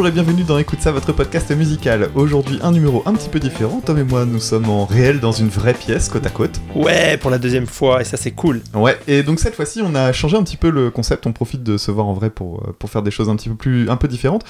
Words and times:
Bonjour 0.00 0.18
et 0.18 0.22
bienvenue 0.22 0.44
dans 0.44 0.56
Écoute 0.56 0.80
ça, 0.80 0.92
votre 0.92 1.12
podcast 1.12 1.54
musical. 1.54 2.08
Aujourd'hui, 2.14 2.58
un 2.62 2.72
numéro 2.72 3.02
un 3.04 3.12
petit 3.12 3.28
peu 3.28 3.38
différent. 3.38 3.82
Tom 3.84 3.98
et 3.98 4.02
moi, 4.02 4.24
nous 4.24 4.40
sommes 4.40 4.70
en 4.70 4.86
réel 4.86 5.20
dans 5.20 5.30
une 5.30 5.50
vraie 5.50 5.74
pièce, 5.74 6.08
côte 6.08 6.24
à 6.24 6.30
côte. 6.30 6.58
Ouais, 6.74 7.18
pour 7.18 7.30
la 7.30 7.36
deuxième 7.36 7.66
fois, 7.66 8.00
et 8.00 8.04
ça 8.04 8.16
c'est 8.16 8.30
cool. 8.30 8.62
Ouais, 8.72 8.98
et 9.06 9.22
donc 9.22 9.40
cette 9.40 9.54
fois-ci, 9.54 9.82
on 9.84 9.94
a 9.94 10.10
changé 10.14 10.38
un 10.38 10.42
petit 10.42 10.56
peu 10.56 10.70
le 10.70 10.90
concept. 10.90 11.26
On 11.26 11.34
profite 11.34 11.62
de 11.62 11.76
se 11.76 11.90
voir 11.90 12.06
en 12.06 12.14
vrai 12.14 12.30
pour, 12.30 12.62
euh, 12.66 12.74
pour 12.78 12.88
faire 12.88 13.02
des 13.02 13.10
choses 13.10 13.28
un 13.28 13.36
petit 13.36 13.50
peu 13.50 13.56
plus, 13.56 13.90
un 13.90 13.96
peu 13.96 14.08
différentes. 14.08 14.42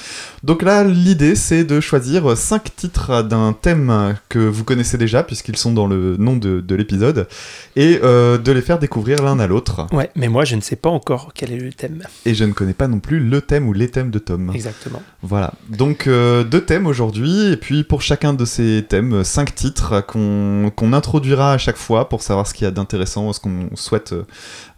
Donc 0.44 0.62
là, 0.62 0.84
l'idée, 0.84 1.34
c'est 1.34 1.64
de 1.64 1.80
choisir 1.80 2.36
5 2.36 2.76
titres 2.76 3.22
d'un 3.24 3.52
thème 3.52 4.14
que 4.28 4.38
vous 4.38 4.62
connaissez 4.62 4.98
déjà, 4.98 5.24
puisqu'ils 5.24 5.56
sont 5.56 5.72
dans 5.72 5.88
le 5.88 6.16
nom 6.16 6.36
de, 6.36 6.60
de 6.60 6.74
l'épisode, 6.76 7.26
et 7.74 7.98
euh, 8.04 8.38
de 8.38 8.52
les 8.52 8.62
faire 8.62 8.78
découvrir 8.78 9.20
l'un 9.24 9.40
à 9.40 9.48
l'autre. 9.48 9.88
Ouais, 9.90 10.10
mais 10.14 10.28
moi 10.28 10.44
je 10.44 10.54
ne 10.54 10.60
sais 10.60 10.76
pas 10.76 10.90
encore 10.90 11.32
quel 11.34 11.50
est 11.50 11.58
le 11.58 11.72
thème. 11.72 12.04
Et 12.24 12.34
je 12.34 12.44
ne 12.44 12.52
connais 12.52 12.72
pas 12.72 12.86
non 12.86 13.00
plus 13.00 13.18
le 13.18 13.40
thème 13.40 13.66
ou 13.66 13.72
les 13.72 13.88
thèmes 13.88 14.12
de 14.12 14.20
Tom. 14.20 14.52
Exactement. 14.54 15.02
Voilà, 15.22 15.39
donc 15.68 16.06
euh, 16.06 16.44
deux 16.44 16.64
thèmes 16.64 16.86
aujourd'hui, 16.86 17.52
et 17.52 17.56
puis 17.56 17.84
pour 17.84 18.02
chacun 18.02 18.32
de 18.32 18.44
ces 18.44 18.84
thèmes, 18.88 19.24
cinq 19.24 19.54
titres 19.54 20.00
qu'on 20.06 20.72
qu'on 20.74 20.92
introduira 20.92 21.52
à 21.52 21.58
chaque 21.58 21.76
fois 21.76 22.08
pour 22.08 22.22
savoir 22.22 22.46
ce 22.46 22.54
qu'il 22.54 22.64
y 22.64 22.68
a 22.68 22.70
d'intéressant, 22.70 23.32
ce 23.32 23.40
qu'on 23.40 23.70
souhaite 23.74 24.14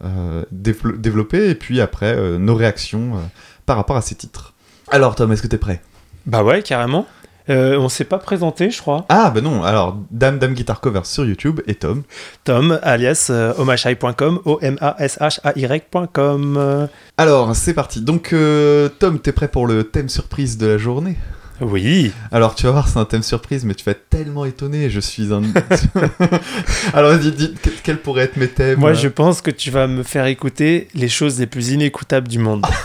euh, 0.04 0.42
dévelop- 0.52 0.98
développer, 1.00 1.50
et 1.50 1.54
puis 1.54 1.80
après 1.80 2.14
euh, 2.14 2.38
nos 2.38 2.54
réactions 2.54 3.16
euh, 3.16 3.20
par 3.66 3.76
rapport 3.76 3.96
à 3.96 4.02
ces 4.02 4.14
titres. 4.14 4.52
Alors 4.90 5.14
Tom, 5.14 5.32
est-ce 5.32 5.42
que 5.42 5.48
t'es 5.48 5.58
prêt? 5.58 5.82
Bah 6.26 6.42
ouais, 6.44 6.62
carrément. 6.62 7.06
Euh, 7.50 7.76
on 7.78 7.88
s'est 7.88 8.04
pas 8.04 8.18
présenté, 8.18 8.70
je 8.70 8.80
crois. 8.80 9.04
Ah 9.08 9.30
bah 9.30 9.40
non, 9.40 9.64
alors 9.64 9.96
Dame 10.10 10.38
Dame 10.38 10.54
Guitar 10.54 10.80
Cover 10.80 11.00
sur 11.04 11.24
YouTube 11.24 11.60
et 11.66 11.74
Tom. 11.74 12.02
Tom, 12.44 12.78
alias 12.82 13.28
euh, 13.30 13.52
omashai.com, 13.58 14.40
O-M-A-S-H-A-Y.com. 14.44 16.88
Alors 17.16 17.56
c'est 17.56 17.74
parti, 17.74 18.00
donc 18.00 18.32
euh, 18.32 18.88
Tom, 18.98 19.18
t'es 19.18 19.32
prêt 19.32 19.48
pour 19.48 19.66
le 19.66 19.84
thème 19.84 20.08
surprise 20.08 20.56
de 20.58 20.66
la 20.66 20.78
journée? 20.78 21.16
Oui. 21.60 22.12
Alors 22.32 22.54
tu 22.54 22.64
vas 22.64 22.72
voir, 22.72 22.88
c'est 22.88 22.98
un 22.98 23.04
thème 23.04 23.22
surprise, 23.22 23.64
mais 23.64 23.74
tu 23.74 23.84
vas 23.84 23.92
être 23.92 24.08
tellement 24.08 24.44
étonné, 24.44 24.90
je 24.90 25.00
suis 25.00 25.32
un... 25.32 25.42
alors 26.94 27.16
dis, 27.18 27.54
que- 27.54 27.70
quels 27.82 27.98
pourraient 27.98 28.24
être 28.24 28.36
mes 28.36 28.48
thèmes 28.48 28.80
Moi 28.80 28.94
je 28.94 29.08
pense 29.08 29.42
que 29.42 29.50
tu 29.50 29.70
vas 29.70 29.86
me 29.86 30.02
faire 30.02 30.26
écouter 30.26 30.88
les 30.94 31.08
choses 31.08 31.38
les 31.38 31.46
plus 31.46 31.70
inécoutables 31.70 32.28
du 32.28 32.38
monde. 32.38 32.64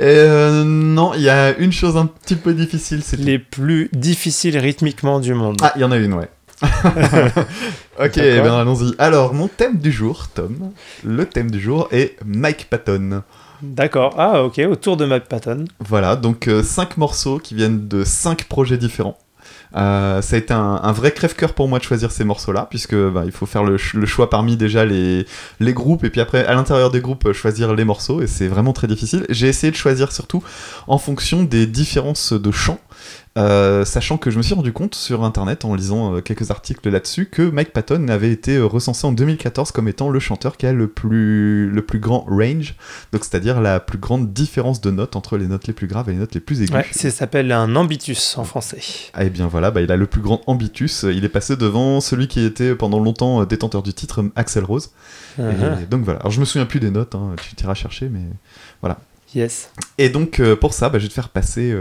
Euh, 0.00 0.64
non, 0.64 1.12
il 1.14 1.22
y 1.22 1.28
a 1.28 1.56
une 1.58 1.72
chose 1.72 1.96
un 1.96 2.06
petit 2.06 2.36
peu 2.36 2.54
difficile, 2.54 3.02
c'est 3.04 3.18
les 3.18 3.38
plus 3.38 3.88
difficiles 3.92 4.56
rythmiquement 4.56 5.20
du 5.20 5.34
monde. 5.34 5.58
Ah, 5.62 5.72
il 5.76 5.82
y 5.82 5.84
en 5.84 5.90
a 5.92 5.96
une, 5.96 6.14
ouais. 6.14 6.28
ok, 7.98 8.16
eh 8.16 8.40
ben, 8.40 8.52
allons-y. 8.52 8.94
Alors, 8.98 9.34
mon 9.34 9.48
thème 9.48 9.78
du 9.78 9.90
jour, 9.92 10.28
Tom, 10.34 10.70
le 11.04 11.26
thème 11.26 11.50
du 11.50 11.60
jour 11.60 11.88
est 11.90 12.16
Mike 12.24 12.68
Patton. 12.70 13.22
D'accord. 13.62 14.14
Ah 14.18 14.42
ok, 14.44 14.60
autour 14.70 14.96
de 14.96 15.04
Mike 15.04 15.28
Patton. 15.28 15.64
Voilà, 15.80 16.16
donc 16.16 16.48
euh, 16.48 16.62
cinq 16.62 16.96
morceaux 16.96 17.38
qui 17.38 17.54
viennent 17.54 17.88
de 17.88 18.04
cinq 18.04 18.44
projets 18.44 18.78
différents. 18.78 19.18
Euh, 19.76 20.20
ça 20.20 20.34
a 20.34 20.38
été 20.38 20.52
un, 20.52 20.92
vrai 20.92 21.12
crève-cœur 21.12 21.52
pour 21.54 21.68
moi 21.68 21.78
de 21.78 21.84
choisir 21.84 22.10
ces 22.10 22.24
morceaux-là, 22.24 22.66
puisque 22.68 22.94
bah, 22.96 23.22
il 23.24 23.30
faut 23.30 23.46
faire 23.46 23.62
le, 23.62 23.78
ch- 23.78 23.94
le 23.94 24.04
choix 24.06 24.28
parmi 24.28 24.56
déjà 24.56 24.84
les, 24.84 25.26
les 25.60 25.72
groupes, 25.72 26.02
et 26.04 26.10
puis 26.10 26.20
après, 26.20 26.44
à 26.44 26.54
l'intérieur 26.54 26.90
des 26.90 27.00
groupes, 27.00 27.26
euh, 27.26 27.32
choisir 27.32 27.74
les 27.74 27.84
morceaux, 27.84 28.20
et 28.20 28.26
c'est 28.26 28.48
vraiment 28.48 28.72
très 28.72 28.88
difficile. 28.88 29.26
J'ai 29.28 29.46
essayé 29.48 29.70
de 29.70 29.76
choisir 29.76 30.10
surtout 30.10 30.42
en 30.88 30.98
fonction 30.98 31.44
des 31.44 31.66
différences 31.66 32.32
de 32.32 32.50
chants, 32.50 32.80
euh, 33.38 33.84
sachant 33.84 34.18
que 34.18 34.30
je 34.30 34.36
me 34.38 34.42
suis 34.42 34.54
rendu 34.54 34.72
compte 34.72 34.94
sur 34.94 35.22
internet, 35.24 35.64
en 35.64 35.74
lisant 35.74 36.16
euh, 36.16 36.20
quelques 36.20 36.50
articles 36.50 36.88
là-dessus, 36.88 37.26
que 37.26 37.42
Mike 37.42 37.72
Patton 37.72 38.08
avait 38.08 38.30
été 38.30 38.56
euh, 38.56 38.66
recensé 38.66 39.06
en 39.06 39.12
2014 39.12 39.70
comme 39.72 39.88
étant 39.88 40.10
le 40.10 40.18
chanteur 40.18 40.56
qui 40.56 40.66
a 40.66 40.72
le 40.72 40.88
plus, 40.88 41.70
le 41.70 41.82
plus 41.82 42.00
grand 42.00 42.26
range, 42.28 42.74
donc 43.12 43.24
c'est-à-dire 43.24 43.60
la 43.60 43.78
plus 43.80 43.98
grande 43.98 44.32
différence 44.32 44.80
de 44.80 44.90
notes 44.90 45.14
entre 45.16 45.36
les 45.36 45.46
notes 45.46 45.66
les 45.66 45.72
plus 45.72 45.86
graves 45.86 46.08
et 46.08 46.12
les 46.12 46.18
notes 46.18 46.34
les 46.34 46.40
plus 46.40 46.62
aiguës. 46.62 46.76
Ouais, 46.76 46.86
ça 46.90 47.10
s'appelle 47.10 47.52
un 47.52 47.76
ambitus 47.76 48.36
en 48.36 48.44
français. 48.44 48.80
Ah, 49.14 49.24
et 49.24 49.30
bien 49.30 49.46
voilà, 49.46 49.70
bah, 49.70 49.80
il 49.80 49.92
a 49.92 49.96
le 49.96 50.06
plus 50.06 50.20
grand 50.20 50.40
ambitus. 50.46 51.04
Il 51.04 51.24
est 51.24 51.28
passé 51.28 51.56
devant 51.56 52.00
celui 52.00 52.26
qui 52.28 52.44
était 52.44 52.74
pendant 52.74 52.98
longtemps 52.98 53.44
détenteur 53.44 53.82
du 53.82 53.94
titre, 53.94 54.24
Axel 54.36 54.64
Rose. 54.64 54.90
Et 55.38 55.42
Uh-huh. 55.42 55.88
donc 55.88 56.02
voilà. 56.04 56.20
Alors 56.20 56.32
je 56.32 56.40
me 56.40 56.44
souviens 56.44 56.66
plus 56.66 56.80
des 56.80 56.90
notes, 56.90 57.14
hein, 57.14 57.34
tu 57.40 57.54
t'iras 57.54 57.74
chercher, 57.74 58.08
mais. 58.08 58.20
Yes. 59.34 59.70
Et 59.96 60.08
donc 60.08 60.40
euh, 60.40 60.56
pour 60.56 60.74
ça, 60.74 60.88
bah, 60.88 60.98
je 60.98 61.04
vais 61.04 61.08
te 61.08 61.14
faire 61.14 61.28
passer. 61.28 61.72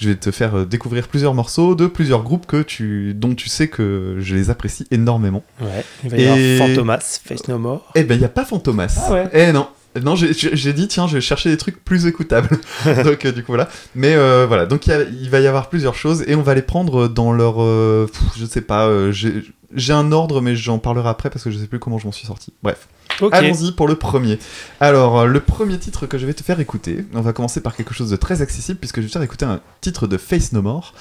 Je 0.00 0.08
vais 0.08 0.16
te 0.16 0.30
faire 0.30 0.54
euh, 0.56 0.64
découvrir 0.64 1.08
plusieurs 1.08 1.34
morceaux 1.34 1.74
de 1.74 1.86
plusieurs 1.86 2.22
groupes 2.22 2.46
que 2.46 2.62
tu, 2.62 3.14
dont 3.14 3.34
tu 3.34 3.48
sais 3.48 3.68
que 3.68 4.16
je 4.20 4.34
les 4.34 4.50
apprécie 4.50 4.86
énormément. 4.90 5.42
Ouais. 5.60 5.84
Il 6.04 6.10
va 6.10 6.16
y 6.16 6.24
avoir 6.24 6.38
Et- 6.38 6.56
Fantomas, 6.58 7.20
Face 7.24 7.46
No 7.48 7.58
More. 7.58 7.90
Eh 7.94 8.04
ben, 8.04 8.14
il 8.14 8.18
n'y 8.18 8.24
a 8.24 8.28
pas 8.30 8.44
Fantomas. 8.44 8.94
Ah 9.06 9.12
ouais. 9.12 9.28
Eh 9.32 9.52
non. 9.52 9.68
Non, 10.02 10.16
j'ai- 10.16 10.72
dit, 10.72 10.88
tiens, 10.88 11.06
je 11.06 11.14
vais 11.16 11.20
chercher 11.20 11.50
des 11.50 11.58
trucs 11.58 11.84
plus 11.84 12.06
écoutables. 12.06 12.48
donc, 13.04 13.26
euh, 13.26 13.32
du 13.32 13.42
coup, 13.42 13.52
voilà. 13.52 13.68
Mais 13.94 14.14
euh, 14.14 14.46
voilà, 14.46 14.64
donc 14.64 14.86
il 14.86 15.28
va 15.28 15.40
y 15.40 15.46
avoir 15.46 15.68
plusieurs 15.68 15.94
choses 15.94 16.24
et 16.26 16.34
on 16.34 16.40
va 16.42 16.54
les 16.54 16.62
prendre 16.62 17.08
dans 17.08 17.30
leur. 17.32 17.56
euh, 17.62 18.06
pff, 18.10 18.22
je 18.38 18.46
sais 18.46 18.62
pas, 18.62 19.10
j'ai 19.10 19.42
j'ai 19.74 19.92
un 19.94 20.10
ordre, 20.12 20.40
mais 20.42 20.54
j'en 20.56 20.78
parlerai 20.78 21.08
après 21.10 21.28
parce 21.30 21.44
que 21.44 21.50
je 21.50 21.58
sais 21.58 21.66
plus 21.66 21.78
comment 21.78 21.98
je 21.98 22.06
m'en 22.06 22.12
suis 22.12 22.26
sorti. 22.26 22.52
Bref. 22.62 22.88
Allons-y 23.32 23.72
pour 23.72 23.88
le 23.88 23.96
premier. 23.96 24.38
Alors, 24.80 25.20
euh, 25.20 25.26
le 25.26 25.40
premier 25.40 25.78
titre 25.78 26.06
que 26.06 26.18
je 26.18 26.26
vais 26.26 26.34
te 26.34 26.42
faire 26.42 26.60
écouter, 26.60 27.04
on 27.14 27.20
va 27.20 27.32
commencer 27.32 27.60
par 27.60 27.76
quelque 27.76 27.94
chose 27.94 28.10
de 28.10 28.16
très 28.16 28.42
accessible 28.42 28.78
puisque 28.78 28.96
je 28.96 29.02
vais 29.02 29.08
te 29.08 29.12
faire 29.12 29.22
écouter 29.22 29.44
un 29.44 29.60
titre 29.80 30.06
de 30.06 30.16
Face 30.16 30.52
No 30.52 30.62
More. 30.62 30.94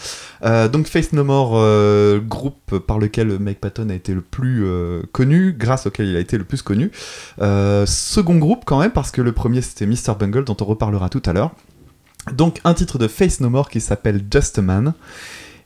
Euh, 0.44 0.68
donc, 0.68 0.88
Face 0.88 1.14
No 1.14 1.24
More, 1.24 1.54
euh, 1.56 2.20
groupe 2.20 2.78
par 2.80 3.00
lequel 3.00 3.40
Mike 3.40 3.60
Patton 3.60 3.90
a 3.90 3.94
été 3.94 4.14
le 4.14 4.22
plus 4.22 4.66
connu, 5.12 5.54
grâce 5.58 5.88
auquel 5.88 6.08
il 6.08 6.16
a 6.16 6.20
été 6.20 6.38
le 6.38 6.44
plus 6.44 6.62
connu. 6.62 6.92
Second 7.38 8.38
groupe 8.38 8.64
quand 8.66 8.80
même, 8.80 8.92
parce 8.92 9.12
que 9.12 9.22
le 9.22 9.32
premier 9.32 9.62
c'était 9.62 9.86
Mr. 9.86 10.16
Bungle, 10.20 10.44
dont 10.44 10.58
on 10.60 10.66
reparlera 10.66 11.10
tout 11.10 11.22
à 11.26 11.34
l'heure. 11.34 11.52
Donc, 12.34 12.60
un 12.64 12.74
titre 12.74 13.00
de 13.00 13.08
Face 13.08 13.40
No 13.40 13.50
More 13.50 13.70
qui 13.70 13.82
s'appelle 13.82 14.24
Just 14.32 14.60
a 14.60 14.62
Man. 14.62 14.94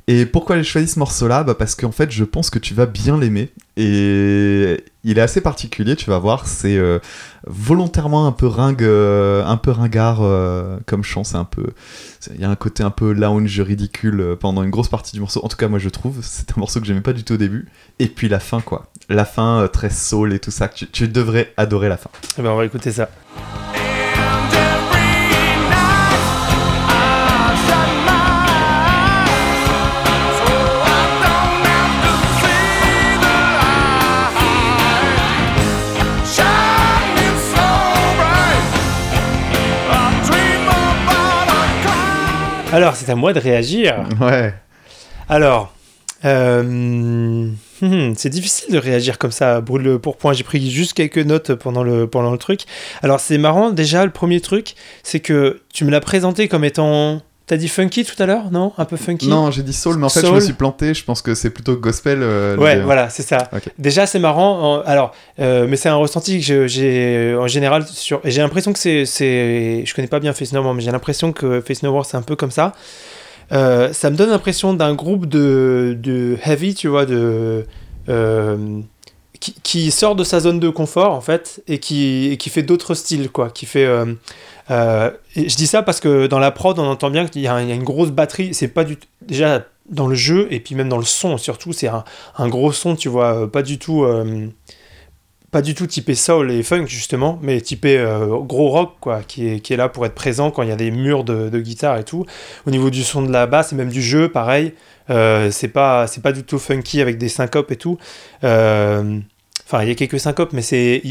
Et 0.08 0.28
pourquoi 0.28 0.58
j'ai 0.58 0.64
choisi 0.64 0.88
ce 0.88 1.00
morceau-là 1.00 1.44
bah 1.44 1.56
Parce 1.56 1.74
qu'en 1.74 1.92
fait, 1.92 2.12
je 2.12 2.24
pense 2.24 2.52
que 2.52 2.60
tu 2.60 2.76
vas 2.76 2.86
bien 2.86 3.18
l'aimer. 3.18 3.52
Et 3.76 4.84
il 5.04 5.18
est 5.18 5.22
assez 5.22 5.42
particulier, 5.42 5.96
tu 5.96 6.10
vas 6.12 6.20
voir. 6.20 6.48
C'est 6.48 6.78
euh, 6.78 7.00
volontairement 7.48 8.28
un 8.28 8.32
peu 8.32 8.46
ringue, 8.46 8.84
euh, 8.84 9.44
un 9.46 9.58
peu 9.58 9.72
ringard 9.72 10.20
euh, 10.22 10.78
comme 10.86 11.04
chant. 11.04 11.24
C'est 11.24 11.38
un 11.38 11.44
peu, 11.44 11.74
il 12.34 12.40
y 12.40 12.46
a 12.46 12.50
un 12.50 12.56
côté 12.56 12.84
un 12.84 12.92
peu 12.92 13.14
lounge 13.14 13.60
ridicule 13.62 14.38
pendant 14.40 14.62
une 14.62 14.70
grosse 14.70 14.90
partie 14.90 15.14
du 15.14 15.22
morceau. 15.22 15.44
En 15.44 15.48
tout 15.48 15.58
cas, 15.58 15.68
moi, 15.68 15.80
je 15.80 15.90
trouve. 15.90 16.20
C'est 16.22 16.52
un 16.52 16.60
morceau 16.60 16.80
que 16.80 16.86
j'aimais 16.86 17.02
pas 17.02 17.14
du 17.14 17.24
tout 17.24 17.34
au 17.34 17.38
début. 17.38 17.68
Et 17.98 18.08
puis 18.08 18.30
la 18.30 18.40
fin, 18.40 18.62
quoi. 18.62 18.92
La 19.10 19.26
fin 19.26 19.68
très 19.74 19.90
soul 19.90 20.34
et 20.34 20.40
tout 20.40 20.52
ça. 20.52 20.68
Tu, 20.68 21.08
devrais 21.08 21.52
adorer 21.58 21.90
la 21.90 21.98
fin. 21.98 22.12
Eh 22.38 22.44
ben, 22.44 22.52
on 22.52 22.58
va 22.58 22.66
écouter 22.66 22.92
ça. 22.92 23.10
Alors, 42.76 42.98
c'est 42.98 43.10
à 43.10 43.16
moi 43.16 43.32
de 43.32 43.40
réagir. 43.40 44.04
Ouais. 44.20 44.54
Alors, 45.30 45.74
euh, 46.26 46.60
hum, 46.60 48.14
c'est 48.18 48.28
difficile 48.28 48.74
de 48.74 48.78
réagir 48.78 49.18
comme 49.18 49.32
ça, 49.32 49.62
brûle 49.62 49.98
pour 49.98 50.18
point. 50.18 50.34
J'ai 50.34 50.44
pris 50.44 50.70
juste 50.70 50.92
quelques 50.92 51.20
notes 51.20 51.54
pendant 51.54 51.84
le, 51.84 52.06
pendant 52.06 52.34
le 52.34 52.38
truc. 52.38 52.64
Alors, 53.02 53.22
c'est 53.22 53.38
marrant, 53.38 53.70
déjà, 53.70 54.04
le 54.04 54.12
premier 54.12 54.42
truc, 54.42 54.76
c'est 55.04 55.22
que 55.22 55.62
tu 55.74 55.86
me 55.86 55.90
l'as 55.90 56.02
présenté 56.02 56.50
comme 56.50 56.66
étant. 56.66 57.22
T'as 57.48 57.58
dit 57.58 57.68
funky 57.68 58.04
tout 58.04 58.22
à 58.24 58.26
l'heure, 58.26 58.50
non? 58.52 58.74
Un 58.78 58.86
peu 58.86 58.98
funky? 58.98 59.28
Non, 59.28 59.52
j'ai 59.52 59.62
dit 59.62 59.72
soul, 59.74 59.98
mais 59.98 60.06
en 60.06 60.10
fait, 60.10 60.22
je 60.22 60.26
me 60.26 60.40
suis 60.40 60.54
planté. 60.54 60.96
Je 60.96 61.04
pense 61.04 61.22
que 61.22 61.36
c'est 61.36 61.52
plutôt 61.52 61.76
gospel. 61.76 62.20
euh, 62.24 62.58
Ouais, 62.58 62.80
voilà, 62.82 63.10
c'est 63.10 63.22
ça. 63.22 63.50
Déjà, 63.78 64.08
c'est 64.08 64.18
marrant. 64.18 64.82
Alors, 64.82 65.12
euh, 65.40 65.68
mais 65.70 65.76
c'est 65.76 65.90
un 65.90 65.96
ressenti 65.96 66.40
que 66.42 66.66
j'ai 66.68 67.36
en 67.40 67.48
général 67.48 67.86
sur. 67.88 68.20
et 68.24 68.32
J'ai 68.32 68.42
l'impression 68.42 68.74
que 68.74 68.80
c'est, 68.80 69.06
c'est. 69.06 69.84
Je 69.86 69.94
connais 69.94 70.08
pas 70.08 70.20
bien 70.20 70.34
Face 70.34 70.54
No 70.54 70.64
More, 70.64 70.74
mais 70.74 70.82
j'ai 70.82 70.90
l'impression 70.92 71.34
que 71.34 71.62
Face 71.62 71.84
No 71.84 71.92
More, 71.92 72.06
c'est 72.08 72.18
un 72.18 72.24
peu 72.24 72.36
comme 72.36 72.50
ça. 72.52 72.74
Euh, 73.52 73.94
ça 73.94 74.10
me 74.10 74.16
donne 74.16 74.32
l'impression 74.32 74.74
d'un 74.74 74.96
groupe 74.96 75.28
de, 75.28 75.96
de 76.02 76.38
heavy, 76.46 76.74
tu 76.74 76.88
vois, 76.88 77.06
de. 77.06 77.64
qui, 79.40 79.54
qui 79.62 79.92
sort 79.92 80.16
de 80.16 80.24
sa 80.24 80.40
zone 80.40 80.60
de 80.60 80.70
confort, 80.70 81.12
en 81.14 81.22
fait, 81.22 81.62
et 81.68 81.78
qui, 81.78 82.30
et 82.32 82.38
qui 82.38 82.50
fait 82.50 82.64
d'autres 82.64 82.96
styles, 82.96 83.30
quoi. 83.30 83.50
Qui 83.52 83.68
fait. 83.68 83.88
Euh, 84.72 85.12
et 85.36 85.50
je 85.50 85.56
dis 85.56 85.68
ça 85.68 85.84
parce 85.84 86.00
que 86.00 86.28
dans 86.28 86.40
la 86.40 86.52
prod, 86.52 86.78
on 86.80 86.88
entend 86.88 87.10
bien 87.10 87.28
qu'il 87.28 87.42
y, 87.42 87.48
a 87.48 87.62
une 87.62 87.84
grosse 87.84 88.12
batterie. 88.12 88.54
C'est 88.54 88.68
pas 88.68 88.84
du 88.84 88.98
déjà 89.22 89.66
dans 89.90 90.08
le 90.08 90.16
jeu 90.16 90.48
et 90.50 90.60
puis 90.60 90.76
même 90.76 90.90
dans 90.90 90.98
le 90.98 91.06
son 91.06 91.38
surtout, 91.38 91.74
c'est 91.74 91.88
un, 91.88 92.48
gros 92.48 92.72
son, 92.72 92.96
tu 92.96 93.10
vois, 93.10 93.44
euh, 93.44 93.48
pas 93.48 93.62
du 93.62 93.78
tout, 93.78 94.04
euh, 94.04 94.48
pas 95.52 95.62
du 95.62 95.76
tout 95.76 95.86
typé 95.88 96.16
soul 96.16 96.52
et 96.52 96.64
funk 96.64 96.88
justement, 96.88 97.40
mais 97.42 97.62
typé 97.62 97.98
euh, 97.98 98.40
gros 98.40 98.70
rock 98.70 98.96
quoi, 99.00 99.22
qui 99.22 99.48
est, 99.48 99.60
qui 99.60 99.74
est 99.74 99.78
là 99.78 99.88
pour 99.90 100.06
être 100.06 100.16
présent 100.16 100.50
quand 100.52 100.64
il 100.64 100.70
y 100.70 100.72
a 100.72 100.76
des 100.76 100.92
murs 100.92 101.24
de, 101.24 101.50
de 101.50 101.60
guitare 101.60 101.98
et 101.98 102.04
tout. 102.04 102.26
Au 102.66 102.72
niveau 102.72 102.90
du 102.90 103.04
son 103.04 103.22
de 103.22 103.32
la 103.32 103.46
basse 103.46 103.74
et 103.74 103.76
même 103.76 103.90
du 103.90 104.02
jeu, 104.02 104.30
pareil, 104.30 104.74
c'est 105.08 105.72
pas, 105.72 106.08
c'est 106.08 106.22
pas 106.22 106.32
du 106.32 106.44
tout 106.44 106.58
funky 106.58 107.02
avec 107.02 107.18
des 107.20 107.30
syncopes 107.30 107.72
et 107.72 107.78
tout. 107.78 108.00
Enfin, 108.42 109.82
il 109.82 109.88
y 109.88 109.92
a 109.92 109.96
quelques 109.96 110.20
syncopes, 110.20 110.54
mais 110.54 110.62
c'est 110.62 111.02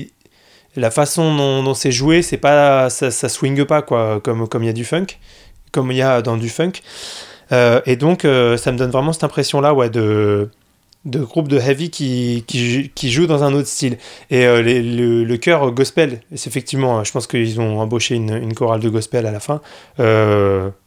la 0.77 0.91
façon 0.91 1.35
dont, 1.35 1.75
c'est 1.75 1.93
joué, 1.93 2.23
c'est 2.23 2.37
pas, 2.37 2.91
ça, 2.91 3.11
ça 3.11 3.29
swingue 3.29 3.65
pas 3.65 3.83
quoi, 3.83 4.21
comme 4.23 4.49
comme 4.49 4.63
il 4.63 4.67
y 4.67 4.71
a 4.71 4.75
du 4.75 4.85
funk 4.85 5.07
comme 5.75 5.91
il 5.91 5.99
y 5.99 6.03
a 6.03 6.23
dans 6.23 6.37
du 6.37 6.49
funk. 6.49 6.73
Euh, 7.53 7.81
et 7.85 7.97
donc, 7.97 8.25
euh, 8.25 8.57
ça 8.57 8.73
me 8.73 8.79
donne 8.79 8.91
vraiment 8.91 9.13
cette 9.13 9.25
impression-là, 9.25 9.75
ouais, 9.75 9.91
de, 9.91 10.49
de 11.05 11.19
groupe 11.19 11.49
de 11.49 11.59
heavy 11.59 11.91
qui, 11.91 12.45
qui, 12.47 13.11
joue 13.11 13.27
dans 13.27 13.43
un 13.43 13.53
autre 13.53 13.69
style. 13.69 13.99
Et 14.31 14.47
euh, 14.47 14.63
le, 14.63 15.25
le 15.25 15.37
chœur 15.37 15.71
gospel, 15.73 16.21
c'est 16.35 16.49
effectivement, 16.49 17.05
je 17.05 17.13
pense 17.13 17.27
qu'ils 17.27 17.61
ont 17.61 17.81
embauché 17.81 18.15
une, 18.15 18.35
une 18.35 18.55
chorale 18.55 18.81
de 18.81 18.89
gospel 18.89 19.27
à 19.27 19.33
la 19.33 19.41
fin. 19.41 19.61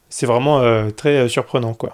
C'est 0.10 0.26
vraiment 0.26 0.90
très 0.96 1.28
surprenant, 1.28 1.74
quoi. 1.74 1.94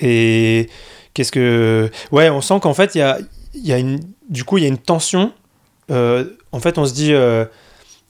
Et 0.00 0.68
qu'est-ce 1.14 1.32
que. 1.32 1.88
Ouais, 2.10 2.28
on 2.28 2.40
sent 2.40 2.58
qu'en 2.60 2.74
fait, 2.74 2.96
il 2.96 2.98
y 2.98 3.02
a, 3.02 3.18
y 3.54 3.72
a 3.72 3.78
une. 3.78 4.00
Du 4.28 4.42
coup, 4.42 4.58
il 4.58 4.62
y 4.62 4.66
a 4.66 4.68
une 4.68 4.76
tension. 4.76 5.32
Euh, 5.90 6.24
en 6.52 6.60
fait, 6.60 6.78
on 6.78 6.86
se 6.86 6.94
dit. 6.94 7.12
euh, 7.12 7.44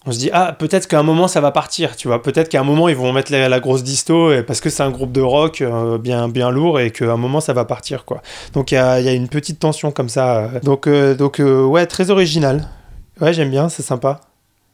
on 0.09 0.13
se 0.13 0.19
dit, 0.21 0.31
ah, 0.33 0.53
peut-être 0.57 0.87
qu'à 0.87 1.01
un 1.01 1.03
moment 1.03 1.27
ça 1.27 1.41
va 1.41 1.51
partir, 1.51 1.97
tu 1.97 2.07
vois. 2.07 2.23
Peut-être 2.23 2.49
qu'à 2.49 2.61
un 2.61 2.65
moment 2.65 2.89
ils 2.89 2.95
vont 2.95 3.13
mettre 3.13 3.33
la, 3.33 3.49
la 3.49 3.59
grosse 3.59 3.83
disto 3.83 4.33
et- 4.33 4.45
parce 4.45 4.61
que 4.61 4.71
c'est 4.71 4.85
un 4.85 4.91
groupe 4.93 5.11
de 5.11 5.21
rock 5.21 5.63
euh, 5.63 5.99
bien, 5.99 6.29
bien 6.29 6.53
lourd 6.53 6.79
et 6.79 6.93
qu'à 6.93 7.11
un 7.13 7.17
moment 7.17 7.41
ça 7.41 7.53
va 7.55 7.65
partir, 7.65 8.05
quoi. 8.05 8.23
Donc 8.53 8.71
il 8.71 8.77
y 8.77 8.79
a, 8.79 9.01
il 9.01 9.05
y 9.05 9.09
a 9.09 9.13
une 9.13 9.27
petite 9.27 9.59
tension 9.59 9.91
comme 9.91 10.09
ça. 10.09 10.49
Donc, 10.63 10.87
euh, 10.87 11.17
donc 11.17 11.41
euh, 11.41 11.65
ouais, 11.65 11.87
très 11.87 12.11
original. 12.11 12.69
Ouais, 13.21 13.33
j'aime 13.33 13.51
bien, 13.51 13.69
c'est 13.69 13.83
sympa. 13.83 14.21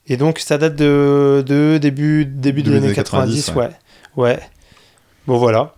Et 0.06 0.18
donc 0.18 0.38
ça 0.38 0.58
date 0.58 0.76
de, 0.76 1.42
de 1.46 1.78
début, 1.80 2.26
début 2.26 2.60
années 2.68 2.88
des 2.88 2.92
90, 2.94 3.46
90, 3.46 3.54
ouais. 3.56 3.70
ouais. 4.22 4.38
Bon, 5.26 5.38
voilà. 5.38 5.72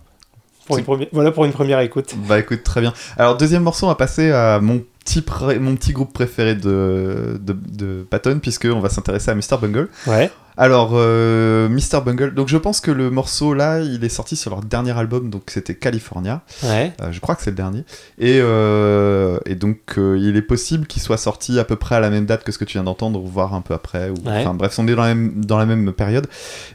Pour 0.65 0.77
une 0.79 0.83
première- 0.83 1.07
voilà 1.13 1.31
pour 1.31 1.45
une 1.45 1.53
première 1.53 1.79
écoute. 1.79 2.13
Bah 2.27 2.39
écoute, 2.39 2.63
très 2.63 2.81
bien. 2.81 2.91
Alors, 3.17 3.37
deuxième 3.37 3.63
morceau, 3.63 3.85
on 3.85 3.89
va 3.89 3.95
passer 3.95 4.31
à 4.31 4.59
mon 4.59 4.83
petit, 5.05 5.23
mon 5.59 5.75
petit 5.75 5.93
groupe 5.93 6.11
préféré 6.11 6.55
de, 6.55 7.39
de, 7.39 7.53
de 7.53 8.05
Patton, 8.09 8.39
puisqu'on 8.41 8.81
va 8.81 8.89
s'intéresser 8.89 9.31
à 9.31 9.35
Mr. 9.35 9.57
Bungle. 9.61 9.87
Ouais. 10.07 10.29
Alors, 10.57 10.91
euh, 10.93 11.67
Mr. 11.67 11.99
Bungle, 12.05 12.33
donc 12.33 12.47
je 12.47 12.55
pense 12.55 12.79
que 12.79 12.89
le 12.89 13.09
morceau 13.09 13.53
là, 13.53 13.81
il 13.81 14.05
est 14.05 14.09
sorti 14.09 14.37
sur 14.37 14.51
leur 14.51 14.61
dernier 14.61 14.97
album, 14.97 15.29
donc 15.29 15.43
c'était 15.47 15.75
California. 15.75 16.43
Ouais. 16.63 16.93
Euh, 17.01 17.11
je 17.11 17.19
crois 17.19 17.35
que 17.35 17.41
c'est 17.43 17.49
le 17.49 17.57
dernier. 17.57 17.83
Et, 18.19 18.39
euh, 18.41 19.37
et 19.45 19.55
donc, 19.55 19.79
euh, 19.97 20.17
il 20.17 20.37
est 20.37 20.41
possible 20.41 20.87
qu'il 20.87 21.01
soit 21.01 21.17
sorti 21.17 21.59
à 21.59 21.65
peu 21.65 21.75
près 21.75 21.95
à 21.95 21.99
la 21.99 22.09
même 22.09 22.25
date 22.25 22.45
que 22.45 22.53
ce 22.53 22.57
que 22.57 22.63
tu 22.63 22.73
viens 22.77 22.85
d'entendre, 22.85 23.19
voire 23.19 23.53
un 23.53 23.59
peu 23.61 23.73
après. 23.73 24.09
Ou, 24.09 24.15
Ouais. 24.25 24.39
Enfin, 24.39 24.53
bref, 24.53 24.79
on 24.79 24.87
est 24.87 24.95
dans 24.95 25.03
la 25.03 25.13
même, 25.13 25.43
dans 25.43 25.57
la 25.57 25.65
même 25.65 25.91
période. 25.91 26.27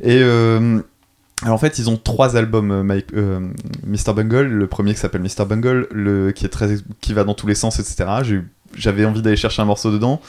Et 0.03 0.21
alors, 1.43 1.55
en 1.55 1.59
fait, 1.59 1.79
ils 1.79 1.89
ont 1.89 1.97
trois 1.97 2.37
albums, 2.37 2.71
euh, 2.71 2.83
Mike- 2.83 3.15
euh, 3.15 3.41
Mr. 3.87 4.13
Bungle. 4.15 4.47
Le 4.47 4.67
premier 4.67 4.93
qui 4.95 5.01
s'appelle 5.01 5.23
Mr. 5.23 5.45
Bungle, 5.47 5.89
le, 5.91 6.33
qui, 6.33 6.45
est 6.45 6.49
très, 6.51 6.77
qui 7.01 7.13
va 7.15 7.25
dans 7.25 7.35
tous 7.35 7.47
les 7.47 7.55
sens, 7.55 7.79
etc. 7.79 8.05
J'avais 8.77 9.05
envie 9.05 9.23
d'aller 9.23 9.37
chercher 9.37 9.63
un 9.63 9.65
morceau 9.67 9.91
dedans. 9.91 10.21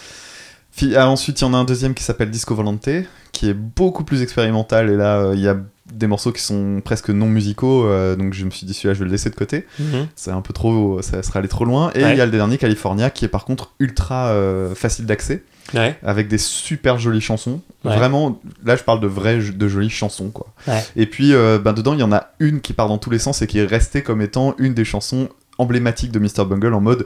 Ah, 0.96 1.10
ensuite, 1.10 1.42
il 1.42 1.44
y 1.44 1.48
en 1.48 1.54
a 1.54 1.58
un 1.58 1.66
deuxième 1.66 1.94
qui 1.94 2.04
s'appelle 2.04 2.30
Disco 2.32 2.56
Volante, 2.56 2.88
qui 3.34 3.50
est 3.50 3.54
beaucoup 3.54 4.04
plus 4.06 4.22
expérimental. 4.22 4.90
Et 4.90 4.96
là, 4.96 5.18
euh, 5.20 5.34
il 5.36 5.42
y 5.42 5.48
a 5.50 5.58
des 5.94 6.08
morceaux 6.08 6.32
qui 6.32 6.42
sont 6.42 6.82
presque 6.84 7.10
non 7.10 7.28
musicaux. 7.28 7.86
euh, 7.86 8.16
donc, 8.16 8.34
je 8.34 8.46
me 8.46 8.50
suis 8.52 8.66
dit, 8.66 8.74
celui-là, 8.74 8.94
je 8.94 9.00
vais 9.00 9.06
le 9.06 9.12
laisser 9.12 9.30
de 9.30 9.36
côté 9.36 9.66
Mhm. 9.80 10.08
c'est 10.16 10.32
un 10.32 10.42
peu 10.42 10.54
trop, 10.54 11.02
ça 11.02 11.22
serait 11.24 11.40
allé 11.40 11.50
trop 11.50 11.66
loin. 11.66 11.92
Et 11.94 12.00
il 12.00 12.06
Ouais. 12.06 12.16
y 12.18 12.22
a 12.22 12.26
le 12.26 12.32
dernier 12.32 12.58
California 12.58 13.10
qui 13.10 13.26
est 13.26 13.28
par 13.28 13.44
contre 13.44 13.74
ultra 13.82 14.34
facile 14.76 15.06
d'accès, 15.06 15.44
Ouais. 15.74 15.98
avec 16.04 16.28
des 16.28 16.38
super 16.38 16.98
jolies 16.98 17.22
chansons. 17.22 17.62
Ouais. 17.86 17.96
Vraiment, 17.96 18.40
là 18.66 18.76
je 18.76 18.84
parle 18.84 19.00
de 19.00 19.08
vraies, 19.08 19.38
de 19.40 19.68
jolies 19.68 19.90
chansons 19.90 20.30
quoi. 20.30 20.48
Ouais. 20.68 20.84
Et 20.96 21.06
puis 21.06 21.34
euh, 21.34 21.60
ben, 21.60 21.74
dedans 21.74 21.94
il 21.94 22.00
y 22.00 22.04
en 22.04 22.12
a 22.12 22.28
une 22.40 22.62
qui 22.62 22.74
part 22.74 22.88
dans 22.88 22.98
tous 22.98 23.10
les 23.10 23.20
sens 23.20 23.42
et 23.42 23.48
qui 23.48 23.60
est 23.60 23.66
restée 23.66 24.04
comme 24.04 24.22
étant 24.22 24.54
une 24.58 24.74
des 24.74 24.86
chansons 24.86 25.30
emblématiques 25.58 26.12
de 26.12 26.20
Mr 26.20 26.46
Bungle 26.46 26.74
en 26.74 26.82
mode. 26.82 27.06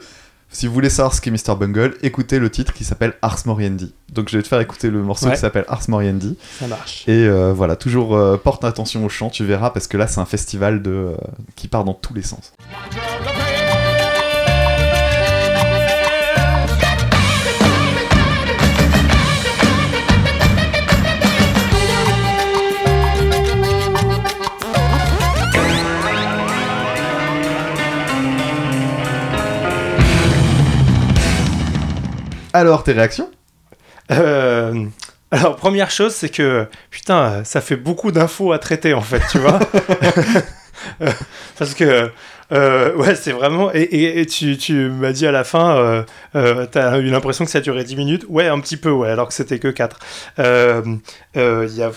Si 0.52 0.68
vous 0.68 0.74
voulez 0.74 0.90
savoir 0.92 1.14
ce 1.14 1.20
qu'est 1.22 1.32
Mr 1.32 1.56
Bungle, 1.60 1.96
écoutez 2.04 2.40
le 2.40 2.50
titre 2.50 2.72
qui 2.72 2.86
s'appelle 2.86 3.14
Ars 3.22 3.40
Moriendi. 3.46 3.94
Donc 4.14 4.30
je 4.30 4.38
vais 4.38 4.44
te 4.44 4.48
faire 4.48 4.62
écouter 4.62 4.90
le 4.90 5.02
morceau 5.02 5.26
Ouais. 5.26 5.34
qui 5.34 5.40
s'appelle 5.40 5.66
Ars 5.68 5.82
Moriendi. 5.90 6.38
Ça 6.60 6.68
marche. 6.68 7.04
Et 7.10 7.26
euh, 7.28 7.52
voilà, 7.52 7.76
toujours 7.76 8.16
euh, 8.16 8.38
porte 8.38 8.64
attention 8.64 9.04
au 9.04 9.10
chant, 9.10 9.30
tu 9.30 9.44
verras, 9.44 9.72
parce 9.72 9.88
que 9.88 9.98
là 9.98 10.08
c'est 10.08 10.22
un 10.22 10.26
festival 10.26 10.82
de, 10.82 10.92
euh, 10.92 11.16
qui 11.56 11.68
part 11.68 11.84
dans 11.84 11.96
tous 11.96 12.14
les 12.14 12.22
sens. 12.22 12.54
Alors, 32.56 32.84
tes 32.84 32.94
réactions? 32.94 33.30
Euh, 34.12 34.86
alors, 35.30 35.57
première 35.57 35.92
chose, 35.92 36.16
c'est 36.16 36.30
que, 36.30 36.69
putain, 36.90 37.44
ça 37.44 37.60
fait 37.60 37.75
beaucoup 37.75 38.13
d'infos 38.13 38.54
à 38.54 38.60
traiter, 38.60 38.94
en 38.94 39.02
fait, 39.02 39.22
tu 39.30 39.40
vois. 39.40 39.60
Parce 41.58 41.74
que, 41.74 42.10
euh, 42.52 42.96
ouais, 42.96 43.16
c'est 43.16 43.32
vraiment. 43.32 43.72
Et, 43.74 44.20
et- 44.20 44.26
tu, 44.26 44.58
tu 44.58 44.90
m'as 44.90 45.12
dit 45.12 45.26
à 45.28 45.32
la 45.32 45.44
fin, 45.44 45.76
euh, 45.78 46.04
euh, 46.36 46.66
t'as 46.72 47.00
eu 47.00 47.06
l'impression 47.10 47.46
que 47.46 47.52
ça 47.52 47.62
durait 47.62 47.84
10 47.84 47.96
minutes? 47.96 48.26
Ouais, 48.30 48.48
un 48.48 48.60
petit 48.60 48.78
peu, 48.78 48.92
ouais, 48.92 49.10
alors 49.10 49.28
que 49.28 49.34
c'était 49.34 49.60
que 49.60 49.68
4. 49.70 50.00
Euh, 50.40 50.82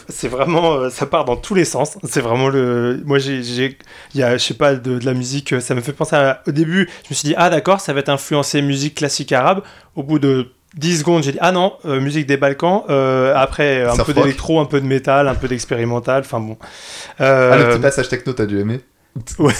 c'est 0.08 0.28
vraiment. 0.28 0.90
Ça 0.90 1.06
part 1.06 1.24
dans 1.24 1.36
tous 1.36 1.54
les 1.54 1.64
sens. 1.64 1.98
C'est 2.04 2.20
vraiment 2.20 2.48
le. 2.48 3.00
Moi, 3.04 3.18
j'ai. 3.18 3.38
Il 4.14 4.20
y 4.20 4.22
a, 4.22 4.36
je 4.36 4.44
sais 4.44 4.54
pas, 4.54 4.74
de, 4.74 4.98
de 4.98 5.04
la 5.06 5.14
musique. 5.14 5.60
Ça 5.60 5.74
me 5.74 5.80
fait 5.80 5.92
penser. 5.92 6.16
Au 6.46 6.50
début, 6.52 6.88
je 7.04 7.08
me 7.10 7.14
suis 7.14 7.28
dit, 7.28 7.34
ah, 7.36 7.50
d'accord, 7.50 7.80
ça 7.80 7.92
va 7.92 8.00
être 8.00 8.08
influencé 8.08 8.62
musique 8.62 8.96
classique 8.96 9.32
arabe. 9.32 9.62
Au 9.96 10.02
bout 10.02 10.18
de 10.18 10.52
10 10.78 10.98
secondes, 11.00 11.22
j'ai 11.22 11.32
dit 11.32 11.38
ah 11.40 11.52
non, 11.52 11.74
euh, 11.84 12.00
musique 12.00 12.26
des 12.26 12.36
Balkans. 12.38 12.84
Euh, 12.88 13.34
après, 13.36 13.82
un 13.82 13.94
Surf 13.94 14.06
peu 14.06 14.14
d'électro, 14.14 14.60
un 14.60 14.64
peu 14.64 14.80
de 14.80 14.86
métal, 14.86 15.28
un 15.28 15.34
peu 15.34 15.48
d'expérimental. 15.48 16.20
Enfin 16.24 16.40
bon. 16.40 16.56
Ah, 17.18 17.24
le 17.56 17.64
Euh, 17.64 17.72
petit 17.72 17.80
passage 17.82 18.08
techno, 18.08 18.32
t'as 18.32 18.46
dû 18.46 18.58
aimer 18.60 18.80
ouais, 19.40 19.52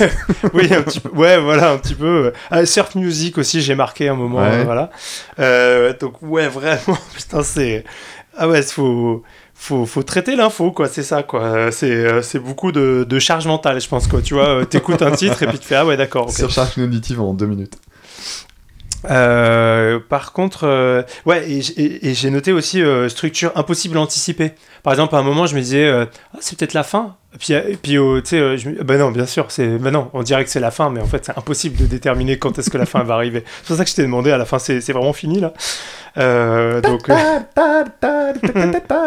oui, 0.55 0.73
un 0.73 0.83
petit 0.83 1.01
peu. 1.01 1.09
Ouais, 1.11 1.37
voilà, 1.39 1.73
un 1.73 1.79
petit 1.79 1.97
peu. 1.97 2.33
Ah, 2.51 2.65
surf 2.65 2.95
music 2.95 3.39
aussi, 3.39 3.61
j'ai 3.61 3.75
marqué 3.75 4.09
un 4.09 4.15
moment. 4.15 4.39
Ouais. 4.39 4.61
euh, 4.61 4.63
voilà. 4.65 4.91
Euh, 5.41 5.93
donc 5.99 6.15
ouais, 6.23 6.47
vraiment, 6.49 6.97
putain, 7.15 7.43
c'est 7.43 7.85
ah 8.37 8.49
ouais, 8.49 8.63
faut. 8.63 9.23
Faut, 9.61 9.87
faut 9.87 10.05
traiter 10.05 10.37
l'info, 10.37 10.71
quoi, 10.71 10.87
c'est 10.87 11.03
ça, 11.03 11.25
quoi. 11.25 11.43
Euh, 11.43 11.71
C'est, 11.73 11.91
euh, 11.91 12.23
c'est 12.23 12.39
beaucoup 12.39 12.71
de, 12.71 13.05
de 13.09 13.19
charge 13.19 13.49
mentale, 13.49 13.81
je 13.81 13.89
pense, 13.89 14.07
quoi. 14.07 14.23
Tu 14.23 14.35
vois, 14.35 14.61
euh, 14.61 14.65
t'écoutes 14.65 15.03
un 15.03 15.11
titre 15.11 15.43
et 15.43 15.49
puis 15.49 15.59
tu 15.59 15.67
fais, 15.67 15.75
ah 15.75 15.85
ouais, 15.85 15.97
d'accord. 15.97 16.31
Surcharge 16.31 16.77
cognitive 16.77 17.21
en 17.21 17.35
deux 17.35 17.47
minutes. 17.47 17.75
Euh, 19.05 20.01
par 20.01 20.33
contre, 20.33 20.65
euh, 20.65 21.03
ouais, 21.27 21.49
et, 21.49 22.15
j'ai 22.15 22.31
noté 22.31 22.53
aussi 22.53 22.83
euh, 22.83 23.09
structure 23.09 23.53
impossible 23.55 23.97
à 23.97 24.01
anticiper. 24.01 24.53
Par 24.83 24.93
exemple, 24.93 25.15
à 25.15 25.19
un 25.19 25.23
moment, 25.23 25.47
je 25.47 25.55
me 25.55 25.61
disais, 25.61 25.87
euh, 25.87 26.07
ah, 26.35 26.39
c'est 26.41 26.59
peut-être 26.59 26.75
la 26.75 26.83
fin. 26.83 27.17
Et 27.35 27.39
puis, 27.39 27.53
et 27.53 27.77
puis 27.81 27.99
euh, 27.99 28.21
tu 28.23 28.31
sais, 28.31 28.41
euh, 28.41 28.57
je 28.57 28.71
bah 28.83 28.97
non, 28.97 29.11
bien 29.11 29.27
sûr, 29.27 29.47
c'est, 29.51 29.77
bah 29.79 29.91
non, 29.91 30.09
on 30.15 30.23
dirait 30.23 30.45
que 30.45 30.51
c'est 30.51 30.61
la 30.61 30.71
fin, 30.71 30.89
mais 30.89 31.01
en 31.01 31.05
fait, 31.07 31.27
c'est 31.27 31.37
impossible 31.37 31.77
de 31.77 31.85
déterminer 31.87 32.39
quand 32.39 32.59
est-ce 32.59 32.71
que 32.71 32.79
la 32.79 32.87
fin 32.87 33.03
va 33.03 33.15
arriver. 33.15 33.45
C'est 33.63 33.67
pour 33.69 33.77
ça 33.77 33.85
que 33.85 33.91
je 33.91 33.97
t'ai 33.97 34.03
demandé, 34.03 34.31
à 34.31 34.39
la 34.39 34.47
fin, 34.47 34.59
c'est, 34.59 34.81
vraiment 34.93 35.13
fini 35.13 35.41
là. 35.41 35.53
Euh, 36.17 36.81
donc, 36.81 37.09
euh, 37.11 37.15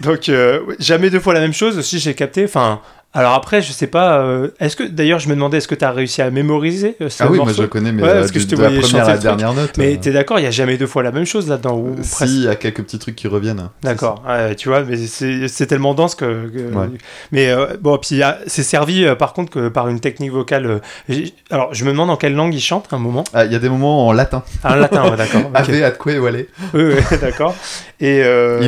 donc 0.00 0.28
euh, 0.28 0.60
jamais 0.78 1.10
deux 1.10 1.20
fois 1.20 1.34
la 1.34 1.40
même 1.40 1.54
chose 1.54 1.78
aussi, 1.78 1.98
j'ai 1.98 2.14
capté. 2.14 2.44
Enfin, 2.44 2.80
alors 3.14 3.34
après, 3.34 3.60
je 3.60 3.72
sais 3.72 3.86
pas. 3.88 4.18
euh, 4.20 4.48
est-ce 4.58 4.74
que, 4.74 4.84
d'ailleurs, 4.84 5.18
je 5.18 5.28
me 5.28 5.34
demandais, 5.34 5.58
est-ce 5.58 5.68
que 5.68 5.74
tu 5.74 5.84
as 5.84 5.92
réussi 5.92 6.22
à 6.22 6.30
mémoriser 6.30 6.96
euh, 7.02 7.10
ce 7.10 7.22
Ah 7.22 7.26
oui, 7.30 7.36
moi 7.36 7.44
morceau 7.46 7.62
je 7.62 7.66
connais, 7.68 7.92
mais 7.92 8.02
Ouais, 8.02 8.08
euh, 8.08 8.18
parce 8.20 8.30
que 8.30 8.38
du- 8.38 8.44
je 8.44 8.48
te 8.48 8.54
de 8.56 8.62
la 8.62 8.70
première 8.70 9.04
à 9.04 9.08
la 9.12 9.18
dernière 9.18 9.52
note. 9.52 9.76
Mais 9.76 9.94
euh, 9.94 9.98
t'es 10.00 10.12
d'accord, 10.12 10.38
il 10.38 10.44
y 10.44 10.46
a 10.46 10.50
jamais 10.50 10.78
deux 10.78 10.86
fois 10.86 11.02
la 11.02 11.12
même 11.12 11.26
chose 11.26 11.46
là-dedans 11.48 11.76
ou 11.76 11.96
si, 12.02 12.24
il 12.24 12.42
y 12.44 12.48
a 12.48 12.56
quelques 12.56 12.82
petits 12.82 12.98
trucs 12.98 13.16
qui 13.16 13.28
reviennent. 13.28 13.68
D'accord, 13.82 14.22
ouais, 14.26 14.54
tu 14.62 14.68
vois, 14.68 14.84
mais 14.84 14.96
c'est 14.96 15.66
tellement 15.66 15.92
dense 15.92 16.14
que. 16.14 16.46
que- 16.48 16.72
Ouais. 16.72 16.86
Mais 17.32 17.50
euh, 17.50 17.76
bon, 17.80 17.98
puis 17.98 18.22
ah, 18.22 18.38
c'est 18.46 18.62
servi 18.62 19.04
euh, 19.04 19.16
par 19.16 19.32
contre 19.32 19.50
que 19.50 19.68
par 19.68 19.88
une 19.88 19.98
technique 19.98 20.30
vocale. 20.30 20.80
euh, 21.10 21.24
alors, 21.50 21.74
je 21.74 21.84
me 21.84 21.90
demande 21.90 22.10
en 22.10 22.16
quelle 22.16 22.34
langue 22.34 22.54
il 22.54 22.60
chante 22.60 22.86
à 22.92 22.96
un 22.96 22.98
moment. 23.00 23.24
Ah, 23.34 23.44
il 23.44 23.52
y 23.52 23.56
a 23.56 23.58
des 23.58 23.68
moments 23.68 24.06
en 24.06 24.12
latin. 24.12 24.44
Ah, 24.62 24.74
en 24.74 24.76
latin, 24.76 25.10
ouais, 25.10 25.16
d'accord. 25.16 25.42
ok. 25.46 25.50
Ave 25.56 25.82
atque 25.82 26.06
vale. 26.06 26.46
Oui, 26.74 26.82
oui, 26.84 26.94
d'accord. 27.20 27.56
Et 27.98 28.18
Il 28.18 28.22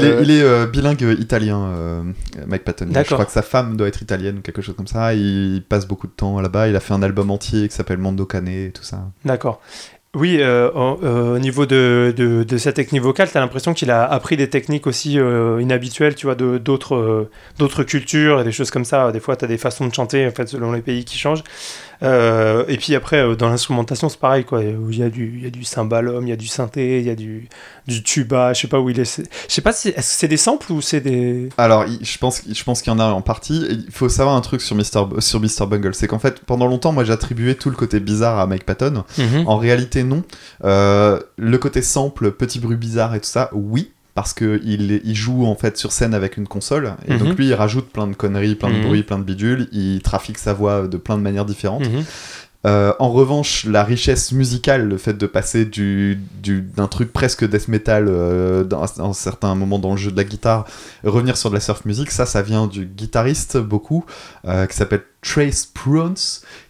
est, 0.05 0.23
il 0.23 0.31
est 0.33 0.67
bilingue 0.67 1.17
italien, 1.21 2.03
Mike 2.47 2.65
Patton. 2.65 2.89
Je 2.93 3.03
crois 3.05 3.25
que 3.25 3.33
sa 3.33 3.43
femme 3.43 3.77
doit 3.77 3.87
être 3.89 4.03
italienne 4.03 4.39
ou 4.39 4.41
quelque 4.41 4.63
chose 4.63 4.75
comme 4.77 4.89
ça. 4.89 5.15
Il 5.15 5.63
passe 5.69 5.87
beaucoup 5.87 6.09
de 6.09 6.13
temps 6.13 6.41
là-bas. 6.41 6.67
Il 6.69 6.75
a 6.77 6.81
fait 6.81 6.95
un 6.95 7.03
album 7.03 7.31
entier 7.31 7.69
qui 7.69 7.75
s'appelle 7.77 7.99
Mondo 7.99 8.27
Cane 8.27 8.49
et 8.49 8.73
tout 8.75 8.83
ça. 8.83 8.99
D'accord. 9.25 9.61
Oui, 10.15 10.37
euh, 10.41 10.71
euh, 10.77 11.37
au 11.37 11.39
niveau 11.39 11.67
de, 11.67 12.15
de, 12.17 12.45
de 12.45 12.57
sa 12.59 12.73
technique 12.73 13.03
vocale, 13.03 13.29
tu 13.31 13.37
as 13.37 13.41
l'impression 13.41 13.75
qu'il 13.75 13.91
a 13.91 14.05
appris 14.05 14.37
des 14.37 14.49
techniques 14.49 14.87
aussi 14.87 15.19
euh, 15.19 15.61
inhabituelles, 15.61 16.15
tu 16.15 16.27
vois, 16.27 16.35
de- 16.37 16.59
d'autres 16.59 16.95
euh, 16.95 17.31
d'autres 17.59 17.83
cultures 17.83 18.41
et 18.41 18.45
des 18.45 18.53
choses 18.53 18.71
comme 18.71 18.85
ça. 18.85 19.11
Des 19.13 19.21
fois, 19.21 19.37
tu 19.37 19.45
as 19.45 19.49
des 19.49 19.59
façons 19.59 19.87
de 19.89 19.95
chanter, 19.95 20.27
en 20.27 20.31
fait, 20.31 20.49
selon 20.49 20.73
les 20.73 20.83
pays 20.83 21.05
qui 21.05 21.19
changent. 21.19 21.43
Et 22.69 22.77
puis 22.77 22.95
après, 22.95 23.35
dans 23.37 23.49
l'instrumentation, 23.49 24.09
c'est 24.11 24.19
pareil, 24.21 24.45
quoi. 24.45 24.63
Il 24.63 24.99
y 24.99 25.03
a 25.03 25.09
du, 25.09 25.35
il 25.39 25.45
y 25.45 25.47
a 25.47 25.51
du 25.51 25.65
cymbalum, 25.65 26.27
il 26.27 26.31
y 26.31 26.33
a 26.33 26.37
du 26.37 26.47
synthé, 26.47 26.99
il 27.01 27.07
y 27.07 27.11
a 27.11 27.15
du, 27.15 27.49
du 27.87 28.03
tuba, 28.03 28.53
je 28.53 28.61
sais 28.61 28.69
pas 28.69 28.79
où 28.79 28.91
il 28.91 29.01
est. 29.01 29.23
Je 29.49 29.53
sais 29.53 29.63
pas, 29.63 29.73
si- 29.73 29.89
est-ce 29.89 29.97
que 30.13 30.19
c'est 30.19 30.29
des 30.29 30.37
samples 30.37 30.71
ou 30.71 30.83
c'est 30.83 31.01
des... 31.01 31.49
Alors, 31.57 31.87
je 32.03 32.19
pense, 32.19 32.43
je 32.51 32.63
pense 32.65 32.83
qu'il 32.83 32.93
y 32.93 32.95
en 32.95 32.99
a 32.99 33.07
en 33.07 33.23
partie. 33.23 33.65
Il 33.71 33.91
faut 33.91 34.11
savoir 34.11 34.37
un 34.37 34.41
truc 34.43 34.61
sur 34.61 34.77
Mr. 34.77 35.21
Sur 35.21 35.41
Mr. 35.41 35.67
Bungle. 35.67 35.95
C'est 35.95 36.07
qu'en 36.07 36.19
fait, 36.19 36.41
pendant 36.41 36.67
longtemps, 36.67 36.93
moi 36.93 37.05
j'attribuais 37.05 37.55
tout 37.55 37.71
le 37.71 37.77
côté 37.77 38.01
bizarre 38.01 38.39
à 38.39 38.47
Mike 38.47 38.65
Patton. 38.65 39.05
En 39.47 39.57
réalité, 39.57 40.04
non. 40.05 40.23
Euh, 40.65 41.21
le 41.37 41.59
côté 41.59 41.83
sample, 41.83 42.31
petit 42.33 42.59
bruit 42.61 42.77
bizarre 42.77 43.15
et 43.15 43.21
tout 43.21 43.29
ça, 43.29 43.51
oui. 43.53 43.91
parce 44.15 44.33
que 44.33 44.61
il, 44.65 45.17
joue 45.17 45.45
en 45.45 45.57
fait 45.57 45.77
sur 45.77 45.91
scène 45.91 46.15
avec 46.15 46.37
une 46.37 46.47
console 46.47 46.95
et 47.09 47.15
Mhm. 47.15 47.19
donc 47.19 47.37
lui 47.37 47.49
il 47.49 47.55
rajoute 47.55 47.89
plein 47.91 48.07
de 48.07 48.15
conneries, 48.15 48.55
plein 48.55 48.71
de 48.71 48.77
Mhm. 48.77 48.83
bruits, 48.87 49.03
plein 49.03 49.19
de 49.19 49.25
bidules, 49.25 49.67
il 49.73 50.03
trafique 50.03 50.39
sa 50.39 50.53
voix 50.53 50.87
de 50.87 50.97
plein 50.97 51.17
de 51.17 51.23
manières 51.23 51.45
différentes. 51.45 51.89
Mhm. 51.91 52.05
Euh, 52.67 52.95
en 52.99 53.11
revanche, 53.11 53.67
la 53.67 53.83
richesse 53.85 54.33
musicale, 54.33 54.89
le 54.89 54.97
fait 54.97 55.13
de 55.13 55.27
passer 55.27 55.67
du, 55.67 56.19
du- 56.43 56.63
d'un 56.63 56.87
truc 56.87 57.13
presque 57.13 57.45
death 57.47 57.69
metal 57.69 58.07
euh, 58.09 58.65
dans, 58.65 58.85
dans 58.97 59.13
certains 59.13 59.55
moments 59.55 59.79
dans 59.79 59.91
le 59.91 59.97
jeu 59.99 60.11
de 60.11 60.17
la 60.17 60.25
guitare, 60.25 60.65
revenir 61.03 61.37
sur 61.37 61.51
de 61.51 61.55
la 61.57 61.61
surf 61.61 61.85
music, 61.85 62.11
ça, 62.11 62.25
ça 62.25 62.41
vient 62.41 62.67
du 62.67 62.87
guitariste 62.87 63.59
beaucoup, 63.59 64.07
euh, 64.47 64.65
qui 64.67 64.77
s'appelle 64.77 65.03
Trace 65.27 65.67
Prunes, 65.73 66.15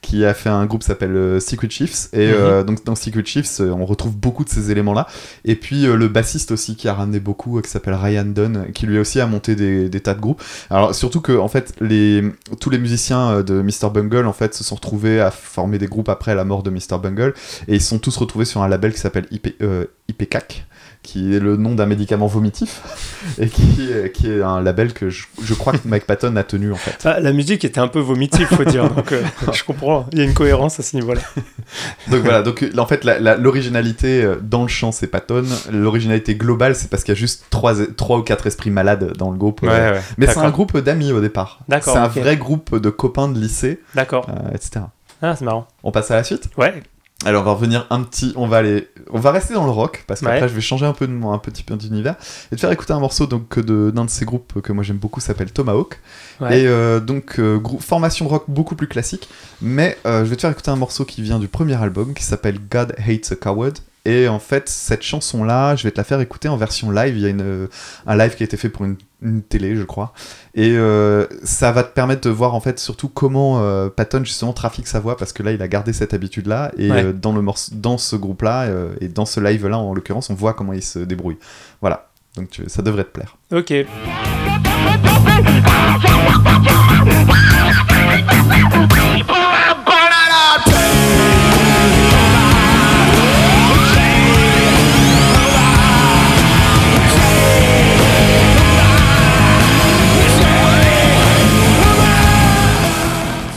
qui 0.01 0.25
a 0.25 0.33
fait 0.33 0.49
un 0.49 0.65
groupe 0.67 0.83
qui 0.83 0.87
s'appelle 0.87 1.17
euh, 1.17 1.41
Secret 1.41 1.69
Chiefs. 1.71 2.09
Et 2.13 2.29
Mhm. 2.29 2.35
euh, 2.37 2.63
donc 2.65 2.85
dans 2.85 2.95
Secret 2.95 3.25
Chiefs, 3.25 3.61
euh, 3.61 3.71
on 3.71 3.85
retrouve 3.85 4.17
beaucoup 4.17 4.45
de 4.45 4.49
ces 4.49 4.71
éléments-là. 4.71 5.07
Et 5.45 5.57
puis 5.57 5.83
le 5.87 6.09
bassiste 6.09 6.53
aussi 6.53 6.77
qui 6.77 6.87
a 6.89 6.95
ramené 6.95 7.19
beaucoup, 7.21 7.61
qui 7.61 7.69
s'appelle 7.71 7.95
Ryan 7.95 8.25
Dunn, 8.27 8.67
qui 8.73 8.87
lui 8.87 8.99
aussi 8.99 9.21
a 9.21 9.27
monté 9.27 9.57
des, 9.57 9.89
des 9.89 10.01
tas 10.01 10.15
de 10.15 10.21
groupes. 10.21 10.43
Alors 10.71 10.95
surtout 10.95 11.21
que 11.21 11.33
en 11.37 11.49
fait 11.49 11.75
les 11.81 12.23
tous 12.61 12.71
les 12.71 12.79
musiciens 12.79 13.43
de 13.43 13.61
Mr 13.61 13.91
Bungle 13.93 14.27
en 14.27 14.33
fait 14.33 14.55
se 14.55 14.63
sont 14.63 14.77
retrouvés 14.77 15.21
à 15.21 15.31
former 15.31 15.79
des 15.79 15.87
groupes 15.89 16.09
après 16.09 16.35
la 16.35 16.45
mort 16.45 16.63
de 16.63 16.71
Mr 16.71 16.99
Bungle 17.03 17.35
et 17.69 17.75
ils 17.75 17.83
sont 17.83 17.99
tous 17.99 18.17
retrouvés 18.17 18.45
sur 18.45 18.63
un 18.63 18.69
label 18.69 18.93
qui 18.93 19.01
s'appelle 19.01 19.27
IP, 19.31 19.55
euh, 19.63 19.87
IPCAC 20.09 20.67
qui 21.03 21.35
est 21.37 21.39
le 21.39 21.59
nom 21.59 21.75
d'un 21.75 21.85
médicament 21.85 22.27
vomitif 22.27 22.81
et 23.39 23.49
qui, 23.49 23.91
est- 23.93 24.11
qui 24.11 24.31
est 24.31 24.41
un 24.41 24.63
label 24.63 24.95
que 24.95 25.11
je, 25.11 25.27
je 25.43 25.53
crois 25.53 25.75
que 25.75 25.87
Mike 25.87 26.07
Patton 26.07 26.35
a 26.37 26.45
tenu 26.45 26.73
en 26.73 26.77
fait. 26.77 26.97
Ah, 27.07 27.21
la 27.21 27.33
musique 27.33 27.63
était 27.63 27.79
un 27.81 27.89
peu 27.89 27.99
vomitive, 28.01 28.47
faut 28.47 28.65
dire. 28.65 28.89
Donc, 28.89 29.13
euh, 29.13 29.23
je 29.53 29.63
comprends. 29.65 30.07
Il 30.13 30.19
y 30.19 30.23
a 30.23 30.25
une 30.25 30.33
cohérence 30.33 30.81
à 30.81 30.83
ce 30.83 30.97
niveau-là. 30.97 31.21
Donc 32.11 32.23
voilà, 32.23 32.41
donc 32.43 32.65
en 32.79 32.87
fait 32.87 33.05
l'originalité 33.05 34.23
euh, 34.25 34.37
dans 34.41 34.63
le 34.63 34.69
chant 34.69 34.93
c'est 34.93 35.07
Patton, 35.07 35.45
l'originalité 35.71 36.37
globale 36.37 36.75
c'est 36.75 36.89
parce 36.89 37.05
qu'il 37.05 37.13
y 37.13 37.17
a 37.17 37.21
juste 37.21 37.45
trois, 37.51 37.75
trois 37.97 38.17
ou 38.19 38.23
quatre 38.23 38.47
esprits 38.47 38.71
malades 38.71 39.15
dans 39.19 39.31
le 39.31 39.37
groupe. 39.37 39.61
euh, 39.65 39.95
ouais. 39.95 40.01
Mais 40.17 40.27
c'est 40.27 40.39
un 40.39 40.51
groupe 40.51 40.77
d'amis 40.79 41.13
au 41.13 41.21
départ. 41.21 41.61
D'accord, 41.69 41.93
C'est 41.93 41.99
un 41.99 42.09
vrai 42.09 42.37
groupe 42.39 42.77
de 42.79 42.89
copains 42.91 43.29
de 43.29 43.39
lycée, 43.39 43.81
D'accord. 43.95 44.27
euh, 44.31 44.55
etc. 44.55 44.87
Ah, 45.21 45.37
c'est 45.37 45.45
marrant. 45.45 45.69
On 45.83 45.91
passe 45.91 46.11
à 46.11 46.17
la 46.17 46.25
suite? 46.25 46.49
Ouais. 46.57 46.83
Alors 47.25 47.43
on 47.43 47.45
va 47.47 47.53
revenir 47.53 47.87
un 47.91 48.03
petit, 48.03 48.33
on 48.37 48.47
va 48.47 48.59
aller, 48.59 48.89
on 49.11 49.19
va 49.19 49.31
rester 49.33 49.55
dans 49.55 49.65
le 49.65 49.71
rock 49.71 50.05
parce 50.07 50.21
qu'après 50.21 50.43
Ouais. 50.43 50.49
je 50.49 50.55
vais 50.55 50.61
changer 50.61 50.87
un 50.87 50.93
peu 50.93 51.07
de 51.07 51.13
un 51.25 51.39
petit 51.39 51.63
peu 51.63 51.75
d'univers 51.77 52.17
et 52.53 52.57
te 52.57 52.61
faire 52.61 52.71
écouter 52.73 52.93
un 52.93 53.01
morceau 53.01 53.27
donc 53.27 53.59
de 53.59 53.91
d'un 53.91 54.05
de 54.05 54.11
ces 54.11 54.25
groupes 54.25 54.61
que 54.61 54.73
moi 54.73 54.83
j'aime 54.85 54.99
beaucoup 54.99 55.21
s'appelle 55.21 55.51
Tomahawk 55.53 56.01
Ouais. 56.41 56.61
et 56.63 56.67
euh, 56.67 57.01
donc 57.01 57.39
euh, 57.39 57.61
formation 57.81 58.27
rock 58.29 58.45
beaucoup 58.49 58.75
plus 58.75 58.89
classique 58.89 59.29
mais 59.63 59.97
euh, 60.07 60.25
je 60.25 60.31
vais 60.31 60.37
te 60.37 60.41
faire 60.41 60.51
écouter 60.51 60.71
un 60.71 60.77
morceau 60.77 61.05
qui 61.05 61.23
vient 61.23 61.39
du 61.39 61.47
premier 61.49 61.81
album 61.81 62.13
qui 62.15 62.25
s'appelle 62.25 62.59
God 62.71 62.95
Hates 62.99 63.33
a 63.33 63.37
Coward 63.37 63.75
et 64.05 64.29
en 64.29 64.39
fait 64.39 64.69
cette 64.69 65.03
chanson 65.03 65.45
là 65.45 65.77
je 65.77 65.85
vais 65.85 65.91
te 65.91 65.97
la 65.99 66.05
faire 66.05 66.21
écouter 66.21 66.49
en 66.49 66.57
version 66.57 66.91
live 66.91 67.17
il 67.17 67.23
y 67.23 67.27
a 67.27 67.31
une, 67.31 67.69
un 68.07 68.17
live 68.17 68.35
qui 68.37 68.43
a 68.43 68.47
été 68.47 68.57
fait 68.57 68.69
pour 68.69 68.85
une, 68.85 68.97
une 69.23 69.43
télé 69.43 69.77
je 69.77 69.83
crois 69.83 70.13
et 70.55 70.73
euh, 70.77 71.27
ça 71.43 71.73
va 71.73 71.83
te 71.85 71.93
permettre 71.95 72.21
de 72.23 72.31
voir 72.31 72.55
en 72.55 72.61
fait 72.61 72.79
surtout 72.79 73.09
comment 73.09 73.61
euh, 73.63 73.89
Patton 73.89 74.23
justement 74.25 74.53
trafique 74.53 74.87
sa 74.87 75.01
voix 75.01 75.17
parce 75.17 75.33
que 75.33 75.43
là 75.43 75.53
il 75.53 75.63
a 75.63 75.69
gardé 75.69 75.93
cette 75.93 76.13
habitude 76.15 76.47
là 76.47 76.71
et 76.77 76.91
Ouais. 76.91 77.05
euh, 77.05 77.13
dans 77.13 77.33
le 77.33 77.41
morceau, 77.43 77.73
dans 77.75 77.97
ce 77.99 78.17
groupe 78.17 78.43
là 78.43 78.67
et 79.01 79.09
dans 79.09 79.25
ce 79.27 79.41
live 79.41 79.67
là 79.67 79.79
en 79.79 79.95
l'occurrence 79.95 80.29
on 80.31 80.35
voit 80.35 80.53
comment 80.55 80.73
il 80.75 80.83
se 80.83 80.99
débrouille. 80.99 81.39
Voilà. 81.81 82.09
Donc 82.37 82.51
tu- 82.51 82.65
ça 82.69 82.83
devrait 82.83 83.05
te 83.05 83.11
plaire. 83.11 83.37
Ok. 83.53 83.73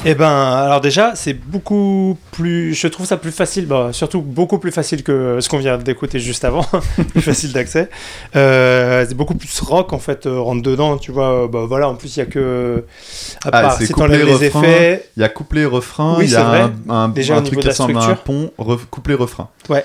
Eh 0.09 0.15
ben, 0.15 0.29
alors 0.29 0.79
déjà, 0.79 1.15
c'est 1.15 1.33
beaucoup 1.33 2.17
plus. 2.31 2.73
Je 2.73 2.87
trouve 2.87 3.05
ça 3.05 3.17
plus 3.17 3.33
facile, 3.33 3.65
bah, 3.65 3.89
surtout 3.91 4.21
beaucoup 4.21 4.57
plus 4.57 4.71
facile 4.71 5.03
que 5.03 5.39
ce 5.41 5.49
qu'on 5.49 5.57
vient 5.57 5.77
d'écouter 5.77 6.17
juste 6.19 6.45
avant, 6.45 6.61
plus 7.11 7.21
facile 7.21 7.51
d'accès. 7.51 7.89
Euh, 8.37 9.05
c'est 9.05 9.15
beaucoup 9.15 9.35
plus 9.35 9.59
rock 9.59 9.91
en 9.91 9.99
fait, 9.99 10.25
euh, 10.25 10.39
rentre 10.39 10.61
dedans, 10.61 10.97
tu 10.97 11.11
vois. 11.11 11.43
euh, 11.43 11.47
Bah 11.49 11.65
voilà, 11.67 11.89
en 11.89 11.95
plus 11.95 12.15
il 12.15 12.19
y 12.19 12.21
a 12.21 12.25
que. 12.25 12.85
À 13.43 13.49
Ah, 13.49 13.61
part 13.63 13.73
c'est 13.73 13.85
si 13.85 13.93
t'enlèves 13.93 14.25
les 14.25 14.45
effets. 14.45 15.09
Il 15.17 15.21
y 15.21 15.25
a 15.25 15.29
couplet 15.29 15.65
refrain, 15.65 16.15
Oui, 16.19 16.23
il 16.25 16.27
y 16.29 16.31
c'est 16.31 16.37
a 16.37 16.43
vrai. 16.45 16.61
un, 16.87 16.93
un- 16.93 17.09
Déjà, 17.09 17.35
un 17.35 17.41
truc 17.41 17.59
qui 17.59 17.67
ressemble 17.67 17.97
à 17.97 18.03
un 18.05 18.15
pont, 18.15 18.51
ref- 18.57 18.85
couplet 18.89 19.15
refrain. 19.15 19.49
Ouais, 19.67 19.83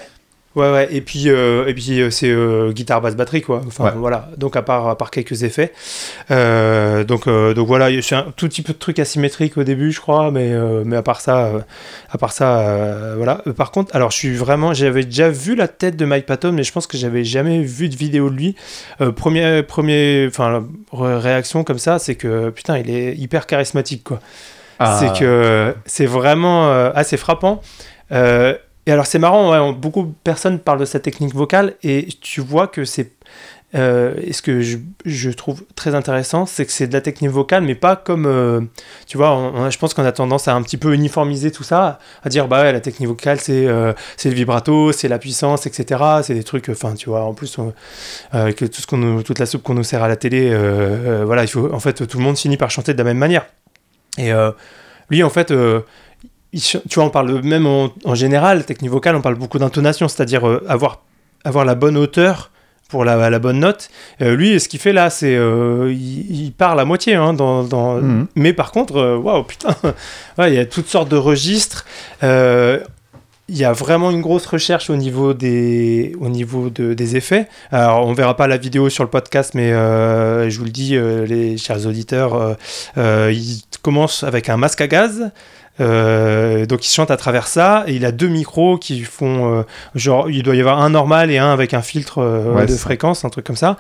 ouais, 0.55 0.89
et 0.91 1.01
puis, 1.01 1.25
euh, 1.29 1.67
et 1.67 1.75
puis 1.75 2.01
euh, 2.01 2.11
c'est 2.11 2.31
euh, 2.31 2.73
guitare, 2.73 3.01
basse, 3.01 3.17
batterie, 3.17 3.43
quoi. 3.43 3.63
Enfin, 3.67 3.85
Ouais. 3.85 3.91
voilà. 3.97 4.29
Donc, 4.37 4.57
à 4.57 4.63
part, 4.63 4.89
à 4.89 4.97
part 4.99 5.11
quelques 5.11 5.43
effets. 5.45 5.73
Donc, 6.31 7.29
donc, 7.29 7.67
voilà, 7.67 7.89
c'est 8.03 8.15
un 8.15 8.27
tout 8.37 8.49
petit 8.49 8.63
peu 8.63 8.73
de 8.73 8.79
trucs 8.79 8.99
asymétriques 8.99 9.57
au 9.57 9.65
début, 9.65 9.93
je 9.93 10.01
crois, 10.01 10.31
mais, 10.31 10.53
mais 10.85 10.97
à 10.97 11.03
part 11.03 11.21
ça, 11.21 11.51
à 12.11 12.19
part 12.19 12.33
ça, 12.33 13.15
voilà. 13.17 13.43
Par 13.57 13.71
contre, 13.71 13.95
alors, 13.95 14.11
je 14.11 14.17
suis 14.17 14.35
vraiment, 14.35 14.75
j'avais 14.75 15.05
déjà 15.05 15.29
vu 15.31 15.55
la 15.55 15.69
tête 15.69 15.97
de 15.97 16.05
Mike 16.05 16.27
Patton, 16.27 16.53
mais 16.53 16.63
je 16.65 16.73
pense 16.73 16.87
que 16.87 16.97
j'avais 16.97 17.25
jamais 17.25 17.63
vu 17.63 17.89
de 17.89 17.97
vidéo 17.97 18.31
de 18.31 18.37
lui. 18.37 18.57
Premier, 19.17 19.63
premier, 19.63 20.27
enfin, 20.29 20.65
réaction 20.93 21.65
comme 21.65 21.79
ça, 21.79 21.99
c'est 21.99 22.15
que, 22.15 22.51
putain, 22.51 22.79
il 22.79 22.91
est 22.91 23.15
hyper 23.17 23.47
charismatique, 23.47 24.05
quoi. 24.05 24.21
Ah. 24.79 24.99
C'est 24.99 25.19
que 25.19 25.75
c'est 25.87 26.07
vraiment 26.07 26.71
assez 26.95 27.17
frappant. 27.17 27.63
Et 28.87 28.93
alors 28.93 29.07
c'est 29.07 29.19
marrant, 29.19 29.73
beaucoup 29.73 30.03
de 30.03 30.13
personnes 30.25 30.59
parlent 30.59 30.81
de 30.81 30.85
sa 30.85 30.99
technique 31.01 31.35
vocale 31.35 31.75
et 31.83 32.09
tu 32.21 32.41
vois 32.41 32.67
que 32.67 32.85
c'est... 32.85 33.13
euh, 33.77 34.15
ce 34.33 34.43
que 34.43 34.61
je, 34.61 34.77
je 35.07 35.31
trouve 35.31 35.65
très 35.77 35.95
intéressant, 35.95 36.47
c'est 36.47 36.67
que 36.67 36.73
c'est 36.73 36.89
de 36.89 36.93
la 36.93 37.01
technique 37.01 37.31
vocale, 37.31 37.63
mais 37.63 37.77
pas 37.77 37.95
comme... 37.95 38.27
euh, 38.27 38.61
tu 39.07 39.17
vois, 39.17 39.53
je 39.71 39.79
pense 39.79 39.95
qu'on 39.95 40.05
a 40.05 40.11
tendance 40.11 40.49
à 40.49 40.55
un 40.55 40.63
petit 40.63 40.77
peu 40.79 40.95
uniformiser 40.95 41.53
tout 41.53 41.63
ça, 41.63 42.01
à 42.25 42.29
dire, 42.29 42.49
bah 42.49 42.61
ouais, 42.63 42.73
la 42.73 42.81
technique 42.81 43.09
vocale, 43.09 43.39
c'est 43.41 43.67
euh, 43.69 43.93
le 44.25 44.31
vibrato, 44.33 44.91
c'est 44.91 45.07
la 45.09 45.21
puissance, 45.21 45.65
etc. 45.67 46.03
C'est 46.25 46.35
des 46.35 46.43
trucs, 46.45 46.69
enfin, 46.69 46.95
tu 46.95 47.09
vois, 47.09 47.23
en 47.23 47.35
plus, 47.35 47.57
on- 47.59 47.69
euh, 48.35 48.43
avec 48.43 48.57
tout 48.57 48.67
ce 48.83 48.87
qu'on 48.89 49.23
toute 49.23 49.39
la 49.39 49.47
soupe 49.47 49.63
qu'on 49.63 49.75
nous 49.75 49.85
sert 49.85 50.03
à 50.03 50.09
la 50.09 50.17
télé, 50.17 50.51
voilà, 51.25 51.45
en 51.73 51.79
fait, 51.81 52.05
tout 52.07 52.19
le 52.19 52.25
monde 52.25 52.37
finit 52.37 52.57
par 52.57 52.71
chanter 52.73 52.95
de 52.95 52.99
la 52.99 53.05
même 53.05 53.19
manière. 53.19 53.47
Et 54.19 54.33
lui, 55.09 55.23
en 55.23 55.31
fait, 55.31 55.55
tu 56.55 56.79
vois, 56.95 57.05
on 57.05 57.11
parle 57.11 57.41
même 57.43 57.67
en, 57.67 57.91
en 58.05 58.15
général, 58.15 58.65
technique 58.65 58.91
vocale, 58.91 59.17
on 59.17 59.23
parle 59.23 59.37
beaucoup 59.37 59.59
d'intonation, 59.59 60.09
c'est-à-dire 60.09 60.47
euh, 60.47 60.63
avoir, 60.69 61.03
avoir 61.45 61.65
la 61.65 61.75
bonne 61.75 61.97
hauteur 61.97 62.51
pour 62.89 63.07
la, 63.07 63.31
la 63.31 63.39
bonne 63.39 63.59
note. 63.61 63.89
Euh, 64.21 64.37
lui, 64.37 64.61
ce 64.61 64.69
qu'il 64.69 64.79
fait 64.79 64.93
là, 64.93 65.09
c'est 65.09 65.35
euh, 65.35 65.91
il, 65.91 66.45
il 66.45 66.53
parle 66.53 66.79
à 66.79 66.85
moitié, 66.85 67.15
hein, 67.15 67.33
dans, 67.33 67.63
dans- 67.65 67.95
Mhm. 67.95 68.27
mais 68.37 68.53
par 68.53 68.71
contre, 68.71 68.97
euh, 68.97 69.17
waouh, 69.17 69.45
putain, 69.45 69.75
Ouais, 70.39 70.53
il 70.53 70.55
y 70.57 70.59
a 70.59 70.67
toutes 70.67 70.89
sortes 70.89 71.09
de 71.09 71.17
registres. 71.17 71.87
Euh, 72.23 72.81
il 73.49 73.57
y 73.59 73.65
a 73.65 73.73
vraiment 73.73 74.11
une 74.11 74.21
grosse 74.21 74.47
recherche 74.47 74.89
au 74.91 74.97
niveau 74.97 75.33
des, 75.35 76.15
au 76.21 76.29
niveau 76.29 76.69
de- 76.71 76.93
des 76.95 77.17
effets. 77.17 77.49
Alors, 77.71 78.07
on 78.07 78.13
verra 78.13 78.37
pas 78.37 78.47
la 78.47 78.57
vidéo 78.59 78.89
sur 78.91 79.05
le 79.05 79.11
podcast, 79.11 79.53
mais 79.55 79.71
je 79.71 80.59
vous 80.59 80.65
le 80.65 80.71
dis, 80.71 80.97
les 81.27 81.57
chers 81.59 81.87
auditeurs, 81.87 82.57
il 82.97 83.61
commence 83.83 84.23
avec 84.23 84.49
un 84.49 84.57
masque 84.57 84.81
à 84.81 84.87
gaz. 84.87 85.31
Euh, 85.83 86.65
donc 86.67 86.87
il 86.87 86.91
chante 86.91 87.11
à 87.11 87.17
travers 87.17 87.47
ça 87.47 87.85
et 87.87 87.95
il 87.95 88.05
a 88.05 88.13
deux 88.13 88.29
micros 88.29 88.79
qui 88.79 89.03
font 89.03 89.53
euh, 89.53 89.63
genre 89.95 90.31
il 90.31 90.43
doit 90.43 90.55
y 90.55 90.61
avoir 90.61 90.81
un 90.81 90.91
normal 90.91 91.31
et 91.31 91.39
un 91.39 91.53
avec 91.53 91.75
un 91.75 91.83
filtre 91.83 92.19
euh, 92.19 92.53
Ouais, 92.53 92.67
de 92.67 92.77
fréquence 92.77 93.25
un 93.25 93.31
truc 93.31 93.45
comme 93.45 93.57
ça 93.57 93.77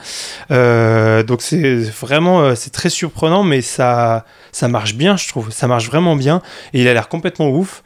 donc 0.48 1.42
c'est 1.42 1.76
vraiment 2.00 2.54
c'est 2.54 2.70
très 2.70 2.88
surprenant 2.88 3.44
mais 3.44 3.60
ça 3.60 4.24
ça 4.50 4.68
marche 4.68 4.94
bien 4.94 5.16
je 5.16 5.28
trouve 5.28 5.50
ça 5.50 5.68
marche 5.68 5.86
vraiment 5.86 6.16
bien 6.16 6.42
et 6.72 6.80
il 6.80 6.88
a 6.88 6.94
l'air 6.94 7.08
complètement 7.08 7.48
ouf 7.48 7.82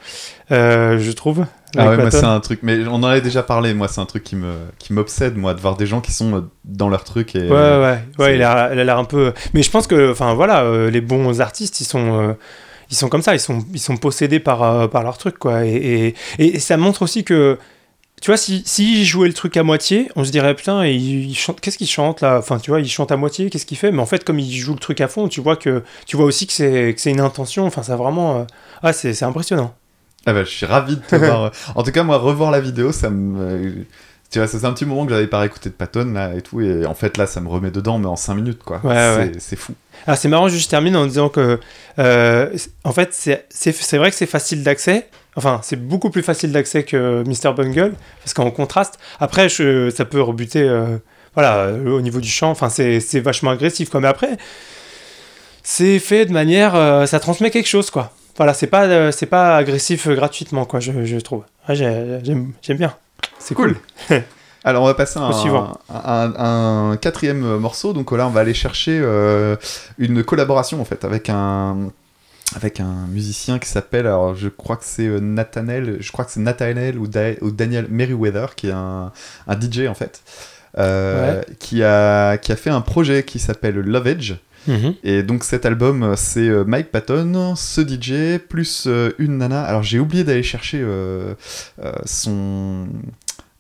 je 0.50 1.12
trouve 1.12 1.44
Ah 1.76 1.88
ouais, 1.88 1.96
moi 1.96 2.10
c'est 2.10 2.24
un 2.24 2.40
truc, 2.40 2.60
mais 2.62 2.86
on 2.86 2.94
en 2.94 3.04
avait 3.04 3.20
déjà 3.20 3.42
parlé. 3.42 3.74
Moi 3.74 3.88
c'est 3.88 4.00
un 4.00 4.06
truc 4.06 4.22
qui 4.22 4.36
me 4.36 4.54
qui 4.78 4.92
m'obsède 4.92 5.36
moi 5.36 5.52
de 5.52 5.60
voir 5.60 5.76
des 5.76 5.86
gens 5.86 6.00
qui 6.00 6.12
sont 6.12 6.48
dans 6.64 6.88
leur 6.88 7.04
truc 7.04 7.34
et 7.34 7.42
Ouais, 7.42 7.50
ouais, 7.50 7.98
ouais, 8.18 8.36
il 8.36 8.42
a 8.42 8.72
il 8.72 8.78
a 8.78 8.84
l'air 8.84 8.98
un 8.98 9.04
peu. 9.04 9.34
Mais 9.52 9.62
je 9.62 9.70
pense 9.70 9.86
que, 9.86 10.12
enfin 10.12 10.34
voilà, 10.34 10.64
les 10.88 11.00
bons 11.00 11.40
artistes, 11.40 11.80
ils 11.80 11.84
sont, 11.84 12.36
ils 12.90 12.96
sont 12.96 13.08
comme 13.08 13.22
ça, 13.22 13.34
ils 13.34 13.40
sont, 13.40 13.64
ils 13.72 13.80
sont 13.80 13.96
possédés 13.96 14.40
par, 14.40 14.62
euh, 14.62 14.88
par 14.88 15.02
leur 15.02 15.18
truc, 15.18 15.38
quoi. 15.38 15.64
Et, 15.64 16.14
et, 16.38 16.58
ça 16.58 16.76
montre 16.76 17.02
aussi 17.02 17.24
que, 17.24 17.58
tu 18.20 18.30
vois, 18.30 18.36
si, 18.36 18.62
si 18.64 19.04
jouait 19.04 19.28
le 19.28 19.34
truc 19.34 19.56
à 19.56 19.62
moitié, 19.62 20.08
on 20.16 20.24
se 20.24 20.30
dirait 20.30 20.54
putain, 20.54 20.86
il, 20.86 21.30
il 21.30 21.36
qu'est-ce 21.60 21.78
qu'il 21.78 21.88
chante 21.88 22.20
là? 22.20 22.38
Enfin, 22.38 22.58
tu 22.58 22.70
vois, 22.70 22.80
il 22.80 22.88
chante 22.88 23.12
à 23.12 23.16
moitié, 23.16 23.50
qu'est-ce 23.50 23.66
qu'il 23.66 23.76
fait 23.76 23.92
Mais 23.92 24.00
en 24.00 24.06
fait, 24.06 24.24
comme 24.24 24.38
il 24.38 24.52
joue 24.52 24.72
le 24.72 24.78
truc 24.78 25.00
à 25.00 25.08
fond, 25.08 25.28
tu 25.28 25.40
vois 25.40 25.56
que, 25.56 25.82
tu 26.06 26.16
vois 26.16 26.26
aussi 26.26 26.46
que 26.46 26.52
c'est, 26.52 27.10
une 27.10 27.20
intention. 27.20 27.66
Enfin, 27.66 27.82
ça 27.82 27.96
vraiment, 27.96 28.40
euh, 28.40 28.44
ah, 28.82 28.92
c'est, 28.92 29.22
impressionnant. 29.22 29.74
Ah 30.26 30.32
bah, 30.32 30.44
je 30.44 30.50
suis 30.50 30.66
ravi 30.66 30.96
de 30.96 31.02
te 31.02 31.16
voir. 31.16 31.52
En 31.74 31.82
tout 31.82 31.92
cas, 31.92 32.02
moi, 32.02 32.18
revoir 32.18 32.50
la 32.50 32.60
vidéo, 32.60 32.92
ça 32.92 33.10
me. 33.10 33.84
Tu 34.30 34.38
vois, 34.38 34.48
c'est 34.48 34.64
un 34.64 34.72
petit 34.72 34.84
moment 34.84 35.04
que 35.06 35.12
j'avais 35.12 35.28
pas 35.28 35.38
réécouté 35.38 35.68
de 35.70 35.74
Patton 35.74 36.12
là 36.12 36.34
et 36.34 36.42
tout, 36.42 36.60
et 36.60 36.84
en 36.84 36.94
fait 36.94 37.16
là, 37.16 37.26
ça 37.26 37.40
me 37.40 37.48
remet 37.48 37.70
dedans, 37.70 37.98
mais 37.98 38.06
en 38.06 38.16
5 38.16 38.34
minutes 38.34 38.62
quoi. 38.64 38.80
Ouais, 38.84 38.94
c'est, 38.94 39.16
ouais. 39.18 39.32
c'est 39.38 39.56
fou. 39.56 39.72
Ah, 40.06 40.16
c'est 40.16 40.28
marrant, 40.28 40.48
je 40.48 40.68
termine 40.68 40.96
en 40.96 41.06
disant 41.06 41.28
que, 41.28 41.58
euh, 41.98 42.56
en 42.84 42.92
fait, 42.92 43.08
c'est 43.12 43.96
vrai 43.98 44.10
que 44.10 44.16
c'est 44.16 44.26
facile 44.26 44.62
d'accès. 44.62 45.08
Enfin, 45.36 45.60
c'est 45.62 45.76
beaucoup 45.76 46.10
plus 46.10 46.22
facile 46.22 46.50
d'accès 46.52 46.82
que 46.84 47.22
Mr. 47.26 47.52
Bungle, 47.54 47.94
parce 48.20 48.32
qu'en 48.34 48.50
contraste, 48.50 48.98
après, 49.20 49.48
je, 49.48 49.90
ça 49.90 50.04
peut 50.04 50.20
rebuter. 50.20 50.62
euh, 50.62 50.96
voilà, 51.34 51.70
au 51.72 52.00
niveau 52.00 52.20
du 52.20 52.28
chant, 52.28 52.50
enfin, 52.50 52.68
c'est 52.70 52.98
c'est 53.00 53.20
vachement 53.20 53.50
agressif, 53.50 53.90
quoi. 53.90 54.00
Mais 54.00 54.08
après, 54.08 54.38
c'est 55.62 55.98
fait 55.98 56.26
de 56.26 56.32
manière, 56.32 56.74
euh, 56.74 57.06
ça 57.06 57.20
transmet 57.20 57.50
quelque 57.50 57.68
chose, 57.68 57.90
quoi. 57.90 58.12
Voilà, 58.36 58.54
c'est 58.54 58.66
pas, 58.66 58.84
euh, 58.86 59.12
c'est 59.12 59.26
pas 59.26 59.56
agressif 59.56 60.08
gratuitement, 60.08 60.64
quoi, 60.64 60.80
je, 60.80 61.04
je 61.04 61.16
trouve. 61.18 61.44
Ouais, 61.68 61.74
j'ai- 61.74 62.18
J'aime 62.22 62.52
j'aime 62.62 62.76
bien. 62.78 62.94
C'est 63.38 63.54
cool. 63.54 63.76
Alors 64.64 64.82
on 64.82 64.86
va 64.86 64.94
passer 64.94 65.18
à 65.20 65.22
un, 65.22 65.32
suivant. 65.32 65.78
un- 65.88 66.32
un- 66.34 66.90
un 66.92 66.96
quatrième 66.96 67.56
morceau. 67.58 67.92
Donc 67.92 68.10
là 68.12 68.26
on 68.26 68.30
va 68.30 68.40
aller 68.40 68.54
chercher 68.54 68.98
euh, 69.00 69.56
une 69.98 70.24
collaboration 70.24 70.80
en 70.80 70.84
fait 70.84 71.04
avec 71.04 71.28
un 71.30 71.90
avec 72.54 72.78
un 72.80 73.06
musicien 73.08 73.58
qui 73.58 73.68
s'appelle 73.68 74.06
alors 74.06 74.34
je 74.36 74.48
crois 74.48 74.76
que 74.76 74.84
c'est 74.84 75.06
euh, 75.06 75.18
Nathaniel 75.20 75.96
je 76.00 76.12
crois 76.12 76.24
que 76.24 76.30
c'est 76.30 76.40
Nathaniel 76.40 76.96
ou, 76.98 77.06
Da- 77.08 77.34
ou 77.42 77.50
Daniel 77.50 77.86
Merriweather 77.90 78.54
qui 78.54 78.68
est 78.68 78.72
un, 78.72 79.10
un 79.48 79.60
DJ 79.60 79.86
en 79.88 79.94
fait 79.94 80.20
euh, 80.78 81.42
qui 81.58 81.82
a 81.82 82.36
qui 82.38 82.52
a 82.52 82.56
fait 82.56 82.70
un 82.70 82.80
projet 82.82 83.24
qui 83.24 83.38
s'appelle 83.40 83.74
Lovage 83.76 84.36
Mhm. 84.66 84.94
et 85.04 85.22
donc 85.22 85.44
cet 85.44 85.66
album, 85.66 86.02
euh, 86.02 86.14
c'est 86.16 86.48
euh, 86.48 86.64
Mike 86.64 86.90
Patton, 86.90 87.54
ce 87.56 87.80
DJ, 87.80 88.38
plus 88.38 88.84
euh, 88.86 89.12
une 89.18 89.38
nana. 89.38 89.62
Alors 89.62 89.82
j'ai 89.82 89.98
oublié 89.98 90.24
d'aller 90.24 90.42
chercher 90.42 90.84
son, 92.04 92.88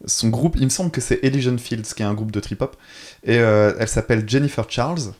son 0.04 0.28
groupe. 0.28 0.56
Il 0.58 0.64
me 0.64 0.70
semble 0.70 0.90
que 0.90 1.00
c'est 1.00 1.20
Elysian 1.22 1.58
Fields, 1.58 1.94
qui 1.94 2.02
est 2.02 2.06
un 2.06 2.14
groupe 2.14 2.32
de 2.32 2.40
trip-hop. 2.40 2.76
Et 3.24 3.36
elle 3.36 3.88
s'appelle 3.88 4.28
Jennifer 4.28 4.64
Charles. 4.68 5.12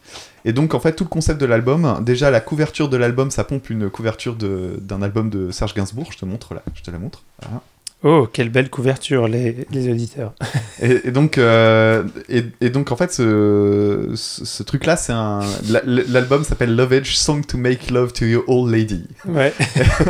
Et 0.45 0.52
donc 0.52 0.75
en 0.75 0.81
fait 0.81 0.93
tout 0.93 1.05
le 1.05 1.09
concept 1.09 1.40
de 1.40 1.47
l'album, 1.47 2.02
déjà 2.05 2.31
la 2.31 2.40
couverture 2.40 2.88
de 2.88 2.97
l'album, 2.97 3.31
ça 3.31 3.43
pompe 3.45 3.69
une 3.71 3.90
couverture 3.90 4.37
d'un 4.37 5.02
album 5.02 5.31
de 5.31 5.50
Serge 5.50 5.75
Gainsbourg. 5.75 6.12
Je 6.12 6.19
te 6.19 6.25
montre 6.25 6.55
là, 6.55 6.62
je 6.75 6.83
te 6.83 6.90
la 6.90 6.99
montre. 6.99 7.23
Voilà. 7.43 7.62
Oh, 8.03 8.29
quelle 8.31 8.50
belle 8.50 8.69
couverture, 8.71 9.26
les, 9.26 9.67
les 9.73 9.91
auditeurs. 9.91 10.35
Et, 10.83 11.09
et 11.09 11.11
donc, 11.11 11.38
euh, 11.38 12.05
et, 12.29 12.45
et 12.61 12.69
donc, 12.69 12.93
en 12.93 12.97
fait, 12.97 13.11
ce, 13.11 14.12
ce, 14.15 14.45
ce 14.45 14.62
truc-là, 14.62 14.97
c'est 14.97 15.15
un. 15.15 15.41
la- 15.71 15.81
L'album 15.85 16.45
s'appelle 16.45 16.76
Lovage 16.76 17.17
Song 17.17 17.45
to 17.45 17.57
Make 17.57 17.91
Love 17.91 18.12
to 18.12 18.26
Your 18.26 18.45
Old 18.47 18.71
Lady. 18.71 19.07
Ouais. 19.25 19.55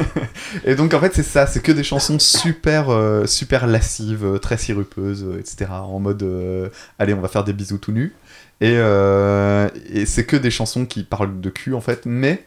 Et 0.64 0.74
donc, 0.74 0.92
en 0.92 1.00
fait, 1.00 1.12
c'est 1.14 1.22
ça, 1.22 1.46
c'est 1.46 1.60
que 1.62 1.70
des 1.70 1.84
chansons 1.84 2.18
super, 2.18 2.90
euh, 2.90 3.26
super 3.26 3.68
lascives, 3.68 4.24
euh, 4.24 4.38
très 4.38 4.58
sirupeuses, 4.58 5.24
etc. 5.38 5.70
En 5.70 6.00
mode, 6.00 6.24
euh, 6.24 6.68
allez, 6.98 7.14
on 7.14 7.20
va 7.20 7.28
faire 7.28 7.44
des 7.44 7.52
bisous 7.52 7.78
tout 7.78 7.92
nus. 7.92 8.12
Et, 8.60 8.72
et 8.72 10.06
c'est 10.06 10.24
que 10.24 10.36
des 10.36 10.50
chansons 10.50 10.86
qui 10.86 11.04
parlent 11.04 11.40
de 11.40 11.50
cul, 11.50 11.74
en 11.74 11.80
fait, 11.80 12.02
mais 12.06 12.42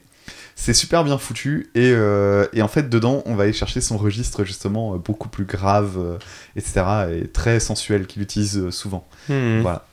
c'est 0.59 0.73
super 0.73 1.05
bien 1.05 1.17
foutu. 1.17 1.69
Et, 1.73 1.91
euh, 1.93 2.45
et 2.51 2.61
en 2.61 2.67
fait, 2.67 2.89
dedans, 2.89 3.23
on 3.25 3.35
va 3.35 3.43
aller 3.43 3.53
chercher 3.53 3.79
son 3.79 3.97
registre, 3.97 4.43
justement, 4.43 4.93
euh, 4.93 4.97
beaucoup 4.97 5.29
plus 5.29 5.45
grave, 5.45 5.95
euh, 5.97 6.17
etc. 6.57 6.83
Et 7.13 7.27
très 7.27 7.61
sensuel 7.61 8.05
qu'il 8.07 8.21
utilise 8.21 8.69
souvent. 8.69 9.07
Mhm. 9.29 9.61
Voilà. 9.61 9.85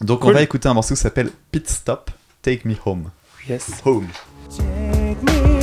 Donc, 0.00 0.24
on 0.24 0.30
va 0.30 0.42
écouter 0.42 0.68
un 0.68 0.74
morceau 0.74 0.94
qui 0.94 1.00
s'appelle 1.00 1.30
Pit 1.50 1.68
Stop, 1.68 2.12
Take 2.42 2.60
Me 2.64 2.74
Home. 2.86 3.10
Yes. 3.48 3.72
Home. 3.84 4.06
Take 4.48 5.16
me 5.24 5.57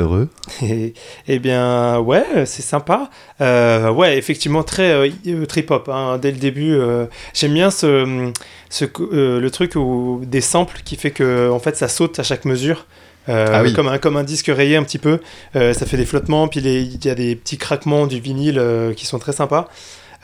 heureux 0.00 0.28
Et, 0.62 0.94
eh 1.28 1.38
bien, 1.38 1.98
ouais, 2.00 2.24
c'est 2.46 2.62
sympa. 2.62 3.10
Euh, 3.40 3.90
ouais, 3.90 4.18
effectivement, 4.18 4.62
très 4.62 4.90
euh, 4.92 5.08
euh, 5.26 5.46
trip-hop. 5.46 5.88
hein, 5.88 6.18
dès 6.18 6.30
le 6.32 6.38
début, 6.38 6.74
euh, 6.74 7.06
j'aime 7.34 7.54
bien 7.54 7.70
ce, 7.70 8.32
ce, 8.68 8.84
co- 8.84 9.08
euh, 9.12 9.40
le 9.40 9.50
truc 9.50 9.76
où, 9.76 10.20
des 10.24 10.40
samples 10.40 10.80
qui 10.84 10.96
fait 10.96 11.10
que 11.10 11.50
en 11.50 11.58
fait, 11.58 11.76
ça 11.76 11.88
saute 11.88 12.18
à 12.18 12.22
chaque 12.22 12.44
mesure. 12.44 12.86
Ah 13.28 13.62
oui. 13.62 13.72
comme, 13.74 13.86
un, 13.86 13.98
comme 13.98 14.16
un 14.16 14.24
disque 14.24 14.50
rayé 14.52 14.76
un 14.76 14.82
petit 14.82 14.98
peu. 14.98 15.20
Ça 15.54 15.86
fait 15.86 15.96
des 15.96 16.06
flottements, 16.06 16.48
puis 16.48 16.58
il 16.60 17.04
y 17.04 17.08
a 17.10 17.14
des 17.14 17.36
petits 17.36 17.58
craquements 17.58 18.08
du 18.08 18.18
vinyle 18.18 18.60
qui 18.96 19.06
sont 19.06 19.20
très 19.20 19.32
sympas. 19.32 19.68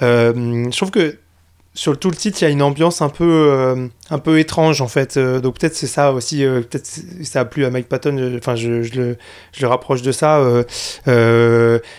Euh, 0.02 0.32
je 0.70 0.76
trouve 0.76 0.90
que 0.90 1.16
sur 1.76 1.96
tout 1.98 2.08
le 2.10 2.16
titre, 2.16 2.38
il 2.40 2.44
y 2.44 2.48
a 2.48 2.50
une 2.50 2.62
ambiance 2.62 3.02
un 3.02 3.10
peu, 3.10 3.24
euh, 3.52 3.86
un 4.10 4.18
peu 4.18 4.38
étrange 4.40 4.80
en 4.80 4.88
fait. 4.88 5.18
Euh, 5.18 5.40
donc 5.40 5.58
peut-être 5.60 5.74
c'est 5.76 5.86
ça 5.86 6.12
aussi. 6.12 6.42
euh, 6.42 6.62
peut-être 6.62 6.88
ça 7.22 7.40
a 7.40 7.44
plu 7.44 7.66
à 7.66 7.70
Mike 7.70 7.88
Patton. 7.88 8.34
Enfin, 8.38 8.56
je, 8.56 8.82
je 8.82 8.94
le, 8.94 9.16
je 9.52 9.60
le 9.60 9.68
rapproche 9.68 10.00
de 10.00 10.10
ça. 10.10 10.42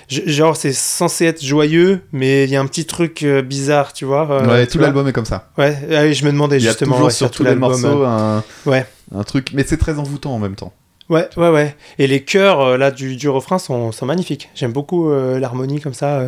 genre, 0.10 0.58
c'est 0.58 0.74
censé 0.74 1.26
être 1.26 1.44
joyeux, 1.46 2.02
mais 2.12 2.46
il 2.46 2.50
y 2.50 2.56
a 2.56 2.60
un 2.62 2.66
petit 2.66 2.86
truc 2.86 3.24
bizarre, 3.46 3.94
tu 3.94 4.06
vois. 4.06 4.46
Ouais, 4.48 4.66
tu 4.66 4.74
tout 4.74 4.80
l'album 4.80 5.08
est 5.08 5.14
comme 5.14 5.26
ça. 5.26 5.50
Ouais, 5.58 5.78
ah 5.92 6.12
je 6.12 6.26
me 6.26 6.32
demandais 6.32 6.58
Il 6.58 6.64
y 6.64 6.68
a 6.68 6.72
justement. 6.72 6.94
toujours 6.94 7.08
ouais, 7.08 7.14
sur 7.14 7.30
tous 7.32 7.44
les 7.44 7.56
morceaux 7.56 8.04
un, 8.04 8.44
Ouais. 8.66 8.86
un 9.16 9.24
truc, 9.24 9.52
mais 9.54 9.64
c'est 9.66 9.78
très 9.78 10.00
envoûtant 10.00 10.34
en 10.34 10.40
même 10.40 10.56
temps. 10.56 10.74
Ouais, 11.10 11.30
ouais, 11.38 11.50
ouais. 11.50 11.76
Et 12.00 12.08
les 12.08 12.24
chœurs 12.24 12.78
là 12.78 12.92
du, 12.92 13.16
du 13.16 13.30
refrain 13.30 13.60
sont, 13.60 13.92
sont 13.92 14.06
magnifiques. 14.06 14.50
J'aime 14.56 14.74
beaucoup 14.74 15.10
l'harmonie 15.14 15.80
comme 15.82 15.94
ça. 15.94 16.24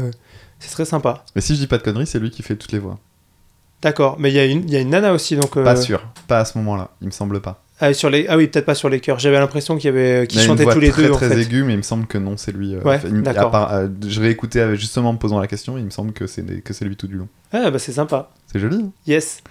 c'est 0.60 0.70
très 0.72 0.86
sympa. 0.86 1.26
Mais 1.36 1.42
si 1.42 1.56
je 1.56 1.60
dis 1.60 1.68
pas 1.68 1.78
de 1.80 1.84
conneries, 1.84 2.08
c'est 2.08 2.20
lui 2.20 2.30
qui 2.32 2.44
fait 2.44 2.56
toutes 2.56 2.72
les 2.72 2.80
voix. 2.80 2.98
D'accord. 3.82 4.18
Mais 4.20 4.30
il 4.30 4.36
y, 4.36 4.40
a 4.40 4.46
une- 4.46 4.70
y 4.70 4.76
a 4.76 4.80
une 4.82 4.90
nana 4.90 5.14
aussi, 5.14 5.36
donc. 5.36 5.56
euh, 5.58 5.64
Pas 5.64 5.76
sûr, 5.76 6.02
pas 6.28 6.40
à 6.40 6.46
ce 6.46 6.58
moment-là, 6.58 6.90
il 7.02 7.08
me 7.08 7.12
semble 7.12 7.40
pas. 7.42 7.64
Ah, 7.82 7.94
sur 7.94 8.10
les... 8.10 8.26
ah 8.28 8.36
oui, 8.36 8.48
peut-être 8.48 8.66
pas 8.66 8.76
sur 8.76 8.90
les 8.90 9.00
chœurs. 9.00 9.20
J'avais 9.20 9.40
l'impression 9.40 9.78
qu'il 9.78 9.86
y 9.86 9.88
avait 9.88 10.28
chantaient 10.48 10.64
voix 10.64 10.74
tous 10.74 10.82
les 10.82 10.90
très 10.90 11.04
deux 11.04 11.12
en 11.14 11.16
très 11.16 11.30
fait. 11.30 11.42
aiguë, 11.44 11.64
mais 11.64 11.74
il 11.76 11.78
me 11.78 11.82
semble 11.82 12.08
que 12.08 12.18
non, 12.18 12.36
c'est 12.36 12.52
lui. 12.52 12.76
euh, 12.76 12.82
Ouais, 12.82 13.00
il- 13.06 13.24
part- 13.24 13.74
euh, 13.74 13.88
je 14.06 14.20
réécoutais 14.20 14.60
euh, 14.60 14.76
justement 14.76 15.12
en 15.12 15.14
me 15.14 15.18
posant 15.18 15.40
la 15.40 15.48
question, 15.48 15.78
il 15.78 15.86
me 15.86 15.90
semble 15.90 16.12
que 16.12 16.28
c'est 16.28 16.44
que 16.62 16.74
c'est 16.74 16.84
lui 16.84 16.98
tout 16.98 17.08
du 17.08 17.16
long. 17.16 17.30
Ah 17.54 17.72
bah 17.72 17.80
c'est 17.80 17.94
sympa. 17.94 18.32
C'est 18.52 18.60
joli. 18.60 18.82
hein. 18.84 18.92
Yes. 19.08 19.42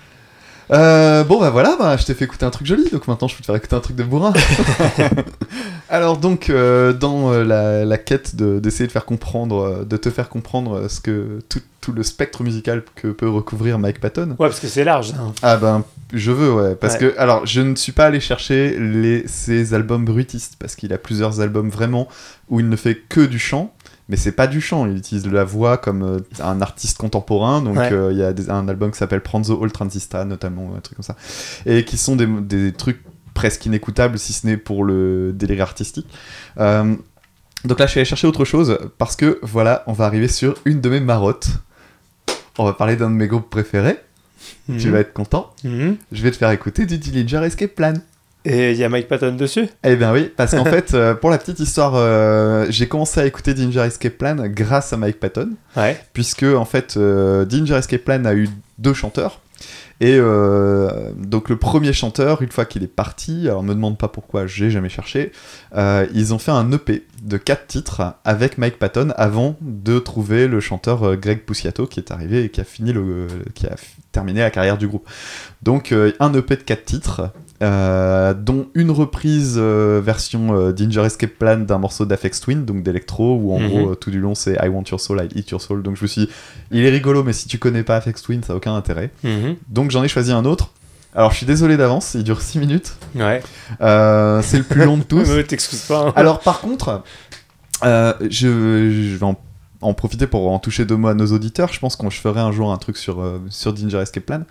Euh, 0.70 1.24
bon 1.24 1.40
bah 1.40 1.50
voilà, 1.50 1.76
bah, 1.78 1.96
je 1.96 2.04
t'ai 2.04 2.12
fait 2.14 2.26
écouter 2.26 2.44
un 2.44 2.50
truc 2.50 2.66
joli, 2.66 2.88
donc 2.90 3.08
maintenant 3.08 3.26
je 3.28 3.34
peux 3.34 3.40
te 3.40 3.46
faire 3.46 3.54
écouter 3.56 3.74
un 3.76 3.80
truc 3.80 3.96
de 3.96 4.02
bourrin. 4.04 4.32
Alors 5.90 6.18
donc 6.18 6.50
euh, 6.50 6.92
dans 6.92 7.32
euh, 7.32 7.44
la, 7.44 7.84
la 7.86 7.98
quête 7.98 8.36
de- 8.36 8.58
d'essayer 8.58 8.86
de 8.86 8.92
faire 8.92 9.06
comprendre, 9.06 9.84
de 9.84 9.96
te 9.96 10.10
faire 10.10 10.28
comprendre 10.28 10.88
ce 10.88 11.00
que 11.00 11.38
tout, 11.48 11.60
tout 11.80 11.92
le 11.92 12.02
spectre 12.02 12.42
musical 12.42 12.82
que 12.94 13.08
peut 13.08 13.28
recouvrir 13.28 13.78
Mike 13.78 13.98
Patton. 14.00 14.30
Ouais, 14.38 14.48
parce 14.48 14.60
que 14.60 14.66
c'est 14.66 14.84
large. 14.84 15.12
hein. 15.18 15.32
Ah 15.42 15.56
ben 15.56 15.84
je 16.12 16.30
veux 16.32 16.52
ouais, 16.52 16.74
parce 16.74 16.94
Ouais. 16.94 17.00
que 17.00 17.14
alors 17.18 17.46
je 17.46 17.60
ne 17.62 17.74
suis 17.74 17.92
pas 17.92 18.04
allé 18.06 18.20
chercher 18.20 18.78
les 18.78 19.26
ses 19.26 19.72
albums 19.74 20.04
bruitistes 20.04 20.56
parce 20.58 20.74
qu'il 20.76 20.92
a 20.92 20.98
plusieurs 20.98 21.40
albums 21.40 21.70
vraiment 21.70 22.08
où 22.50 22.60
il 22.60 22.68
ne 22.68 22.76
fait 22.76 22.96
que 23.08 23.20
du 23.22 23.38
chant. 23.38 23.72
Mais 24.08 24.16
c'est 24.16 24.32
pas 24.32 24.46
du 24.46 24.60
chant, 24.60 24.86
il 24.86 24.96
utilise 24.96 25.26
la 25.26 25.44
voix 25.44 25.76
comme 25.76 26.02
euh, 26.02 26.18
un 26.42 26.60
artiste 26.62 26.96
contemporain. 26.98 27.60
Donc 27.60 27.76
Ouais. 27.76 27.92
euh, 27.92 28.10
il 28.12 28.18
y 28.18 28.22
a 28.22 28.32
des- 28.32 28.48
un 28.48 28.66
album 28.68 28.90
qui 28.90 28.96
s'appelle 28.98 29.20
Pranzo 29.20 29.62
All 29.62 29.70
Transista 29.70 30.24
notamment, 30.24 30.74
un 30.76 30.80
truc 30.80 30.96
comme 30.96 31.04
ça. 31.04 31.16
Et 31.66 31.84
qui 31.84 31.98
sont 31.98 32.16
des, 32.16 32.26
des 32.26 32.72
trucs 32.72 33.02
presque 33.34 33.66
inécoutables 33.66 34.18
si 34.18 34.32
ce 34.32 34.46
n'est 34.46 34.56
pour 34.56 34.82
le 34.84 35.32
délire 35.34 35.62
artistique. 35.62 36.06
Euh, 36.58 36.94
donc 37.64 37.78
là 37.78 37.86
je 37.86 37.90
suis 37.90 38.00
allé 38.00 38.04
chercher 38.06 38.26
autre 38.26 38.44
chose 38.46 38.78
parce 38.98 39.14
que 39.14 39.38
voilà, 39.42 39.84
on 39.86 39.92
va 39.92 40.06
arriver 40.06 40.28
sur 40.28 40.54
une 40.64 40.80
de 40.80 40.88
mes 40.88 41.00
marottes. 41.00 41.48
On 42.56 42.64
va 42.64 42.72
parler 42.72 42.96
d'un 42.96 43.10
de 43.10 43.14
mes 43.14 43.26
groupes 43.28 43.50
préférés. 43.50 43.98
Tu 44.66 44.86
Mhm. 44.86 44.90
vas 44.92 45.00
être 45.00 45.12
content. 45.12 45.52
Mhm. 45.64 45.96
Je 46.12 46.22
vais 46.22 46.30
te 46.30 46.36
faire 46.36 46.50
écouter 46.50 46.86
du 46.86 46.96
Dillinger 46.98 47.44
Escape 47.44 47.74
Plan. 47.74 47.94
Et 48.44 48.70
il 48.72 48.78
y 48.78 48.84
a 48.84 48.88
Mike 48.88 49.08
Patton 49.08 49.34
dessus? 49.34 49.68
Eh 49.84 49.96
bien 49.96 50.12
oui, 50.12 50.30
parce 50.36 50.52
qu'en 50.54 50.64
fait, 50.76 50.94
euh, 50.94 51.14
pour 51.14 51.28
la 51.30 51.38
petite 51.38 51.60
histoire, 51.60 51.92
euh, 51.96 52.66
j'ai 52.70 52.86
commencé 52.88 53.20
à 53.20 53.26
écouter 53.26 53.52
Dillinger 53.52 53.80
Escape 53.86 54.14
Plan 54.14 54.36
grâce 54.46 54.92
à 54.92 54.96
Mike 54.96 55.20
Patton, 55.20 55.50
Ouais. 55.76 56.00
puisque 56.12 56.44
en 56.44 56.64
fait, 56.64 56.96
euh, 56.96 57.44
Escape 57.48 58.02
Plan 58.04 58.24
a 58.24 58.34
eu 58.34 58.48
deux 58.78 58.94
chanteurs. 58.94 59.40
Et 60.00 60.16
euh, 60.16 61.10
donc 61.16 61.48
le 61.48 61.56
premier 61.56 61.92
chanteur, 61.92 62.40
une 62.40 62.52
fois 62.52 62.64
qu'il 62.64 62.84
est 62.84 62.86
parti, 62.86 63.48
alors 63.48 63.64
me 63.64 63.74
demande 63.74 63.98
pas 63.98 64.06
pourquoi, 64.06 64.46
j'ai 64.46 64.70
jamais 64.70 64.88
cherché, 64.88 65.32
ils 65.76 66.32
ont 66.32 66.38
fait 66.38 66.52
un 66.52 66.70
EP 66.70 67.04
de 67.24 67.36
quatre 67.36 67.66
titres 67.66 68.14
avec 68.24 68.58
Mike 68.58 68.78
Patton 68.78 69.12
avant 69.16 69.56
de 69.60 69.98
trouver 69.98 70.46
le 70.46 70.60
chanteur 70.60 71.16
Greg 71.16 71.40
Puciato 71.40 71.88
qui 71.88 71.98
est 71.98 72.12
arrivé 72.12 72.44
et 72.44 72.48
qui 72.50 72.60
a 72.60 72.64
fini 72.64 72.92
le, 72.92 73.26
qui 73.54 73.66
a 73.66 73.74
terminé 74.12 74.38
la 74.38 74.50
carrière 74.52 74.78
du 74.78 74.86
groupe. 74.86 75.08
Donc 75.64 75.92
un 76.20 76.32
EP 76.34 76.54
de 76.54 76.62
quatre 76.62 76.84
titres, 76.84 77.32
euh, 77.62 78.34
dont 78.34 78.68
une 78.74 78.90
reprise 78.90 79.56
euh, 79.58 80.00
version 80.04 80.54
euh, 80.56 80.72
Danger 80.72 81.02
Escape 81.04 81.32
Plan 81.38 81.58
d'un 81.58 81.78
morceau 81.78 82.06
d'Afex 82.06 82.40
Twin, 82.40 82.64
donc 82.64 82.82
d'électro, 82.82 83.36
où 83.36 83.52
en 83.54 83.58
Mhm. 83.60 83.68
gros 83.68 83.90
euh, 83.90 83.94
tout 83.94 84.10
du 84.10 84.20
long 84.20 84.34
c'est 84.34 84.54
I 84.62 84.68
want 84.68 84.84
your 84.90 85.00
soul, 85.00 85.20
I 85.20 85.28
eat 85.38 85.50
your 85.50 85.60
soul. 85.60 85.82
Donc 85.82 85.96
je 85.96 86.02
me 86.02 86.06
suis 86.06 86.22
dit, 86.26 86.28
il 86.70 86.84
est 86.84 86.90
rigolo, 86.90 87.24
mais 87.24 87.32
si 87.32 87.48
tu 87.48 87.58
connais 87.58 87.82
pas 87.82 87.96
Afex 87.96 88.22
Twin, 88.22 88.42
ça 88.42 88.52
a 88.52 88.56
aucun 88.56 88.74
intérêt. 88.76 89.10
Mhm. 89.24 89.56
Donc 89.68 89.90
j'en 89.90 90.02
ai 90.04 90.08
choisi 90.08 90.30
un 90.32 90.44
autre. 90.44 90.70
Alors 91.14 91.32
je 91.32 91.36
suis 91.38 91.46
désolé 91.46 91.76
d'avance, 91.76 92.14
il 92.14 92.22
dure 92.22 92.40
6 92.40 92.58
minutes. 92.60 92.94
Ouais. 93.16 93.42
C'est 93.80 94.58
le 94.58 94.62
plus 94.62 94.84
long 94.84 94.96
de 94.98 95.02
tous. 95.08 95.24
T'excuses 95.48 95.80
pas. 95.82 96.08
hein. 96.08 96.12
Alors 96.16 96.40
par 96.40 96.60
contre, 96.60 97.02
je, 97.82 98.18
je 98.30 99.16
vais 99.16 99.24
en, 99.24 99.34
en 99.80 99.94
profiter 99.94 100.26
pour 100.26 100.50
en 100.50 100.58
toucher 100.58 100.84
deux 100.84 100.96
mots 100.96 101.08
à 101.08 101.14
nos 101.14 101.26
auditeurs. 101.26 101.72
Je 101.72 101.78
pense 101.78 101.94
qu'on 101.96 102.10
je 102.10 102.20
ferai 102.20 102.40
un 102.40 102.50
jour 102.52 102.72
un 102.72 102.76
truc 102.78 102.96
sur, 102.96 103.20
euh, 103.20 103.40
sur 103.48 103.72
Danger 103.72 103.98
Escape 103.98 104.24
Plan. 104.24 104.42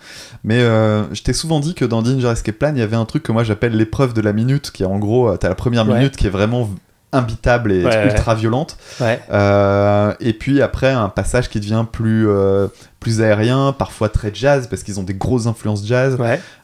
Mais 0.44 0.58
euh, 0.60 1.02
je 1.14 1.22
t'ai 1.22 1.32
souvent 1.34 1.60
dit 1.60 1.74
que 1.74 1.84
dans 1.84 2.02
Danger 2.02 2.28
Escape 2.28 2.56
Plan, 2.58 2.72
il 2.74 2.78
y 2.78 2.82
avait 2.82 2.96
un 2.96 3.04
truc 3.04 3.22
que 3.22 3.32
moi 3.32 3.44
j'appelle 3.44 3.76
l'épreuve 3.76 4.14
de 4.14 4.20
la 4.22 4.32
minute, 4.32 4.70
qui 4.70 4.82
est 4.84 4.86
en 4.86 4.98
gros, 4.98 5.28
euh, 5.28 5.36
t'as 5.36 5.48
la 5.50 5.54
première 5.54 5.86
Ouais. 5.86 5.98
minute 5.98 6.16
qui 6.16 6.26
est 6.26 6.30
vraiment 6.30 6.68
imbitable 7.12 7.72
et 7.72 7.84
Ouais, 7.84 7.90
ouais. 7.96 8.04
ultra 8.06 8.34
violente. 8.34 8.76
Ouais. 9.00 9.20
Euh, 9.30 10.12
et 10.20 10.32
puis 10.32 10.60
après, 10.60 10.90
un 10.90 11.08
passage 11.08 11.48
qui 11.48 11.58
devient 11.58 11.84
plus, 11.90 12.28
euh, 12.28 12.68
plus 13.00 13.22
aérien, 13.22 13.74
parfois 13.76 14.08
très 14.08 14.30
jazz, 14.34 14.66
parce 14.68 14.82
qu'ils 14.82 15.00
ont 15.00 15.02
des 15.04 15.14
grosses 15.14 15.46
influences 15.46 15.86
jazz, 15.86 16.18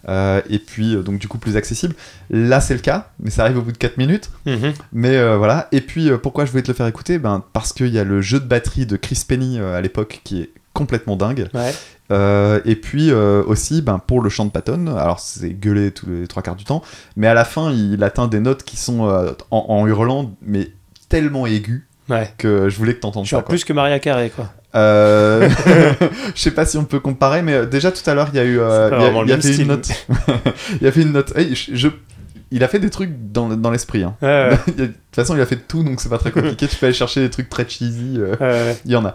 euh, 0.08 0.40
et 0.50 0.58
puis 0.58 0.96
donc 1.02 1.18
du 1.18 1.28
coup 1.28 1.38
plus 1.38 1.56
accessible. 1.56 1.94
Là, 2.30 2.60
c'est 2.60 2.74
le 2.74 2.80
cas, 2.80 3.08
mais 3.20 3.30
ça 3.30 3.42
arrive 3.44 3.58
au 3.58 3.62
bout 3.62 3.72
de 3.72 3.78
4 3.78 3.96
minutes. 3.96 4.30
Mhm. 4.46 4.72
Mais 4.92 5.36
voilà. 5.36 5.68
Et 5.72 5.80
puis, 5.80 6.10
pourquoi 6.22 6.44
je 6.44 6.50
voulais 6.50 6.62
te 6.62 6.68
le 6.68 6.74
faire 6.74 6.86
écouter? 6.86 7.18
Ben, 7.18 7.42
Parce 7.52 7.72
qu'il 7.72 7.88
y 7.88 7.98
a 7.98 8.04
le 8.04 8.20
jeu 8.20 8.38
de 8.40 8.46
batterie 8.46 8.84
de 8.86 8.96
Chris 8.96 9.22
Penny 9.26 9.58
à 9.58 9.80
l'époque 9.80 10.20
qui 10.24 10.42
est 10.42 10.50
complètement 10.74 11.16
dingue. 11.16 11.48
Euh, 12.10 12.60
et 12.66 12.76
puis 12.76 13.10
euh, 13.10 13.42
aussi, 13.46 13.80
ben, 13.80 13.98
pour 13.98 14.20
le 14.20 14.28
chant 14.28 14.44
de 14.44 14.50
Patton, 14.50 14.94
alors 14.96 15.20
c'est 15.20 15.50
gueulé 15.50 15.90
tous 15.90 16.06
les 16.10 16.26
trois 16.26 16.42
quarts 16.42 16.56
du 16.56 16.64
temps, 16.64 16.82
mais 17.16 17.26
à 17.26 17.34
la 17.34 17.44
fin, 17.46 17.72
il 17.72 18.02
atteint 18.04 18.28
des 18.28 18.40
notes 18.40 18.62
qui 18.62 18.76
sont 18.76 19.08
euh, 19.08 19.30
en, 19.50 19.64
en 19.68 19.86
hurlant, 19.86 20.34
mais 20.42 20.68
tellement 21.08 21.46
aiguës 21.46 21.82
Ouais. 22.10 22.30
que 22.36 22.68
je 22.68 22.76
voulais 22.76 22.92
que 22.94 23.00
t'entendes 23.00 23.26
ça. 23.26 23.36
Quoi. 23.36 23.46
plus 23.48 23.64
que 23.64 23.72
Maria 23.72 23.98
Carré, 23.98 24.28
quoi. 24.30 24.50
Je 24.74 25.48
sais 26.34 26.50
pas 26.50 26.66
si 26.66 26.76
on 26.76 26.84
peut 26.84 27.00
comparer, 27.00 27.40
mais 27.40 27.66
déjà 27.66 27.90
tout 27.92 28.08
à 28.08 28.14
l'heure, 28.14 28.28
il 28.32 28.36
y 28.36 28.40
a 28.40 28.44
eu. 28.44 28.56
il 28.56 29.28
y 29.28 29.32
a- 29.32 29.36
même 29.36 29.40
une 29.60 29.66
note. 29.68 29.88
il 30.80 30.82
y 30.82 30.86
avait 30.86 31.00
une 31.02 31.12
note. 31.12 31.32
Je, 31.72 31.88
Il 32.50 32.62
a 32.62 32.68
fait 32.68 32.78
des 32.80 32.90
trucs 32.90 33.10
dans, 33.32 33.48
dans 33.56 33.70
l'esprit. 33.70 34.02
hein. 34.02 34.16
Ouais, 34.20 34.28
ouais. 34.28 34.52
A- 34.52 34.72
De 34.80 34.86
toute 34.86 34.96
façon, 35.14 35.34
il 35.34 35.40
a 35.40 35.46
fait 35.46 35.56
tout, 35.66 35.82
donc 35.82 36.00
c'est 36.00 36.08
pas 36.10 36.18
très 36.18 36.30
compliqué. 36.30 36.68
tu 36.68 36.76
peux 36.76 36.86
aller 36.86 36.94
chercher 36.94 37.20
des 37.20 37.30
trucs 37.30 37.48
très 37.48 37.66
cheesy. 37.66 38.18
Ouais. 38.20 38.76
il 38.84 38.90
y 38.92 38.96
en 38.96 39.04
a. 39.06 39.14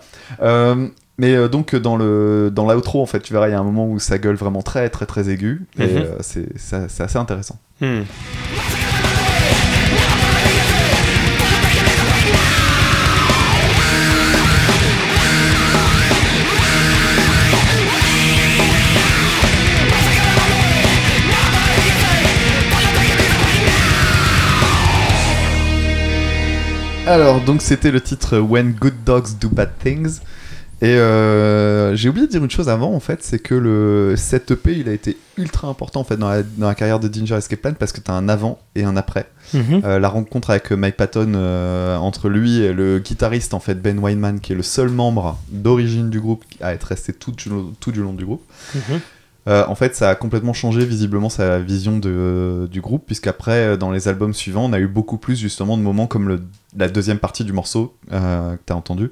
Mais 1.20 1.36
euh, 1.36 1.48
donc 1.50 1.76
dans 1.76 1.98
le 1.98 2.50
dans 2.52 2.66
l'outro 2.72 3.02
en 3.02 3.06
fait 3.06 3.20
tu 3.20 3.34
verras 3.34 3.50
il 3.50 3.52
y 3.52 3.54
a 3.54 3.60
un 3.60 3.64
moment 3.64 3.86
où 3.88 4.00
ça 4.00 4.18
gueule 4.18 4.36
vraiment 4.38 4.62
très 4.62 4.90
très 4.90 5.06
très 5.06 5.30
aigu 5.30 5.66
et 5.78 5.84
Mhm. 5.84 5.90
euh, 5.98 6.16
c'est 6.22 6.48
c'est 6.58 6.90
c'est 6.90 7.04
assez 7.04 7.18
intéressant. 7.18 7.60
Hmm. 7.82 8.04
Alors 27.08 27.42
donc 27.42 27.62
c'était 27.62 27.90
le 27.92 28.02
titre 28.02 28.38
When 28.38 28.74
Good 28.74 29.04
Dogs 29.06 29.30
Do 29.42 29.50
Bad 29.50 29.72
Things 29.84 30.20
et 30.82 30.96
euh, 30.96 31.96
j'ai 31.96 32.08
oublié 32.10 32.26
de 32.28 32.32
dire 32.32 32.44
une 32.44 32.50
chose 32.50 32.70
avant 32.70 32.94
en 32.94 33.00
fait 33.02 33.22
c'est 33.22 33.40
que 33.40 33.54
le 33.56 34.16
cet 34.16 34.52
EP 34.52 34.78
il 34.78 34.88
a 34.88 34.94
été 34.94 35.18
ultra 35.38 35.68
important 35.68 36.00
en 36.00 36.04
fait 36.04 36.16
dans 36.18 36.30
la, 36.30 36.44
dans 36.44 36.68
la 36.68 36.76
carrière 36.76 37.00
de 37.00 37.14
Ginger 37.14 37.36
Escape 37.36 37.60
Plan 37.62 37.74
parce 37.78 37.92
que 37.92 38.00
t'as 38.00 38.14
un 38.14 38.30
avant 38.30 38.60
et 38.76 38.84
un 38.86 38.96
après. 38.96 39.30
Mhm. 39.54 39.82
Euh, 39.84 40.00
la 40.00 40.08
rencontre 40.10 40.52
avec 40.52 40.72
Mike 40.72 40.96
Patton 40.96 41.34
euh, 41.36 41.98
entre 41.98 42.30
lui 42.30 42.60
et 42.62 42.72
le 42.74 43.00
guitariste 43.00 43.54
en 43.54 43.60
fait 43.60 43.76
Ben 43.82 44.00
Weinman 44.00 44.40
qui 44.40 44.54
est 44.54 44.56
le 44.56 44.64
seul 44.64 44.90
membre 44.90 45.38
d'origine 45.52 46.10
du 46.10 46.20
groupe 46.22 46.44
à 46.62 46.74
être 46.74 46.84
resté 46.86 47.12
tout, 47.14 47.32
du 47.32 47.50
long- 47.50 47.74
tout 47.80 47.92
du 47.92 48.02
long 48.02 48.14
du 48.14 48.26
groupe. 48.26 48.44
Mhm. 48.76 49.00
En 49.68 49.74
fait, 49.74 49.96
ça 49.96 50.12
a 50.12 50.16
complètement 50.16 50.54
changé 50.54 50.86
visiblement 50.86 51.30
sa 51.30 51.58
vision 51.58 51.98
de, 51.98 52.68
du 52.72 52.82
groupe, 52.82 53.08
puisqu'après, 53.08 53.80
dans 53.80 53.90
les 53.90 54.08
albums 54.08 54.36
suivants, 54.36 54.66
on 54.66 54.74
a 54.74 54.80
eu 54.80 54.86
beaucoup 54.86 55.18
plus 55.18 55.36
justement 55.40 55.76
de 55.76 55.82
moments 55.82 56.06
comme 56.06 56.28
le, 56.28 56.44
la 56.78 56.88
deuxième 56.88 57.18
partie 57.18 57.44
du 57.44 57.52
morceau 57.52 57.96
que 58.12 58.58
tu 58.68 58.72
as 58.74 58.76
entendu, 58.76 59.10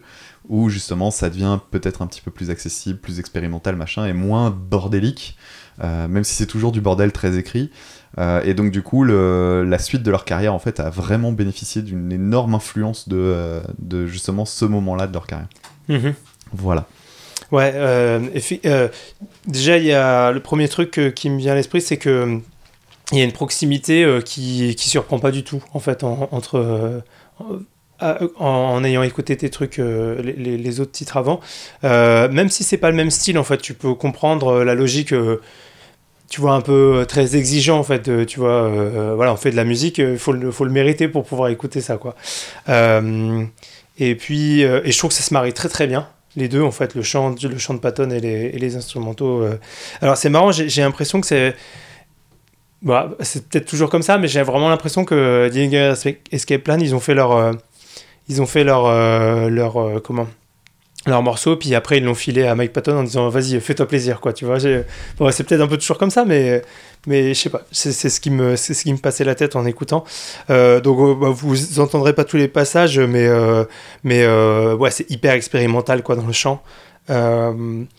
où 0.50 0.70
justement 0.70 1.12
ça 1.12 1.30
devient 1.30 1.60
peut-être 1.72 2.02
un 2.02 2.08
petit 2.08 2.22
peu 2.22 2.32
plus 2.32 2.50
accessible, 2.50 3.00
plus 3.00 3.20
expérimental, 3.20 3.76
machin, 3.76 4.06
et 4.06 4.14
moins 4.14 4.50
bordélique, 4.50 5.38
euh, 5.84 6.08
même 6.08 6.24
si 6.24 6.34
c'est 6.36 6.46
toujours 6.48 6.72
du 6.72 6.82
bordel 6.82 7.12
très 7.12 7.38
écrit. 7.38 7.70
Euh, 8.18 8.42
et 8.44 8.54
donc, 8.54 8.72
du 8.72 8.82
coup, 8.82 9.04
le- 9.04 9.64
la 9.64 9.78
suite 9.78 10.02
de 10.02 10.10
leur 10.10 10.26
carrière, 10.26 10.54
en 10.54 10.60
fait, 10.60 10.80
a 10.80 10.90
vraiment 10.90 11.32
bénéficié 11.32 11.82
d'une 11.84 12.12
énorme 12.12 12.56
influence 12.56 13.08
de, 13.10 13.18
euh, 13.20 13.62
de 13.80 14.08
justement 14.08 14.46
ce 14.46 14.66
moment-là 14.66 15.06
de 15.08 15.14
leur 15.14 15.28
carrière. 15.28 15.50
Mhm. 15.90 16.14
Voilà. 16.54 16.86
Ouais, 17.52 17.72
euh, 17.76 18.20
déjà, 19.46 19.78
il 19.78 19.86
y 19.86 19.94
a 19.94 20.32
le 20.32 20.40
premier 20.40 20.68
truc 20.68 21.00
qui 21.16 21.30
me 21.30 21.38
vient 21.38 21.52
à 21.52 21.56
l'esprit, 21.56 21.82
c'est 21.82 21.98
que 21.98 22.40
il 23.12 23.18
y 23.20 23.22
a 23.22 23.24
une 23.24 23.32
proximité 23.32 24.20
qui, 24.26 24.76
qui 24.76 24.90
surprend 24.90 25.20
pas 25.20 25.32
du 25.32 25.44
tout, 25.44 25.64
en 25.74 25.80
fait, 25.80 26.04
en- 26.04 26.28
entre. 26.32 27.02
Euh, 28.04 28.28
en, 28.38 28.84
ayant 28.84 29.02
écouté 29.02 29.36
tes 29.38 29.50
trucs, 29.50 29.80
euh, 29.80 30.22
les, 30.22 30.80
autres 30.80 30.92
titres 30.92 31.18
avant, 31.18 31.40
Euh, 31.84 32.30
même 32.30 32.50
si 32.50 32.64
c'est 32.64 32.78
pas 32.78 32.92
le 32.92 32.96
même 32.96 33.10
style, 33.10 33.40
en 33.40 33.44
fait, 33.44 33.58
tu 33.58 33.74
peux 33.74 33.94
comprendre 33.96 34.64
la 34.64 34.76
logique. 34.76 35.14
tu 36.30 36.42
vois 36.42 36.54
un 36.54 36.62
peu 36.62 37.06
très 37.08 37.38
exigeant 37.38 37.80
en 37.80 37.84
fait 37.84 38.26
tu 38.26 38.40
vois 38.42 38.70
voilà 39.16 39.32
on 39.32 39.38
fait 39.38 39.50
de 39.50 39.56
la 39.56 39.64
musique 39.64 40.00
il 40.00 40.18
faut 40.18 40.34
faut 40.52 40.66
le 40.66 40.72
mériter 40.72 41.08
pour 41.08 41.24
pouvoir 41.24 41.48
écouter 41.48 41.80
ça 41.80 41.96
quoi 41.96 42.16
et 43.98 44.16
puis 44.16 44.62
et 44.62 44.92
je 44.92 44.98
trouve 44.98 45.12
que 45.12 45.16
ça 45.16 45.24
se 45.24 45.34
marie 45.34 45.54
très 45.54 45.70
très 45.70 45.88
bien 45.88 46.10
les 46.36 46.50
deux 46.50 46.62
en 46.62 46.72
fait 46.72 46.96
le 46.96 47.02
chant 47.02 47.34
le 47.42 47.58
chant 47.58 47.76
de 47.76 47.80
Patton 47.80 48.10
et 48.10 48.20
les, 48.20 48.76
instrumentaux 48.76 49.48
alors 50.02 50.18
c'est 50.18 50.30
marrant 50.30 50.52
j'ai 50.52 50.82
l'impression 50.82 51.22
que 51.22 51.28
c'est 51.28 51.56
bah, 52.82 53.12
c'est 53.22 53.48
peut-être 53.48 53.66
toujours 53.66 53.90
comme 53.90 54.04
ça 54.04 54.18
mais 54.18 54.28
j'ai 54.28 54.42
vraiment 54.42 54.68
l'impression 54.68 55.06
que 55.06 55.48
Dillinger 55.48 55.94
Escape 56.34 56.62
Plan 56.62 56.78
ils 56.78 56.94
ont 56.94 57.00
fait 57.00 57.14
leur 57.14 57.56
ils 58.30 58.42
ont 58.42 58.46
fait 58.46 58.64
leur 58.64 58.86
euh, 58.86 59.50
leur 59.50 59.78
euh, 59.78 60.00
comment 60.00 60.28
leur 61.06 61.22
morceau 61.24 61.56
puis 61.56 61.74
après 61.76 62.00
ils 62.00 62.04
l'ont 62.04 62.16
filé 62.16 62.46
à 62.46 62.54
Mike 62.56 62.74
Patton 62.74 62.98
en 62.98 63.04
disant 63.04 63.30
vas-y 63.30 63.60
fais-toi 63.62 63.88
plaisir 63.88 64.20
quoi 64.20 64.34
tu 64.34 64.44
vois 64.46 64.58
bon, 65.18 65.32
c'est 65.32 65.44
peut-être 65.46 65.62
un 65.62 65.68
peu 65.68 65.78
toujours 65.78 65.98
comme 65.98 66.10
ça 66.10 66.26
mais 66.26 66.62
mais 67.06 67.34
je 67.34 67.40
sais 67.40 67.50
pas 67.50 67.62
c'est 67.72 67.94
c'est 67.94 68.10
ce 68.10 68.20
qui 68.20 68.30
me 68.30 68.56
c'est 68.58 68.74
ce 68.74 68.84
qui 68.84 68.92
me 68.92 68.98
passait 68.98 69.24
la 69.24 69.36
tête 69.36 69.56
en 69.56 69.66
écoutant 69.66 70.04
Euh, 70.50 70.82
donc 70.82 71.00
euh, 71.00 71.16
bah, 71.16 71.30
vous 71.32 71.80
entendrez 71.80 72.12
pas 72.14 72.26
tous 72.26 72.36
les 72.38 72.50
passages 72.50 73.00
mais 73.00 73.30
mais 74.04 74.28
ouais 74.28 74.92
c'est 74.92 75.10
hyper 75.10 75.34
expérimental 75.34 76.04
quoi 76.04 76.16
dans 76.16 76.28
le 76.28 76.34
chant 76.34 76.62
Euh, 77.10 77.54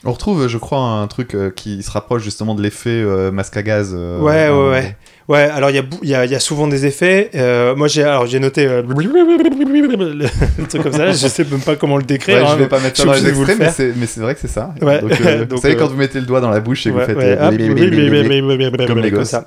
On 0.05 0.13
retrouve, 0.13 0.49
je 0.49 0.59
crois, 0.59 0.81
un 0.81 1.07
truc 1.07 1.35
qui 1.57 1.83
se 1.83 1.91
rapproche 1.91 2.23
justement 2.23 2.55
de 2.55 2.61
l'effet 2.63 2.91
euh, 2.91 3.31
masque 3.33 3.57
à 3.57 3.63
gaz. 3.63 3.93
euh, 3.95 4.21
Ouais, 4.21 4.51
ouais, 4.51 4.71
ouais. 4.71 4.97
Ouais, 5.29 5.41
alors 5.43 5.69
il 5.69 5.77
y, 5.77 5.79
a 5.79 5.85
y, 6.03 6.15
a, 6.15 6.25
y 6.25 6.35
a 6.35 6.41
souvent 6.41 6.67
des 6.69 6.87
effets. 6.87 7.31
Euh, 7.35 7.77
moi, 7.77 7.87
j'ai 7.87 8.03
alors 8.03 8.27
j'ai 8.27 8.41
noté 8.41 8.67
euh, 8.67 8.83
le 8.83 10.67
truc 10.67 10.83
comme 10.83 10.93
ça. 10.93 11.13
Je 11.13 11.29
sais 11.29 11.45
même 11.45 11.61
pas 11.61 11.77
comment 11.77 11.99
le 11.99 12.03
décrire. 12.03 12.39
Ouais, 12.39 12.45
hein, 12.45 12.55
je 12.55 12.63
vais 12.63 12.69
pas 12.69 12.81
mettre 12.81 12.97
ça 12.97 13.05
dans 13.05 13.13
les 13.13 13.29
extraits, 13.29 13.59
mais 13.79 13.93
mais 13.97 14.07
c'est 14.07 14.21
vrai 14.21 14.35
que 14.35 14.41
c'est 14.41 14.49
ça. 14.49 14.73
Ouais, 14.81 15.01
Donc, 15.01 15.13
euh, 15.21 15.45
donc, 15.45 15.57
vous 15.59 15.63
savez, 15.63 15.75
euh, 15.75 15.79
quand 15.79 15.89
vous 15.89 15.97
mettez 15.97 16.19
le 16.21 16.27
doigt 16.27 16.41
dans 16.41 16.49
la 16.51 16.61
bouche 16.61 16.87
et 16.87 16.91
que 16.91 16.97
Ouais, 16.97 17.07
vous 17.07 17.21
faites. 17.21 18.87
comme 18.87 18.99
les 19.01 19.11
comme 19.11 19.19
gosses. 19.21 19.29
ça. 19.29 19.47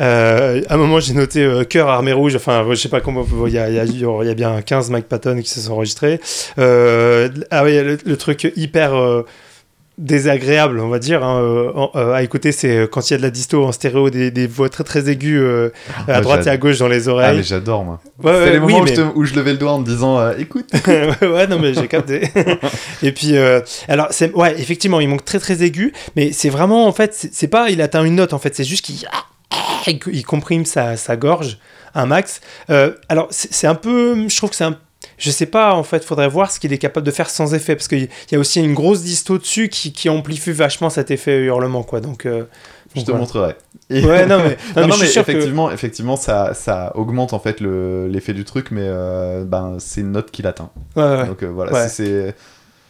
Euh, 0.00 0.60
à 0.68 0.74
un 0.74 0.76
moment, 0.76 1.00
j'ai 1.00 1.14
noté 1.14 1.42
euh, 1.42 1.64
cœur 1.64 1.88
armée 1.88 2.12
rouge. 2.12 2.36
Enfin, 2.36 2.66
je 2.68 2.74
sais 2.74 2.90
pas 2.90 3.00
comment. 3.00 3.24
Il 3.46 3.52
y 3.54 3.58
a, 3.58 3.70
y, 3.70 3.78
a, 3.78 3.84
y 3.84 4.04
a 4.30 4.34
bien 4.34 4.60
15 4.60 4.90
Mike 4.90 5.08
Patton 5.08 5.40
qui 5.40 5.48
se 5.48 5.60
sont 5.60 5.72
enregistrés. 5.72 6.20
Euh, 6.58 7.28
ah 7.50 7.64
oui, 7.64 7.76
le, 7.82 7.96
le 8.04 8.16
truc 8.18 8.52
hyper 8.56 8.92
désagréable, 9.98 10.78
on 10.80 10.88
va 10.88 10.98
dire, 10.98 11.24
hein, 11.24 11.40
euh, 11.40 11.72
en- 11.74 11.90
euh, 11.94 12.12
à 12.12 12.22
écouter, 12.22 12.52
c'est 12.52 12.76
euh, 12.76 12.86
quand 12.86 13.08
il 13.08 13.12
y 13.12 13.14
a 13.14 13.16
de 13.18 13.22
la 13.22 13.30
disto 13.30 13.64
en 13.64 13.72
stéréo, 13.72 14.10
des, 14.10 14.30
des 14.30 14.46
voix 14.46 14.68
très 14.68 14.84
très 14.84 15.08
aiguës 15.08 15.40
euh, 15.42 15.70
à 16.06 16.16
Ouais, 16.16 16.20
droite 16.20 16.46
et 16.46 16.50
à 16.50 16.56
gauche 16.58 16.78
dans 16.78 16.88
les 16.88 17.08
Ah, 17.08 17.12
oreilles. 17.12 17.36
mais 17.38 17.42
j'adore, 17.42 17.84
moi. 17.84 18.00
Ouais, 18.22 18.32
c'est 18.32 18.38
ouais, 18.44 18.50
les 18.52 18.58
oui, 18.58 18.74
où, 18.74 18.82
mais- 18.84 18.90
je 18.90 18.94
te- 19.02 19.16
où 19.16 19.24
je 19.24 19.34
levais 19.34 19.52
le 19.52 19.58
doigt 19.58 19.72
en 19.72 19.78
me 19.80 19.84
disant 19.86 20.18
euh, 20.18 20.34
écoute. 20.38 20.68
ouais, 20.86 21.46
non, 21.46 21.58
mais 21.58 21.72
j'ai 21.74 21.88
capté. 21.88 22.28
et 23.02 23.12
puis, 23.12 23.34
alors, 23.88 24.08
c'est, 24.10 24.32
ouais, 24.34 24.60
effectivement, 24.60 25.00
il 25.00 25.08
manque 25.08 25.24
très 25.24 25.38
très 25.38 25.62
aigu, 25.62 25.92
mais 26.14 26.32
c'est 26.32 26.50
vraiment, 26.50 26.86
en 26.86 26.92
fait, 26.92 27.14
c'est, 27.14 27.32
c'est 27.34 27.48
pas, 27.48 27.70
il 27.70 27.80
atteint 27.80 28.04
une 28.04 28.16
note, 28.16 28.32
en 28.34 28.38
fait, 28.38 28.54
c'est 28.54 28.64
juste 28.64 28.84
qu'il 28.84 28.96
il, 29.86 29.98
il 30.12 30.24
comprime 30.26 30.64
sa, 30.66 30.96
sa 30.96 31.16
gorge 31.16 31.58
un 31.94 32.04
max. 32.06 32.40
Euh, 32.68 32.92
alors, 33.08 33.28
c'est, 33.30 33.52
c'est 33.54 33.66
un 33.66 33.74
peu, 33.74 34.28
je 34.28 34.36
trouve 34.36 34.50
que 34.50 34.56
c'est 34.56 34.64
un 34.64 34.76
je 35.18 35.30
sais 35.30 35.46
pas, 35.46 35.74
en 35.74 35.82
fait, 35.82 36.04
faudrait 36.04 36.28
voir 36.28 36.50
ce 36.50 36.58
qu'il 36.60 36.72
est 36.72 36.78
capable 36.78 37.06
de 37.06 37.10
faire 37.10 37.30
sans 37.30 37.54
effet, 37.54 37.76
parce 37.76 37.88
qu'il 37.88 38.08
y 38.30 38.34
a 38.34 38.38
aussi 38.38 38.60
une 38.60 38.74
grosse 38.74 39.02
disto 39.02 39.38
dessus 39.38 39.68
qui, 39.68 39.92
qui 39.92 40.08
amplifie 40.08 40.52
vachement 40.52 40.90
cet 40.90 41.10
effet 41.10 41.38
hurlement, 41.44 41.82
quoi. 41.82 42.00
Donc, 42.00 42.26
euh, 42.26 42.44
Je 42.94 43.00
te 43.02 43.06
voilà. 43.06 43.20
montrerai. 43.20 43.54
Et- 43.90 44.04
Ouais, 44.04 44.26
non, 44.26 44.38
mais, 44.38 44.56
non, 44.76 44.88
Non, 44.88 44.96
mais 44.98 45.06
non, 45.06 45.12
que- 45.12 45.18
effectivement, 45.20 45.70
effectivement 45.70 46.16
ça, 46.16 46.54
ça 46.54 46.92
augmente 46.96 47.32
en 47.34 47.38
fait 47.38 47.60
le- 47.60 48.08
l'effet 48.08 48.32
du 48.32 48.44
truc, 48.44 48.70
mais 48.70 48.82
euh, 48.84 49.44
ben, 49.44 49.76
c'est 49.78 50.00
une 50.00 50.12
note 50.12 50.30
qu'il 50.30 50.46
atteint. 50.46 50.70
Ouais, 50.96 51.02
ouais. 51.04 51.26
Donc 51.26 51.42
euh, 51.42 51.46
voilà, 51.48 51.72
Ouais. 51.72 51.88
c'est. 51.88 52.34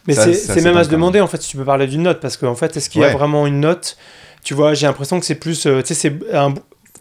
Mais 0.07 0.13
c'est 0.15 0.61
même 0.63 0.77
à 0.77 0.85
se 0.85 0.89
demander 0.89 1.19
en 1.19 1.27
fait 1.27 1.41
si 1.41 1.49
tu 1.49 1.57
peux 1.57 1.65
parler 1.65 1.85
d'une 1.85 2.03
note 2.03 2.19
parce 2.21 2.37
qu'en 2.37 2.55
fait 2.55 2.75
est-ce 2.77 2.89
qu'il 2.89 3.01
y 3.01 3.05
a 3.05 3.09
vraiment 3.11 3.45
une 3.45 3.59
note? 3.59 3.97
Tu 4.43 4.53
vois, 4.53 4.73
j'ai 4.73 4.87
l'impression 4.87 5.19
que 5.19 5.25
c'est 5.25 5.35
plus, 5.35 5.65
euh, 5.67 5.81
tu 5.81 5.93
sais, 5.93 5.93
c'est 5.93 6.33
un, 6.33 6.53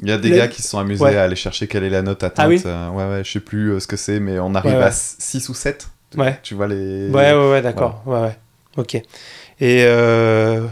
Il 0.02 0.08
y 0.08 0.12
a 0.12 0.18
des 0.18 0.28
Le- 0.30 0.36
gars 0.36 0.48
qui 0.48 0.62
se 0.62 0.68
sont 0.68 0.78
amusés 0.78 1.02
Ouais. 1.02 1.16
à 1.16 1.22
aller 1.24 1.36
chercher 1.36 1.66
quelle 1.68 1.84
est 1.84 1.90
la 1.90 2.02
note 2.02 2.22
atteinte. 2.22 2.44
Ah 2.44 2.48
oui 2.48 2.62
euh, 2.66 2.90
ouais, 2.90 3.08
ouais, 3.18 3.24
je 3.24 3.32
sais 3.32 3.40
plus 3.40 3.70
euh, 3.72 3.80
ce 3.80 3.86
que 3.86 3.96
c'est, 3.96 4.20
mais 4.20 4.38
on 4.38 4.54
arrive 4.54 4.72
Ouais, 4.72 4.78
ouais. 4.78 4.84
à 4.84 4.90
6 4.92 5.48
ou 5.48 5.54
7. 5.54 5.88
Ouais. 6.16 6.38
Tu 6.42 6.54
vois 6.54 6.66
les. 6.68 7.08
Ouais, 7.10 7.32
ouais, 7.34 7.50
ouais, 7.50 7.62
d'accord. 7.62 8.02
Ouais, 8.06 8.20
ouais. 8.20 8.36
Ok. 8.76 8.94
Et, 8.94 9.04
euh, 9.60 10.66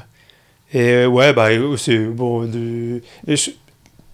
et 0.72 1.06
ouais, 1.06 1.32
bah, 1.32 1.48
c'est 1.78 1.98
bon. 2.06 2.44
De, 2.44 3.00
et 3.26 3.36
je- 3.36 3.50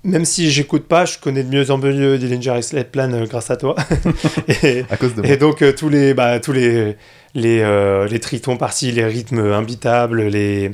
même 0.03 0.25
si 0.25 0.51
j'écoute 0.51 0.87
pas, 0.87 1.05
je 1.05 1.19
connais 1.19 1.43
de 1.43 1.51
mieux 1.51 1.71
en 1.71 1.79
mieux 1.79 2.17
Dillinger 2.17 2.57
Escape 2.59 2.91
Plan 2.91 3.13
euh, 3.13 3.27
grâce 3.27 3.51
à 3.51 3.57
toi. 3.57 3.77
et, 4.63 4.85
À 4.91 4.97
cause 4.97 5.15
de 5.15 5.23
moi. 5.23 5.31
et 5.31 5.37
donc 5.37 5.63
euh, 5.63 5.73
tous 5.73 5.89
les 5.89 6.15
bah, 6.15 6.41
tous 6.41 6.53
les 6.53 6.97
les, 7.35 7.61
euh, 7.61 8.09
les 8.09 8.19
tritons 8.19 8.57
par-ci, 8.57 8.91
les 8.93 9.05
rythmes 9.05 9.53
imbitables, 9.53 10.23
les 10.23 10.73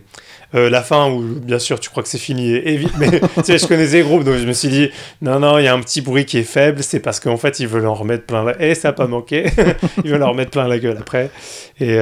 la 0.52 0.80
fin 0.80 1.10
où 1.10 1.20
bien 1.20 1.58
sûr 1.58 1.78
tu 1.78 1.90
crois 1.90 2.02
que 2.02 2.08
c'est 2.08 2.16
fini 2.16 2.50
et, 2.50 2.72
et 2.72 2.76
vite, 2.78 2.94
mais 2.98 3.10
tu 3.20 3.44
sais 3.44 3.58
je 3.58 3.66
connaissais 3.66 3.98
les 3.98 4.02
groupes 4.04 4.24
donc 4.24 4.36
je 4.36 4.46
me 4.46 4.54
suis 4.54 4.68
dit 4.68 4.88
non 5.20 5.38
non 5.38 5.58
il 5.58 5.64
y 5.64 5.68
a 5.68 5.74
un 5.74 5.80
petit 5.80 6.00
bruit 6.00 6.24
qui 6.24 6.38
est 6.38 6.44
faible, 6.44 6.82
c'est 6.82 7.00
parce 7.00 7.20
qu'en 7.20 7.36
fait 7.36 7.60
ils 7.60 7.68
veulent 7.68 7.86
en 7.86 7.92
remettre 7.92 8.24
plein 8.24 8.42
la... 8.42 8.62
et 8.62 8.74
ça 8.74 8.88
a 8.88 8.92
pas 8.92 9.06
manqué, 9.06 9.50
ils 10.04 10.10
veulent 10.10 10.22
en 10.22 10.30
remettre 10.30 10.52
plein 10.52 10.66
la 10.66 10.78
gueule 10.78 10.96
après 10.98 11.30
et 11.78 11.96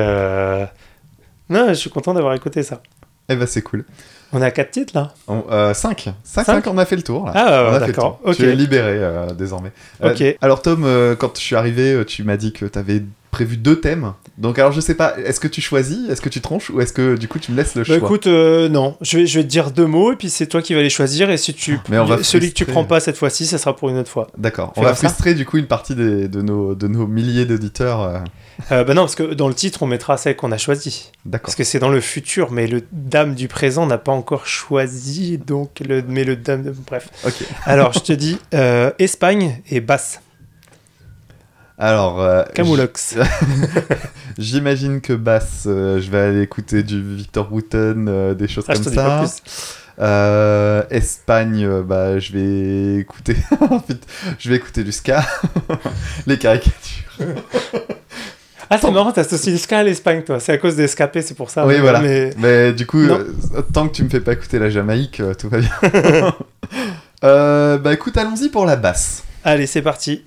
non 1.49 1.67
je 1.69 1.75
suis 1.75 1.91
content 1.91 2.15
d'avoir 2.15 2.35
écouté 2.35 2.63
ça. 2.63 2.81
Eh 3.29 3.35
ben 3.35 3.47
c'est 3.47 3.63
cool. 3.63 3.85
On 4.37 4.43
a 4.43 4.51
quatre 4.51 4.73
titres 4.73 4.93
là. 4.97 5.15
5 5.29 5.45
euh, 5.51 5.73
5 5.75 6.09
5 6.25 6.45
Cinq 6.45 6.67
on 6.67 6.77
a 6.77 6.85
fait 6.85 6.97
le 6.97 7.03
tour 7.03 7.27
là. 7.27 7.33
Ah, 7.35 7.69
On 7.71 7.75
a 7.75 7.81
fait 7.81 7.87
le 7.87 7.93
d'accord, 7.93 8.19
tour. 8.19 8.31
ok. 8.31 8.37
Tu 8.37 8.49
es 8.51 8.55
libéré 8.57 8.95
euh, 8.99 9.27
désormais. 9.33 9.71
Euh, 10.03 10.11
Ok. 10.13 10.23
alors 10.43 10.61
Tom, 10.61 10.83
euh, 10.85 11.15
quand 11.15 11.37
je 11.39 11.43
suis 11.43 11.55
arrivé, 11.57 11.93
euh, 11.93 12.05
tu 12.05 12.25
m'as 12.25 12.37
dit 12.37 12.53
que 12.53 12.67
tu 12.67 12.79
avais 12.79 13.03
prévu 13.35 13.57
deux 13.57 13.81
thèmes. 13.81 14.13
Donc 14.39 14.59
alors 14.59 14.73
je 14.73 14.81
sais 14.81 14.95
pas, 14.95 15.15
est-ce 15.19 15.39
que 15.41 15.49
tu 15.49 15.61
choisis, 15.61 16.09
est-ce 16.09 16.21
que 16.21 16.29
tu 16.29 16.41
tranches 16.41 16.71
ou 16.71 16.81
est-ce 16.81 16.93
que 16.93 17.17
du 17.17 17.29
coup 17.29 17.39
tu 17.39 17.53
me 17.53 17.57
laisses 17.57 17.75
le 17.75 17.83
Bah 17.83 17.87
choix 17.87 17.97
écoute, 17.97 18.27
euh, 18.27 18.69
non, 18.69 18.97
je 19.01 19.19
vais, 19.19 19.27
je 19.27 19.39
vais 19.39 19.45
te 19.45 19.49
dire 19.49 19.71
deux 19.71 19.87
mots 19.87 20.13
et 20.13 20.17
puis 20.17 20.31
c'est 20.31 20.47
toi 20.47 20.63
qui 20.63 20.75
vas 20.75 20.83
les 20.83 20.91
choisir 20.91 21.31
et 21.31 21.37
si 21.37 21.53
tu 21.55 21.79
Mais 21.89 21.99
on 21.99 22.05
va 22.05 22.23
celui 22.23 22.49
que 22.51 22.55
tu 22.55 22.65
prends 22.65 22.85
pas 22.85 23.01
cette 23.01 23.17
fois-ci, 23.17 23.47
ça 23.47 23.59
sera 23.59 23.75
pour 23.77 23.91
une 23.91 23.97
autre 23.99 24.11
fois. 24.11 24.29
D'accord. 24.39 24.73
On 24.77 24.83
va 24.83 24.95
frustrer 24.95 25.35
du 25.35 25.45
coup 25.47 25.57
une 25.59 25.67
partie 25.67 25.95
des- 25.95 26.29
de, 26.29 26.43
nos, 26.43 26.75
de 26.75 26.89
nos 26.89 27.07
milliers 27.07 27.45
d'auditeurs. 27.45 28.01
euh, 28.03 28.19
Euh, 28.73 28.85
bah 28.85 28.95
non, 28.95 29.03
parce 29.03 29.17
que 29.17 29.35
dans 29.35 29.49
le 29.49 29.55
titre, 29.55 29.83
on 29.83 29.87
mettra 29.87 30.17
celle 30.17 30.37
qu'on 30.37 30.53
a 30.53 30.59
choisie. 30.59 31.11
D'accord. 31.25 31.47
Parce 31.47 31.57
que 31.57 31.65
c'est 31.65 31.79
dans 31.81 31.89
le 31.91 32.01
futur, 32.01 32.53
mais 32.53 32.67
le 32.69 32.83
dame 32.93 33.35
du 33.35 33.49
présent 33.49 33.85
n'a 33.87 33.99
pas 33.99 34.13
encore 34.13 34.47
choisi, 34.47 35.39
donc 35.39 35.81
le, 35.87 36.03
mais 36.07 36.23
le 36.25 36.37
dame 36.37 36.63
de... 36.63 36.71
Bref. 36.87 37.09
Ok. 37.27 37.35
Alors, 37.65 37.93
je 37.93 37.99
te 38.01 38.13
dis 38.13 38.39
euh, 38.55 38.91
Espagne 39.01 39.61
et 39.71 39.81
basse. 39.81 40.21
Alors. 41.79 42.21
euh, 42.23 42.43
Camoulox. 42.55 43.17
J'imagine 44.39 45.01
que 45.01 45.13
basse, 45.13 45.65
euh, 45.67 46.01
je 46.01 46.11
vais 46.11 46.19
aller 46.21 46.43
écouter 46.43 46.83
du 46.83 47.01
Victor 47.03 47.53
Wooten, 47.53 48.07
euh, 48.09 48.35
des 48.35 48.49
choses 48.49 48.65
Ah, 48.69 48.75
comme 48.75 48.83
ça. 48.85 49.25
Espagne, 50.91 51.83
bah, 51.83 52.19
je 52.19 52.33
vais 52.33 52.97
écouter. 53.01 53.37
Je 54.39 54.51
vais 54.51 54.57
écouter 54.57 54.83
du 54.85 54.93
ska. 54.93 55.25
Les 56.27 56.37
caricatures. 56.39 57.05
Ah, 58.71 58.79
c'est 58.81 58.91
marrant, 58.91 59.13
t'associes 59.13 59.53
le 59.53 59.59
ska 59.59 59.79
à 59.79 59.83
l'Espagne, 59.83 60.23
toi. 60.23 60.41
C'est 60.41 60.53
à 60.53 60.59
cause 60.59 60.75
des 60.77 60.85
escapés, 60.85 61.23
c'est 61.23 61.35
pour 61.35 61.51
ça. 61.51 61.65
Oui, 61.67 61.75
mais- 61.75 61.81
voilà. 61.81 62.01
Mais... 62.01 62.31
Mais 62.39 62.73
du 62.73 62.87
coup, 62.87 63.03
tant 63.73 63.89
que 63.89 63.95
tu 63.95 64.03
me 64.05 64.09
fais 64.09 64.21
pas 64.21 64.33
écouter 64.33 64.59
la 64.59 64.71
Jamaïque, 64.71 65.23
tout 65.39 65.49
va 65.49 65.59
bien. 65.59 66.35
Bah 67.23 67.93
écoute, 67.93 68.17
allons-y 68.17 68.49
pour 68.49 68.67
la 68.67 68.77
basse. 68.77 69.23
Allez, 69.45 69.67
c'est 69.67 69.83
parti. 69.83 70.25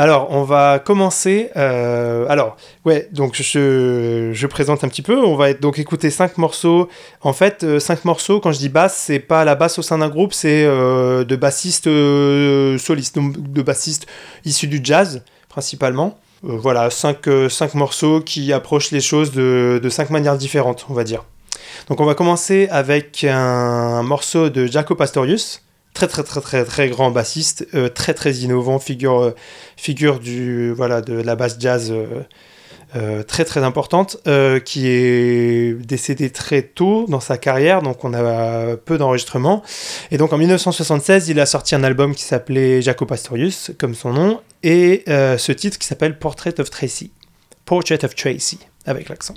Alors, 0.00 0.28
on 0.30 0.44
va 0.44 0.78
commencer. 0.78 1.50
euh, 1.56 2.24
alors, 2.28 2.56
ouais, 2.84 3.08
donc 3.10 3.34
je, 3.34 4.46
présente 4.46 4.84
un 4.84 4.88
petit 4.88 5.02
peu. 5.02 5.18
On 5.18 5.34
va 5.34 5.52
donc 5.54 5.80
écouter 5.80 6.10
cinq 6.10 6.38
morceaux. 6.38 6.88
En 7.20 7.32
fait, 7.32 7.64
euh, 7.64 7.80
cinq 7.80 8.04
morceaux, 8.04 8.38
quand 8.38 8.52
je 8.52 8.58
dis 8.58 8.68
basse, 8.68 8.96
c'est 8.96 9.18
pas 9.18 9.44
la 9.44 9.56
basse 9.56 9.76
au 9.80 9.82
sein 9.82 9.98
d'un 9.98 10.08
groupe, 10.08 10.34
c'est 10.34 10.62
euh, 10.64 11.24
de 11.24 11.34
bassistes 11.34 11.88
euh, 11.88 12.78
solistes, 12.78 13.18
de 13.18 13.60
bassistes 13.60 14.06
issus 14.44 14.68
du 14.68 14.78
jazz, 14.84 15.24
principalement. 15.48 16.16
Voilà, 16.42 16.90
cinq, 16.90 17.28
cinq 17.50 17.74
morceaux 17.74 18.20
qui 18.20 18.52
approchent 18.52 18.92
les 18.92 19.00
choses 19.00 19.32
de, 19.32 19.80
de 19.82 19.88
cinq 19.88 20.10
manières 20.10 20.38
différentes, 20.38 20.86
on 20.90 20.94
va 20.94 21.02
dire. 21.02 21.24
Donc, 21.88 21.98
on 22.00 22.04
va 22.04 22.14
commencer 22.14 22.68
avec 22.70 23.24
un 23.28 24.04
morceau 24.04 24.48
de 24.48 24.66
Jaco 24.66 24.94
Pastorius 24.94 25.60
très 25.98 26.06
très 26.06 26.22
très 26.22 26.40
très 26.40 26.64
très 26.64 26.88
grand 26.88 27.10
bassiste, 27.10 27.66
euh, 27.74 27.88
très 27.88 28.14
très 28.14 28.32
innovant, 28.36 28.78
figure 28.78 29.20
euh, 29.20 29.34
figure 29.76 30.20
du 30.20 30.72
voilà 30.72 31.00
de 31.00 31.14
la 31.14 31.34
basse 31.34 31.56
jazz 31.58 31.92
euh, 32.96 33.22
très 33.24 33.44
très 33.44 33.64
importante, 33.64 34.16
qui 34.64 34.86
est 34.86 35.74
décédé 35.84 36.30
très 36.30 36.62
tôt 36.62 37.04
dans 37.08 37.20
sa 37.20 37.36
carrière, 37.36 37.82
donc 37.82 38.02
on 38.04 38.14
a 38.14 38.76
peu 38.76 38.96
d'enregistrements. 38.96 39.62
Et 40.10 40.16
donc 40.16 40.32
en 40.32 40.38
1976, 40.38 41.28
il 41.28 41.38
a 41.38 41.44
sorti 41.44 41.74
un 41.74 41.84
album 41.84 42.14
qui 42.14 42.22
s'appelait 42.22 42.80
Jaco 42.80 43.04
Pastorius, 43.04 43.72
comme 43.78 43.94
son 43.94 44.14
nom, 44.14 44.40
et 44.62 45.04
ce 45.06 45.52
titre 45.52 45.78
qui 45.78 45.86
s'appelle 45.86 46.18
Portrait 46.18 46.58
of 46.60 46.70
Tracy, 46.70 47.10
Portrait 47.66 48.02
of 48.06 48.14
Tracy 48.14 48.58
avec 48.86 49.10
l'accent. 49.10 49.34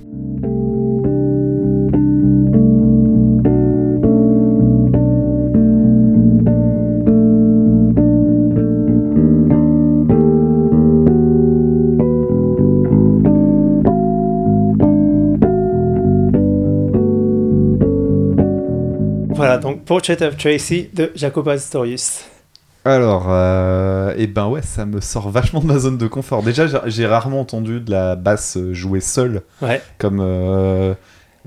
Voilà, 19.41 19.57
donc 19.57 19.83
Portrait 19.85 20.21
of 20.23 20.37
Tracy 20.37 20.89
de 20.93 21.11
Jaco 21.15 21.43
Pastorius. 21.43 22.21
Alors, 22.83 23.27
euh, 23.29 24.13
et 24.17 24.25
ben 24.25 24.47
ouais, 24.47 24.61
ça 24.63 24.85
me 24.87 25.01
sort 25.01 25.29
vachement 25.29 25.59
de 25.61 25.67
ma 25.67 25.77
zone 25.77 25.97
de 25.97 26.07
confort. 26.07 26.41
Déjà, 26.41 26.65
j'ai- 26.87 27.05
rarement 27.05 27.39
entendu 27.39 27.79
de 27.79 27.91
la 27.91 28.15
basse 28.15 28.57
jouer 28.71 29.01
seule, 29.01 29.43
Ouais. 29.61 29.81
comme 29.99 30.19
euh, 30.19 30.95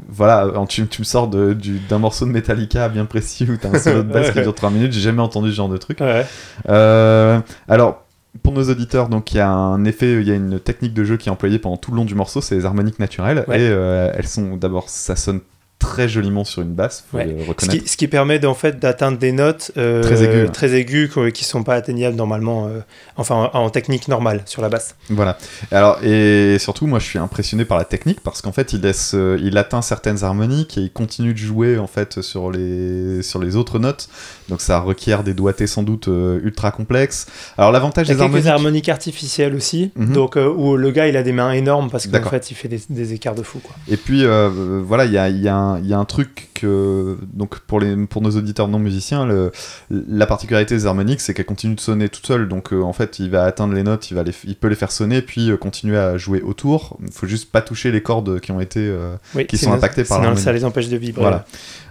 voilà, 0.09 0.49
tu, 0.69 0.87
tu 0.87 1.01
me 1.03 1.05
sors 1.05 1.27
du- 1.29 1.81
d'un 1.89 1.99
morceau 1.99 2.25
de 2.27 2.31
Metallica 2.31 2.89
bien 2.89 3.05
précis 3.05 3.47
où 3.51 3.57
t'as 3.57 3.71
un 3.71 3.79
solo 3.81 4.03
de 4.05 4.13
basse 4.13 4.31
qui 4.33 4.41
dure 4.43 4.55
3 4.55 4.71
minutes. 4.71 4.93
J'ai 4.93 5.01
jamais 5.01 5.23
entendu 5.23 5.51
ce 5.51 5.57
genre 5.57 5.69
de 5.69 5.77
truc. 5.77 5.99
Ouais. 6.01 6.25
Euh, 6.69 7.41
alors, 7.69 8.03
pour 8.45 8.53
nos 8.53 8.69
auditeurs, 8.71 9.09
donc 9.09 9.33
il 9.33 9.39
y 9.39 9.41
a 9.41 9.49
un 9.49 9.85
effet, 9.85 10.13
il 10.21 10.29
y 10.29 10.31
a 10.31 10.35
une 10.37 10.61
technique 10.61 10.95
de 10.95 11.03
jeu 11.05 11.17
qui 11.17 11.29
est 11.29 11.33
employée 11.33 11.59
pendant 11.59 11.77
tout 11.77 11.91
le 11.91 11.97
long 11.97 12.05
du 12.05 12.15
morceau, 12.15 12.41
c'est 12.41 12.55
les 12.57 12.65
harmoniques 12.65 12.99
naturelles. 13.01 13.45
Ouais. 13.49 13.61
Et 13.61 13.69
euh, 13.71 14.13
elles 14.17 14.27
sont 14.29 14.57
d'abord, 14.57 14.89
ça 14.89 15.17
sonne 15.17 15.41
très 15.85 16.09
joliment 16.09 16.45
sur 16.45 16.63
une 16.63 16.73
basse, 16.75 17.05
faut 17.11 17.19
Ouais. 17.19 17.27
le 17.27 17.35
Ce 17.59 17.67
qui, 17.67 17.87
ce 17.87 17.97
qui 17.97 18.09
permet 18.09 18.39
d'en 18.39 18.55
fait 18.55 18.79
d'atteindre 18.79 19.19
des 19.19 19.33
notes 19.33 19.71
euh, 19.77 20.03
Très 20.03 20.23
aiguës, 20.25 20.51
très 20.53 20.75
aiguës, 20.75 21.11
qui 21.33 21.45
sont 21.45 21.63
pas 21.63 21.75
atteignables 21.75 22.17
normalement, 22.17 22.67
euh, 22.67 22.81
enfin 23.17 23.51
en, 23.53 23.59
en 23.65 23.71
technique 23.71 24.09
normale 24.09 24.43
sur 24.47 24.63
la 24.63 24.69
basse. 24.69 24.97
Voilà. 25.11 25.39
Alors, 25.71 25.99
et 26.03 26.57
surtout, 26.59 26.87
moi, 26.87 26.99
je 26.99 27.05
suis 27.07 27.19
impressionné 27.19 27.65
par 27.65 27.79
la 27.79 27.85
technique 27.85 28.21
parce 28.23 28.43
qu'en 28.43 28.53
fait, 28.53 28.73
il 28.73 28.81
laisse, 28.81 29.13
euh, 29.15 29.39
il 29.43 29.57
atteint 29.59 29.83
certaines 29.83 30.25
harmoniques 30.25 30.79
et 30.79 30.81
il 30.83 30.93
continue 30.93 31.33
de 31.33 31.39
jouer 31.39 31.79
en 31.79 31.87
fait 31.87 32.21
sur 32.23 32.51
les, 32.51 33.23
sur 33.23 33.39
les 33.39 33.57
autres 33.57 33.79
notes. 33.79 34.09
Donc, 34.49 34.61
ça 34.61 34.79
requiert 34.81 35.25
des 35.25 35.33
doigtés 35.35 35.67
sans 35.67 35.83
doute 35.83 36.09
euh, 36.09 36.39
ultra 36.45 36.71
complexes. 36.71 37.27
Alors, 37.57 37.73
l'avantage 37.73 38.09
des 38.09 38.21
harmoniques. 38.21 38.47
harmoniques 38.47 38.89
artificielles 38.89 39.55
aussi, 39.55 39.91
Mhm. 39.97 40.13
donc 40.13 40.37
euh, 40.37 40.49
où 40.49 40.77
le 40.77 40.91
gars 40.91 41.09
il 41.09 41.17
a 41.17 41.23
des 41.23 41.33
mains 41.33 41.53
énormes 41.53 41.91
parce 41.91 42.07
qu'en 42.07 42.23
fait 42.31 42.51
il 42.51 42.55
fait 42.55 42.69
des, 42.69 42.81
des 42.91 43.13
écarts 43.15 43.35
de 43.35 43.43
fou 43.43 43.61
quoi. 43.61 43.75
Et 43.89 43.97
puis, 43.97 44.25
euh, 44.25 44.49
euh, 44.51 44.83
voilà, 44.85 45.05
il 45.07 45.13
y 45.13 45.19
a, 45.19 45.29
il 45.29 45.41
y, 45.41 45.49
a 45.49 45.57
un- 45.57 45.79
il 45.81 45.87
y 45.87 45.95
a 45.95 45.99
un 45.99 46.05
truc 46.05 46.49
que, 46.65 47.19
donc, 47.33 47.59
pour, 47.61 47.81
les, 47.81 47.97
pour 48.07 48.23
nos 48.23 48.31
auditeurs 48.31 48.69
non 48.69 48.79
musiciens, 48.79 49.27
le, 49.27 49.53
la 49.91 50.27
particularité 50.27 50.75
des 50.77 50.87
harmoniques, 50.87 51.21
c'est 51.21 51.35
qu'elles 51.35 51.45
continuent 51.47 51.75
de 51.77 51.81
sonner 51.81 52.09
toutes 52.09 52.27
seules. 52.27 52.49
Donc, 52.49 52.73
euh, 52.73 52.83
en 52.83 52.93
fait, 52.93 53.19
il 53.19 53.31
va 53.31 53.45
atteindre 53.45 53.75
les 53.75 53.83
notes, 53.83 54.11
il, 54.11 54.15
va 54.15 54.23
les, 54.23 54.33
il 54.45 54.57
peut 54.57 54.69
les 54.69 54.75
faire 54.75 54.91
sonner, 54.93 55.23
puis 55.23 55.51
euh, 55.51 55.57
continuer 55.57 55.99
à 55.99 56.17
jouer 56.17 56.41
autour. 56.43 56.97
Il 57.05 57.13
faut 57.13 57.27
juste 57.27 57.51
pas 57.53 57.61
toucher 57.63 57.91
les 57.93 58.03
cordes 58.03 58.41
qui 58.41 58.53
ont 58.53 58.61
été. 58.61 58.81
euh, 58.81 59.17
Oui, 59.35 59.47
Qui 59.47 59.59
sont 59.59 59.73
impactés 59.73 60.03
par 60.05 60.17
sinon 60.19 60.23
l'harmonie. 60.23 60.43
ça 60.45 60.53
les 60.53 60.65
empêche 60.65 60.89
de 60.89 60.97
vibrer. 60.97 61.23
Voilà. 61.23 61.45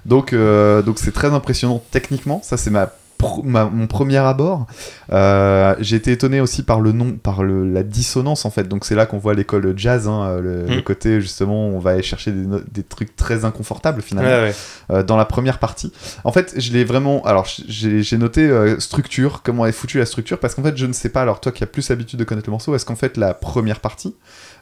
Donc, 0.06 0.34
donc 0.86 1.00
c'est 1.00 1.14
très 1.14 1.30
impressionnant 1.34 1.82
techniquement. 1.92 2.42
Ça, 2.44 2.58
c'est 2.58 2.70
ma, 2.72 2.92
ma- 3.44 3.66
mon 3.66 3.88
premier 3.88 4.18
abord. 4.18 4.68
Euh, 5.12 5.76
J'ai 5.80 5.96
été 5.98 6.12
étonné 6.12 6.42
aussi 6.42 6.64
par 6.64 6.80
le 6.80 6.92
nom, 6.92 7.14
par 7.14 7.44
le, 7.44 7.70
la 7.72 7.84
dissonance 7.84 8.46
en 8.46 8.50
fait. 8.50 8.68
Donc 8.68 8.86
c'est 8.86 8.96
là 8.96 9.06
qu'on 9.06 9.18
voit 9.18 9.34
l'école 9.34 9.74
jazz, 9.78 10.08
hein, 10.08 10.40
le, 10.40 10.64
Mm. 10.66 10.76
le 10.76 10.82
côté 10.82 11.22
justement, 11.22 11.68
on 11.68 11.80
va 11.80 11.92
aller 11.92 12.04
chercher 12.04 12.32
des, 12.32 12.84
trucs 12.84 13.16
très 13.16 13.46
inconfortables 13.46 14.02
finalement 14.02 14.30
Ouais, 14.30 14.42
ouais. 14.50 14.56
euh, 14.92 15.04
dans 15.04 15.18
la 15.18 15.26
première 15.26 15.60
partie. 15.60 15.92
En 16.24 16.32
fait, 16.32 16.54
je 16.58 16.72
l'ai 16.74 16.84
vraiment. 16.84 17.24
Alors, 17.24 17.48
j'ai 17.68 18.18
noté 18.18 18.42
euh, 18.48 18.80
structure, 18.80 19.42
comment 19.44 19.66
est 19.66 19.72
foutue 19.72 19.98
la 20.00 20.06
structure, 20.06 20.40
parce 20.40 20.56
qu'en 20.56 20.64
fait, 20.64 20.78
je 20.78 20.86
ne 20.86 20.94
sais 20.94 21.10
pas. 21.10 21.22
Alors, 21.22 21.40
toi 21.42 21.52
qui 21.52 21.64
as 21.64 21.68
plus 21.68 21.90
l'habitude 21.90 22.20
de 22.20 22.24
connaître 22.24 22.48
le 22.50 22.52
morceau, 22.52 22.76
est-ce 22.76 22.86
qu'en 22.86 22.96
fait 22.96 23.18
la 23.18 23.34
première 23.34 23.80
partie, 23.80 24.16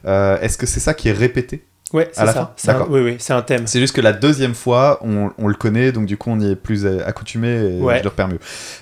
euh, 0.06 0.38
est-ce 0.40 0.56
que 0.58 0.66
c'est 0.66 0.80
ça 0.80 0.94
qui 0.94 1.08
est 1.08 1.12
répété? 1.12 1.64
Ouais, 1.92 2.10
c'est 2.12 2.24
ça. 2.26 2.54
fin? 2.56 2.86
Oui, 2.88 3.00
oui, 3.00 3.16
c'est 3.18 3.32
un 3.32 3.42
thème. 3.42 3.66
C'est 3.66 3.80
juste 3.80 3.94
que 3.94 4.00
la 4.00 4.12
deuxième 4.12 4.54
fois, 4.54 4.98
on, 5.02 5.30
on 5.38 5.48
le 5.48 5.54
connaît, 5.54 5.92
donc 5.92 6.06
du 6.06 6.16
coup, 6.16 6.30
on 6.30 6.40
y 6.40 6.50
est 6.50 6.56
plus 6.56 6.86
accoutumé 6.86 7.48
et 7.48 7.80
Ouais. 7.80 7.98
je 7.98 8.02
le 8.02 8.08
repère 8.08 8.28
mieux. 8.28 8.38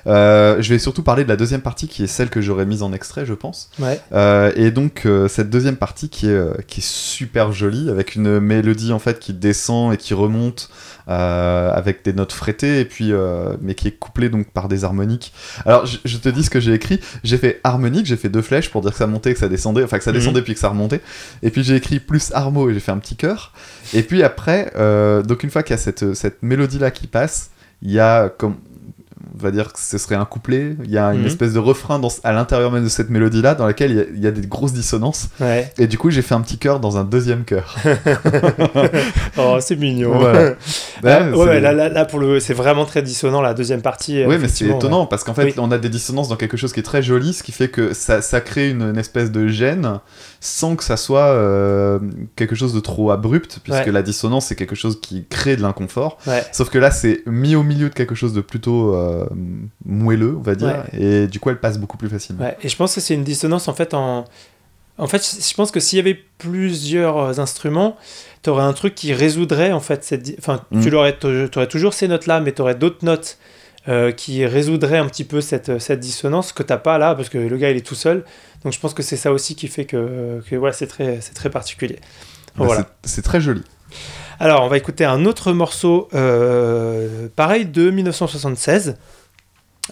Euh, 0.07 0.61
je 0.61 0.69
vais 0.73 0.79
surtout 0.79 1.03
parler 1.03 1.25
de 1.25 1.29
la 1.29 1.37
deuxième 1.37 1.61
partie 1.63 1.89
qui 1.89 2.05
est 2.05 2.07
celle 2.07 2.31
que 2.31 2.41
j'aurais 2.41 2.67
mise 2.67 2.83
en 2.83 2.93
extrait, 2.93 3.27
je 3.27 3.35
pense. 3.35 3.71
Ouais. 3.79 4.01
Euh, 4.13 4.53
et 4.57 4.71
donc, 4.71 5.03
euh, 5.07 5.29
cette 5.29 5.51
deuxième 5.51 5.77
partie 5.77 6.09
qui 6.09 6.29
est, 6.29 6.67
qui 6.67 6.81
est 6.81 6.87
super 6.87 7.53
jolie, 7.53 7.91
avec 7.91 8.15
une 8.15 8.39
mélodie 8.41 8.93
en 8.93 8.99
fait 8.99 9.19
qui 9.19 9.33
descend 9.33 9.93
et 9.93 9.97
qui 9.97 10.15
remonte. 10.15 10.71
avec 11.13 12.05
des 12.05 12.13
notes 12.13 12.33
frettées 12.33 12.79
et 12.81 12.85
puis 12.85 13.13
mais 13.61 13.75
qui 13.75 13.89
est 13.89 13.93
couplée 13.99 14.29
donc 14.29 14.49
par 14.53 14.69
des 14.69 14.85
harmoniques. 14.85 15.33
Alors 15.67 15.85
je, 15.85 15.99
je 16.05 16.17
te 16.19 16.29
dis 16.29 16.45
ce 16.45 16.51
que 16.51 16.61
j'ai 16.61 16.73
écrit. 16.73 17.01
J'ai 17.25 17.37
fait 17.37 17.61
harmonique, 17.65 18.07
j'ai 18.07 18.17
fait 18.17 18.29
deux 18.29 18.43
flèches 18.43 18.71
pour 18.71 18.81
dire 18.83 18.93
que 18.93 18.97
ça 18.97 19.09
montait, 19.09 19.33
que 19.33 19.41
ça 19.41 19.49
descendait, 19.49 19.83
enfin 19.83 19.99
que 19.99 20.05
ça 20.05 20.13
Mhm. 20.13 20.19
descendait 20.19 20.43
puis 20.43 20.55
que 20.55 20.61
ça 20.61 20.69
remontait. 20.69 21.01
Et 21.43 21.51
puis 21.51 21.65
j'ai 21.65 21.75
écrit 21.75 21.99
plus 21.99 22.31
harmo 22.33 22.71
et 22.71 22.75
j'ai 22.75 22.81
fait 22.81 22.93
un 22.93 22.99
petit 23.01 23.17
cœur. 23.17 23.53
Et 23.93 24.03
puis 24.03 24.23
après, 24.23 24.73
euh, 24.77 25.23
donc 25.23 25.43
une 25.43 25.51
fois 25.51 25.63
qu'il 25.63 25.73
y 25.73 25.79
a 25.79 25.83
cette, 25.83 26.15
cette 26.15 26.43
mélodie 26.43 26.79
là 26.79 26.91
qui 26.91 27.07
passe, 27.07 27.51
il 27.83 27.91
y 27.91 27.99
a 27.99 28.29
comme 28.29 28.57
on 29.35 29.43
va 29.43 29.51
dire 29.51 29.73
que 29.73 29.79
ce 29.81 29.99
serait 29.99 30.15
un 30.17 30.25
couplet. 30.25 30.77
Il 30.85 30.91
y 30.91 30.99
a 30.99 31.07
une 31.15 31.21
Mhm. 31.21 31.27
espèce 31.27 31.53
de 31.53 31.59
refrain 31.59 31.99
dans, 31.99 32.09
à 32.25 32.33
l'intérieur 32.33 32.71
même 32.73 32.85
de 32.85 32.89
cette 32.89 33.11
mélodie-là, 33.11 33.55
dans 33.55 33.67
laquelle 33.67 33.91
il 33.93 33.97
y 33.97 34.01
a- 34.01 34.05
il 34.15 34.21
y, 34.25 34.27
a 34.27 34.31
des 34.31 34.47
grosses 34.47 34.73
dissonances. 34.73 35.29
Ouais. 35.41 35.71
Et 35.79 35.87
du 35.87 35.99
coup, 35.99 36.11
j'ai 36.11 36.23
fait 36.23 36.35
un 36.35 36.41
petit 36.41 36.59
chœur 36.59 36.81
dans 36.81 36.97
un 36.99 37.05
deuxième 37.05 37.45
chœur. 37.45 37.77
Oh, 39.39 39.57
c'est 39.61 39.77
mignon. 39.77 40.19
Voilà. 40.19 40.53
Ah, 41.03 41.23
Ouais, 41.23 41.33
ouais, 41.35 41.47
c'est- 41.47 41.61
là, 41.61 41.73
là, 41.73 41.89
là, 41.89 42.05
pour 42.05 42.19
le, 42.19 42.41
c'est 42.41 42.53
vraiment 42.53 42.85
très 42.85 43.01
dissonant 43.01 43.41
la 43.41 43.55
deuxième 43.55 43.81
partie. 43.81 44.23
Oui, 44.27 44.37
mais 44.39 44.49
c'est 44.49 44.67
étonnant 44.67 45.07
parce 45.07 45.25
qu'en 45.25 45.33
fait, 45.33 45.45
Oui. 45.45 45.55
on 45.57 45.71
a 45.71 45.79
des 45.79 45.89
dissonances 45.89 46.29
dans 46.29 46.37
quelque 46.37 46.59
chose 46.59 46.75
qui 46.75 46.81
est 46.81 46.85
très 46.85 47.03
joli, 47.03 47.33
ce 47.33 47.43
qui 47.43 47.53
fait 47.53 47.69
que 47.69 47.95
ça, 47.95 48.21
ça 48.21 48.43
crée 48.43 48.69
une, 48.69 48.83
une 48.83 48.99
espèce 48.99 49.31
de 49.31 49.49
gêne 49.49 50.01
sans 50.41 50.77
que 50.77 50.85
ça 50.85 50.99
soit 50.99 51.29
euh, 51.29 51.99
quelque 52.37 52.55
chose 52.55 52.75
de 52.75 52.81
trop 52.81 53.11
abrupt, 53.13 53.61
puisque 53.65 53.87
la 53.87 54.03
dissonance 54.03 54.47
c'est 54.47 54.57
quelque 54.57 54.75
chose 54.75 55.01
qui 55.01 55.25
crée 55.27 55.57
de 55.57 55.63
l'inconfort. 55.63 56.19
Sauf 56.53 56.69
que 56.69 56.77
là, 56.79 56.91
c'est 56.91 57.23
mis 57.27 57.57
au 57.57 57.63
milieu 57.63 57.89
de 57.89 57.95
quelque 57.95 58.15
chose 58.15 58.35
de 58.35 58.43
plutôt 58.43 58.95
euh, 58.95 59.20
moelleux, 59.85 60.37
on 60.37 60.43
va 60.43 60.55
dire, 60.55 60.85
et 60.93 61.27
du 61.27 61.41
coup, 61.41 61.51
elle 61.51 61.61
passe 61.61 61.79
beaucoup 61.79 61.97
plus 61.97 62.09
facilement. 62.09 62.43
Ouais, 62.45 62.57
et 62.63 62.69
je 62.69 62.77
pense 62.77 62.95
que 62.95 63.01
c'est 63.01 63.15
une 63.15 63.25
dissonance 63.25 63.69
en 63.69 63.75
fait 63.75 63.95
en. 63.95 64.25
En 64.99 65.07
fait, 65.07 65.23
je 65.49 65.55
pense 65.55 65.71
que 65.71 65.81
s'il 65.81 65.97
y 65.97 66.01
avait 66.01 66.19
plusieurs 66.37 67.17
euh, 67.17 67.39
instruments, 67.39 67.97
tu 68.43 68.51
aurais 68.51 68.65
un 68.65 68.75
truc 68.75 68.95
qui 68.95 69.15
résoudrait 69.15 69.73
en 69.73 69.81
fait 69.81 70.05
cette. 70.05 70.35
Enfin, 70.39 70.63
Mm. 70.71 70.83
tu 70.83 70.91
l'aurais, 70.91 71.17
aurais 71.57 71.67
toujours 71.69 71.95
ces 71.95 72.07
notes-là, 72.07 72.41
mais 72.41 72.53
tu 72.53 72.61
aurais 72.61 72.75
d'autres 72.75 73.03
notes 73.07 73.39
euh, 73.89 74.13
qui 74.13 74.45
résoudraient 74.45 74.99
un 74.99 75.07
petit 75.07 75.25
peu 75.25 75.41
cette, 75.41 75.79
cette 75.81 76.01
dissonance 76.01 76.53
que 76.53 76.63
t'as 76.63 76.77
pas 76.77 76.99
là, 76.99 77.15
parce 77.15 77.31
que 77.31 77.39
le 77.39 77.57
gars 77.57 77.71
il 77.71 77.79
est 77.79 77.87
tout 77.87 77.95
seul. 77.95 78.25
Donc 78.63 78.75
je 78.75 78.79
pense 78.81 78.93
que 78.93 79.03
c'est 79.03 79.17
ça 79.17 79.33
aussi 79.33 79.55
qui 79.55 79.69
fait 79.69 79.87
que, 79.87 80.43
que 80.51 80.55
ouais, 80.57 80.73
c'est 80.75 80.87
très, 80.87 81.23
c'est 81.23 81.33
très 81.33 81.49
particulier. 81.49 81.99
Bah, 82.59 82.67
Voilà. 82.67 82.87
C'est 83.05 83.23
très 83.23 83.41
joli. 83.41 83.63
Alors, 84.43 84.65
on 84.65 84.69
va 84.69 84.79
écouter 84.79 85.05
un 85.05 85.27
autre 85.27 85.53
morceau, 85.53 86.09
euh, 86.15 87.29
pareil, 87.37 87.67
de 87.67 87.91
1976, 87.91 88.97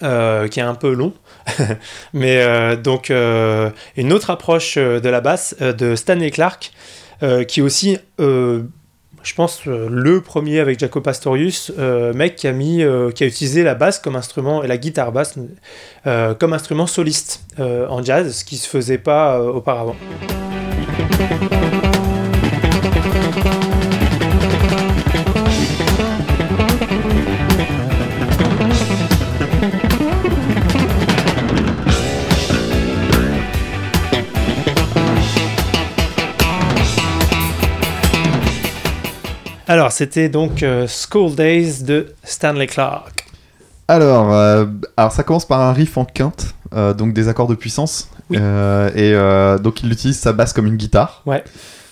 euh, 0.03 0.49
qui 0.49 0.59
est 0.59 0.63
un 0.63 0.75
peu 0.75 0.95
long, 0.95 1.13
mais 2.15 2.39
euh, 2.39 2.75
donc 2.75 3.11
une 3.11 4.13
autre 4.13 4.31
approche 4.31 4.79
de 4.79 5.09
la 5.09 5.21
basse 5.21 5.55
de 5.61 5.95
Stanley 5.95 6.31
Clark, 6.31 6.73
qui 7.47 7.61
est 7.61 7.63
aussi, 7.63 7.99
je 8.19 9.35
pense, 9.37 9.67
le 9.67 10.23
premier 10.23 10.61
avec 10.61 10.79
Jaco 10.79 11.03
Pastorius, 11.03 11.71
mec 12.15 12.37
qui 12.37 12.49
a 12.49 12.53
mis, 12.53 12.83
qui 13.15 13.25
a 13.25 13.27
utilisé 13.27 13.63
la 13.63 13.75
basse 13.75 13.99
comme 13.99 14.17
instrument 14.17 14.63
et 14.63 14.67
la 14.67 14.79
guitare 14.79 15.13
basse 15.13 15.35
comme 16.05 16.55
instrument 16.55 16.87
soliste 16.87 17.45
en 17.59 18.03
jazz, 18.03 18.35
ce 18.35 18.45
qui 18.47 18.57
se 18.57 18.67
faisait 18.67 18.97
pas 18.97 19.43
auparavant. 19.43 19.97
Alors, 39.69 39.93
c'était 39.93 40.29
donc 40.29 40.63
euh, 40.63 40.87
School 40.89 41.35
Days 41.35 41.83
de 41.83 42.07
Stanley 42.25 42.67
Clark. 42.67 43.27
Alors, 43.87 44.33
euh, 44.35 44.65
alors, 44.97 45.13
ça 45.13 45.23
commence 45.23 45.47
par 45.47 45.61
un 45.61 45.73
riff 45.73 45.97
en 45.97 46.05
quinte, 46.05 46.55
euh, 46.75 46.95
donc 46.95 47.13
des 47.13 47.29
accords 47.29 47.47
de 47.49 47.55
puissance. 47.55 48.09
Oui. 48.31 48.37
Et 48.39 49.13
donc, 49.63 49.83
il 49.83 49.93
utilise 49.93 50.19
sa 50.19 50.33
basse 50.33 50.53
comme 50.53 50.67
une 50.67 50.77
guitare. 50.77 51.23
Ouais. 51.27 51.43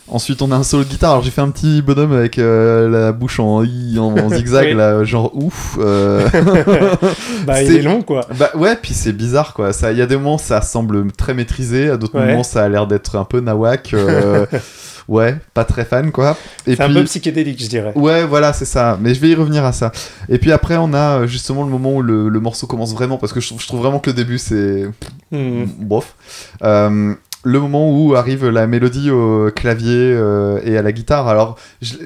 Ensuite, 0.09 0.41
on 0.41 0.53
a 0.53 0.57
un 0.57 0.62
solo 0.62 0.85
de 0.85 0.89
guitare. 0.89 1.11
Alors, 1.12 1.23
j'ai 1.25 1.33
fait 1.33 1.41
un 1.41 1.51
petit 1.51 1.83
bonhomme 1.83 2.12
avec 2.12 2.39
euh, 2.39 2.89
la 2.89 3.11
bouche 3.12 3.41
en, 3.41 3.65
I, 3.65 3.99
en, 3.99 4.17
en 4.17 4.29
zigzag, 4.29 4.67
Oui. 4.69 4.75
là, 4.75 5.03
genre 5.03 5.33
ouf. 5.35 5.77
euh. 5.81 6.29
Bah, 7.45 7.61
il 7.62 7.69
C'est- 7.73 7.77
est 7.79 7.83
long, 7.83 8.03
quoi. 8.03 8.21
bah 8.39 8.51
ouais, 8.55 8.77
puis 8.77 8.95
c'est 8.95 9.12
bizarre 9.12 9.53
quoi. 9.55 9.73
Ça, 9.73 9.91
il 9.93 9.99
y 9.99 10.03
a 10.03 10.07
des 10.07 10.17
moments 10.17 10.39
ça 10.39 10.61
semble 10.62 11.11
très 11.12 11.35
maîtrisé, 11.35 11.91
à 11.91 11.97
d'autres 11.97 12.19
Ouais. 12.19 12.27
moments 12.29 12.43
ça 12.45 12.62
a 12.65 12.69
l'air 12.69 12.87
d'être 12.87 13.17
un 13.17 13.25
peu 13.25 13.41
nawak. 13.41 13.95
euh, 13.95 14.47
ouais, 15.09 15.37
pas 15.55 15.64
très 15.64 15.85
fan 15.85 16.11
quoi. 16.12 16.37
C'est 16.66 16.81
un 16.81 16.92
peu 16.92 17.05
psychédélique, 17.05 17.62
je 17.62 17.69
dirais. 17.69 17.92
Ouais, 17.95 18.25
voilà, 18.25 18.53
c'est 18.53 18.64
ça. 18.64 18.99
Mais 19.01 19.14
je 19.14 19.21
vais 19.21 19.29
y 19.29 19.35
revenir 19.35 19.64
à 19.64 19.73
ça. 19.73 19.92
Et 20.29 20.38
puis 20.38 20.53
après, 20.53 20.77
on 20.77 20.92
a 20.95 21.21
euh, 21.23 21.27
justement 21.27 21.64
le 21.64 21.71
moment 21.71 21.95
où 21.95 22.03
le, 22.03 22.29
le 22.29 22.40
morceau 22.40 22.66
commence 22.66 22.92
vraiment, 22.95 23.16
parce 23.19 23.33
que 23.33 23.40
je, 23.40 23.49
trouve- 23.49 23.61
je 23.61 23.66
trouve 23.66 23.81
vraiment 23.81 23.99
que 23.99 24.11
le 24.11 24.14
début, 24.16 24.38
c'est... 24.38 24.87
Hmm. 25.33 25.64
Bof. 25.79 26.14
Euh, 26.62 27.14
le 27.45 27.61
moment 27.61 27.97
où 27.97 28.16
arrive 28.16 28.49
la 28.49 28.66
mélodie 28.66 29.11
au 29.12 29.51
clavier 29.55 29.92
euh, 29.95 30.59
et 30.64 30.77
à 30.77 30.83
la 30.83 30.90
guitare. 30.90 31.29
Alors, 31.29 31.57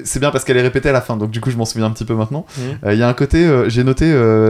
c'est 0.03 0.19
bien 0.19 0.29
parce 0.29 0.43
qu'elle 0.43 0.57
est 0.57 0.61
répétée 0.61 0.89
à 0.89 0.91
la 0.91 1.01
fin, 1.01 1.17
donc 1.17 1.31
du 1.31 1.41
coup, 1.41 1.49
je 1.49 1.57
m'en 1.57 1.65
souviens 1.65 1.87
un 1.87 1.91
petit 1.91 2.05
peu 2.05 2.13
maintenant. 2.13 2.45
Hmm. 2.57 2.85
Euh, 2.87 2.93
Il 2.93 2.99
y 2.99 3.03
a 3.03 3.07
un 3.07 3.13
côté, 3.13 3.43
euh, 3.43 3.67
j'ai 3.67 3.83
noté 3.83 4.05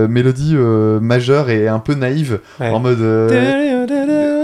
mélodie 0.09 0.53
majeure 0.55 1.49
et 1.49 1.69
un 1.69 1.79
peu 1.79 1.93
naïve, 1.93 2.39
Ouais. 2.59 2.69
en 2.69 2.79
mode... 2.81 2.99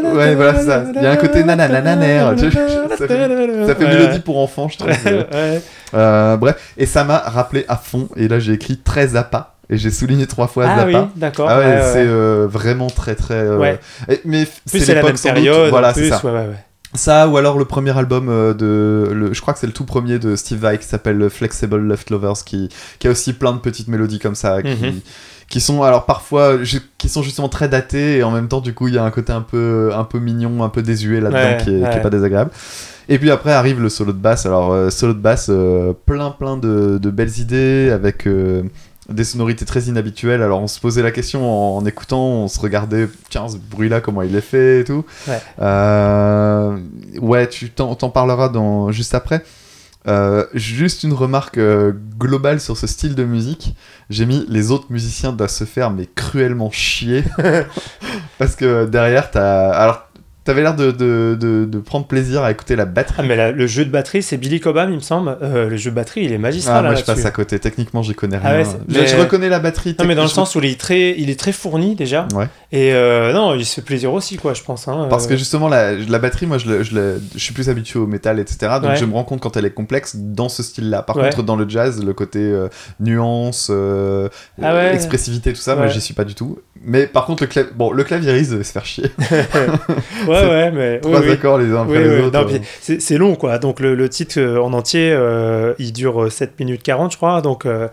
euh, 0.06 0.16
Ouais, 0.16 0.36
voilà, 0.36 0.60
ça. 0.64 0.84
Il 0.96 1.02
y 1.02 1.06
a 1.06 1.12
un 1.12 1.16
côté 1.18 1.44
nananananer. 1.44 2.20
Ça 2.38 2.50
fait, 3.08 3.08
ça 3.68 3.76
fait 3.76 3.84
Ouais. 3.86 3.94
mélodie 3.98 4.20
pour 4.20 4.38
enfants, 4.40 4.68
je 4.70 4.78
trouve. 4.78 4.90
Ouais. 4.90 5.62
Euh, 5.94 6.38
bref, 6.38 6.74
et 6.78 6.86
ça 6.86 7.04
m'a 7.04 7.18
rappelé 7.20 7.66
à 7.68 7.76
fond. 7.78 8.10
Et 8.16 8.28
là, 8.28 8.40
j'ai 8.40 8.54
écrit 8.54 8.78
très 8.78 9.08
Zappa. 9.10 9.54
Et 9.70 9.76
j'ai 9.78 9.92
souligné 9.92 10.28
trois 10.28 10.48
fois 10.48 10.66
Ah 10.66 10.86
oui, 10.86 10.96
d'accord. 11.18 11.50
Ah 11.50 11.60
ouais, 11.60 11.66
ouais, 11.66 11.82
c'est 11.92 12.06
euh, 12.08 12.48
vraiment 12.50 12.88
très 12.90 13.16
très. 13.16 13.34
euh, 13.34 13.58
Ouais. 13.58 13.80
et- 14.08 14.22
mais 14.24 14.46
plus, 14.70 14.80
c'est 14.80 14.94
la 14.96 15.02
l'époque 15.02 15.10
même 15.10 15.16
doute. 15.16 15.24
période. 15.24 15.70
Voilà, 15.72 15.94
c'est 15.94 16.08
ça. 16.10 16.22
ouais, 16.24 16.32
ouais, 16.32 16.38
ouais. 16.40 16.56
Ça, 16.94 17.28
ou 17.28 17.36
alors 17.36 17.58
le 17.60 17.66
premier 17.66 17.96
album 17.98 18.30
euh, 18.30 18.54
de. 18.54 19.12
Le, 19.14 19.34
je 19.34 19.42
crois 19.42 19.54
que 19.54 19.60
c'est 19.60 19.68
le 19.68 19.74
tout 19.74 19.84
premier 19.84 20.20
de 20.20 20.38
Steve 20.38 20.60
Vai 20.60 20.78
qui 20.78 20.86
s'appelle 20.86 21.30
Flexible 21.30 21.82
Leftovers, 21.86 22.46
qui, 22.46 22.70
qui 23.00 23.08
a 23.10 23.12
aussi 23.12 23.34
plein 23.34 23.52
de 23.52 23.60
petites 23.60 23.90
mélodies 23.90 24.20
comme 24.20 24.36
ça. 24.36 24.62
Qui, 24.62 24.70
Mhm. 24.70 25.00
Qui 25.50 25.62
sont 25.62 25.82
alors 25.84 26.06
parfois 26.06 26.58
qui 26.98 27.08
sont 27.10 27.22
justement 27.24 27.48
très 27.50 27.70
datées 27.70 28.18
et 28.18 28.24
en 28.24 28.32
même 28.32 28.48
temps 28.50 28.60
du 28.60 28.74
coup 28.74 28.88
il 28.90 28.96
y 28.96 28.98
a 28.98 29.04
un 29.04 29.12
côté 29.12 29.32
un 29.32 29.42
peu 29.42 29.92
un 29.94 30.04
peu 30.04 30.20
mignon 30.20 30.64
un 30.64 30.70
peu 30.70 30.82
désuet 30.82 31.22
là-dedans 31.22 31.40
Ouais, 31.40 31.58
qui, 31.64 31.70
est, 31.70 31.80
qui 31.80 31.84
est 31.86 31.96
ouais. 31.96 32.02
pas 32.02 32.10
désagréable. 32.10 32.52
Et 33.10 33.18
puis 33.20 33.32
après 33.32 33.54
arrive 33.54 33.82
le 33.82 33.88
solo 33.88 34.12
de 34.12 34.18
basse. 34.18 34.46
Alors 34.46 34.74
euh, 34.74 34.90
solo 34.90 35.14
de 35.14 35.20
basse 35.20 35.48
euh, 35.50 35.94
plein 36.06 36.32
plein 36.32 36.58
de, 36.58 36.98
de 37.02 37.10
belles 37.10 37.40
idées 37.40 37.90
avec 37.94 38.28
euh, 38.28 38.64
des 39.08 39.24
sonorités 39.24 39.64
très 39.64 39.84
inhabituelles. 39.84 40.42
Alors 40.42 40.62
on 40.62 40.68
se 40.68 40.82
posait 40.82 41.02
la 41.02 41.12
question 41.12 41.46
en, 41.50 41.78
en 41.78 41.86
écoutant 41.86 42.20
on 42.26 42.48
se 42.50 42.60
regardait 42.60 43.08
tiens 43.30 43.48
ce 43.48 43.56
bruit 43.56 43.88
là 43.88 44.02
comment 44.02 44.24
il 44.24 44.36
est 44.36 44.42
fait 44.42 44.82
et 44.82 44.84
tout. 44.84 45.06
Ouais. 45.30 45.40
Ouais 47.22 47.48
tu 47.48 47.70
t'en 47.70 47.96
t'en 47.96 48.10
parleras 48.10 48.50
dans 48.50 48.92
juste 48.92 49.16
après 49.16 49.44
euh, 50.08 50.46
juste 50.54 51.04
une 51.04 51.14
remarque 51.14 51.58
euh, 51.58 51.92
globale 52.18 52.62
sur 52.62 52.78
ce 52.78 52.88
style 52.88 53.16
de 53.16 53.24
musique. 53.26 53.76
J'ai 54.10 54.26
mis 54.26 54.46
les 54.48 54.72
autres 54.72 54.88
musiciens 54.90 55.34
doivent 55.34 55.50
se 55.50 55.66
faire 55.66 55.92
mais 55.92 56.08
cruellement 56.16 56.72
chier 56.72 57.26
parce 58.38 58.56
que 58.56 58.86
derrière 58.86 59.32
t'as 59.32 59.70
t'avais 60.48 60.62
l'air 60.64 60.76
de, 60.76 60.92
de, 60.92 61.38
de, 61.40 61.66
de 61.66 61.80
prendre 61.80 62.08
plaisir 62.08 62.42
à 62.44 62.52
écouter 62.52 62.76
la 62.76 62.86
batterie. 62.86 63.18
Ah, 63.20 63.24
mais 63.24 63.36
la- 63.36 63.52
le 63.52 63.68
jeu 63.68 63.86
de 63.86 63.90
batterie, 63.92 64.24
c'est 64.24 64.38
Billy 64.38 64.60
Cobham, 64.60 64.90
il 64.92 64.96
me 64.96 65.02
semble. 65.02 65.38
Euh, 65.44 65.70
le 65.70 65.78
jeu 65.78 65.92
de 65.92 65.96
batterie, 65.96 66.22
il 66.24 66.32
est 66.32 66.36
Ah, 66.36 66.40
magistral. 66.40 66.84
moi 66.84 66.94
là, 66.94 67.00
je 67.00 67.04
passe 67.06 67.26
à 67.26 67.32
côté. 67.32 67.60
Techniquement 67.60 68.02
j'y 68.02 68.16
connais 68.16 68.38
rien. 68.38 68.50
Ah 68.50 68.58
ouais, 68.58 68.66
c'est- 68.66 68.78
Mais 68.88 69.06
je 69.08 69.16
reconnais 69.16 69.50
la 69.50 69.60
batterie. 69.60 69.96
Non, 70.00 70.06
mais 70.06 70.16
dans 70.16 70.24
le 70.24 70.28
sens 70.30 70.56
où 70.56 70.60
il 70.60 70.66
est 70.72 70.80
très, 70.80 71.12
il 71.20 71.30
est 71.30 71.40
très 71.40 71.52
fourni 71.52 71.96
déjà. 71.96 72.28
Ouais. 72.34 72.48
Et 72.72 72.94
euh, 72.94 73.34
non, 73.34 73.54
il 73.56 73.66
se 73.66 73.76
fait 73.76 73.82
plaisir 73.82 74.12
aussi, 74.14 74.38
quoi, 74.38 74.54
je 74.54 74.64
pense. 74.64 74.88
hein, 74.88 75.08
Parce 75.10 75.26
euh. 75.26 75.30
que 75.30 75.38
justement, 75.38 75.68
la, 75.68 75.94
la 75.94 76.20
batterie, 76.20 76.46
moi, 76.46 76.58
je, 76.58 77.18
suis 77.36 77.54
plus 77.54 77.70
habitué 77.70 78.00
au 78.00 78.08
métal, 78.08 78.40
etc. 78.40 78.58
Donc, 78.82 78.92
Ouais. 78.92 78.96
je 78.96 79.06
me 79.06 79.14
rends 79.14 79.24
compte 79.24 79.42
quand 79.42 79.58
elle 79.58 79.66
est 79.66 79.72
complexe 79.74 80.16
dans 80.16 80.50
ce 80.50 80.64
style-là. 80.64 81.02
Par 81.04 81.16
contre, 81.16 81.44
dans 81.44 81.56
le 81.56 81.68
jazz, 81.68 82.04
le 82.04 82.14
côté 82.14 82.40
euh, 82.40 82.70
nuance, 83.00 83.68
euh, 83.70 84.30
Ah 84.62 84.94
expressivité, 84.94 85.52
tout 85.54 85.60
ça, 85.62 85.76
moi, 85.76 85.88
j'y 85.88 86.00
suis 86.02 86.14
pas 86.14 86.24
du 86.24 86.36
tout. 86.36 86.60
Mais 86.84 87.08
par 87.08 87.26
contre, 87.26 87.44
le, 87.44 87.48
clav... 87.48 87.66
bon, 87.76 87.92
le 87.92 88.04
clavieriste 88.04 88.52
devait 88.52 88.64
se 88.64 88.72
faire 88.72 88.86
chier. 88.86 89.12
Ouais, 90.44 90.50
ouais, 90.50 90.72
mais. 90.72 91.00
Trois 91.00 91.20
oui, 91.22 91.32
accords 91.32 91.58
les 91.58 91.72
uns 91.72 91.84
après 91.84 91.98
Oui, 91.98 92.04
les 92.04 92.10
oui, 92.18 92.22
autres. 92.26 92.54
euh. 92.90 92.96
c'est 93.00 93.18
long, 93.18 93.36
quoi. 93.36 93.58
Donc, 93.60 93.80
le, 93.80 93.96
le 93.96 94.10
titre 94.10 94.40
euh, 94.40 94.60
en 94.62 94.74
entier, 94.74 95.12
euh, 95.12 95.74
il 95.80 95.94
dure 95.94 96.24
euh, 96.24 96.30
7 96.30 96.60
minutes 96.60 96.84
40, 96.84 97.12
je 97.12 97.18
crois. 97.18 97.42
Donc, 97.42 97.66
euh, 97.66 97.88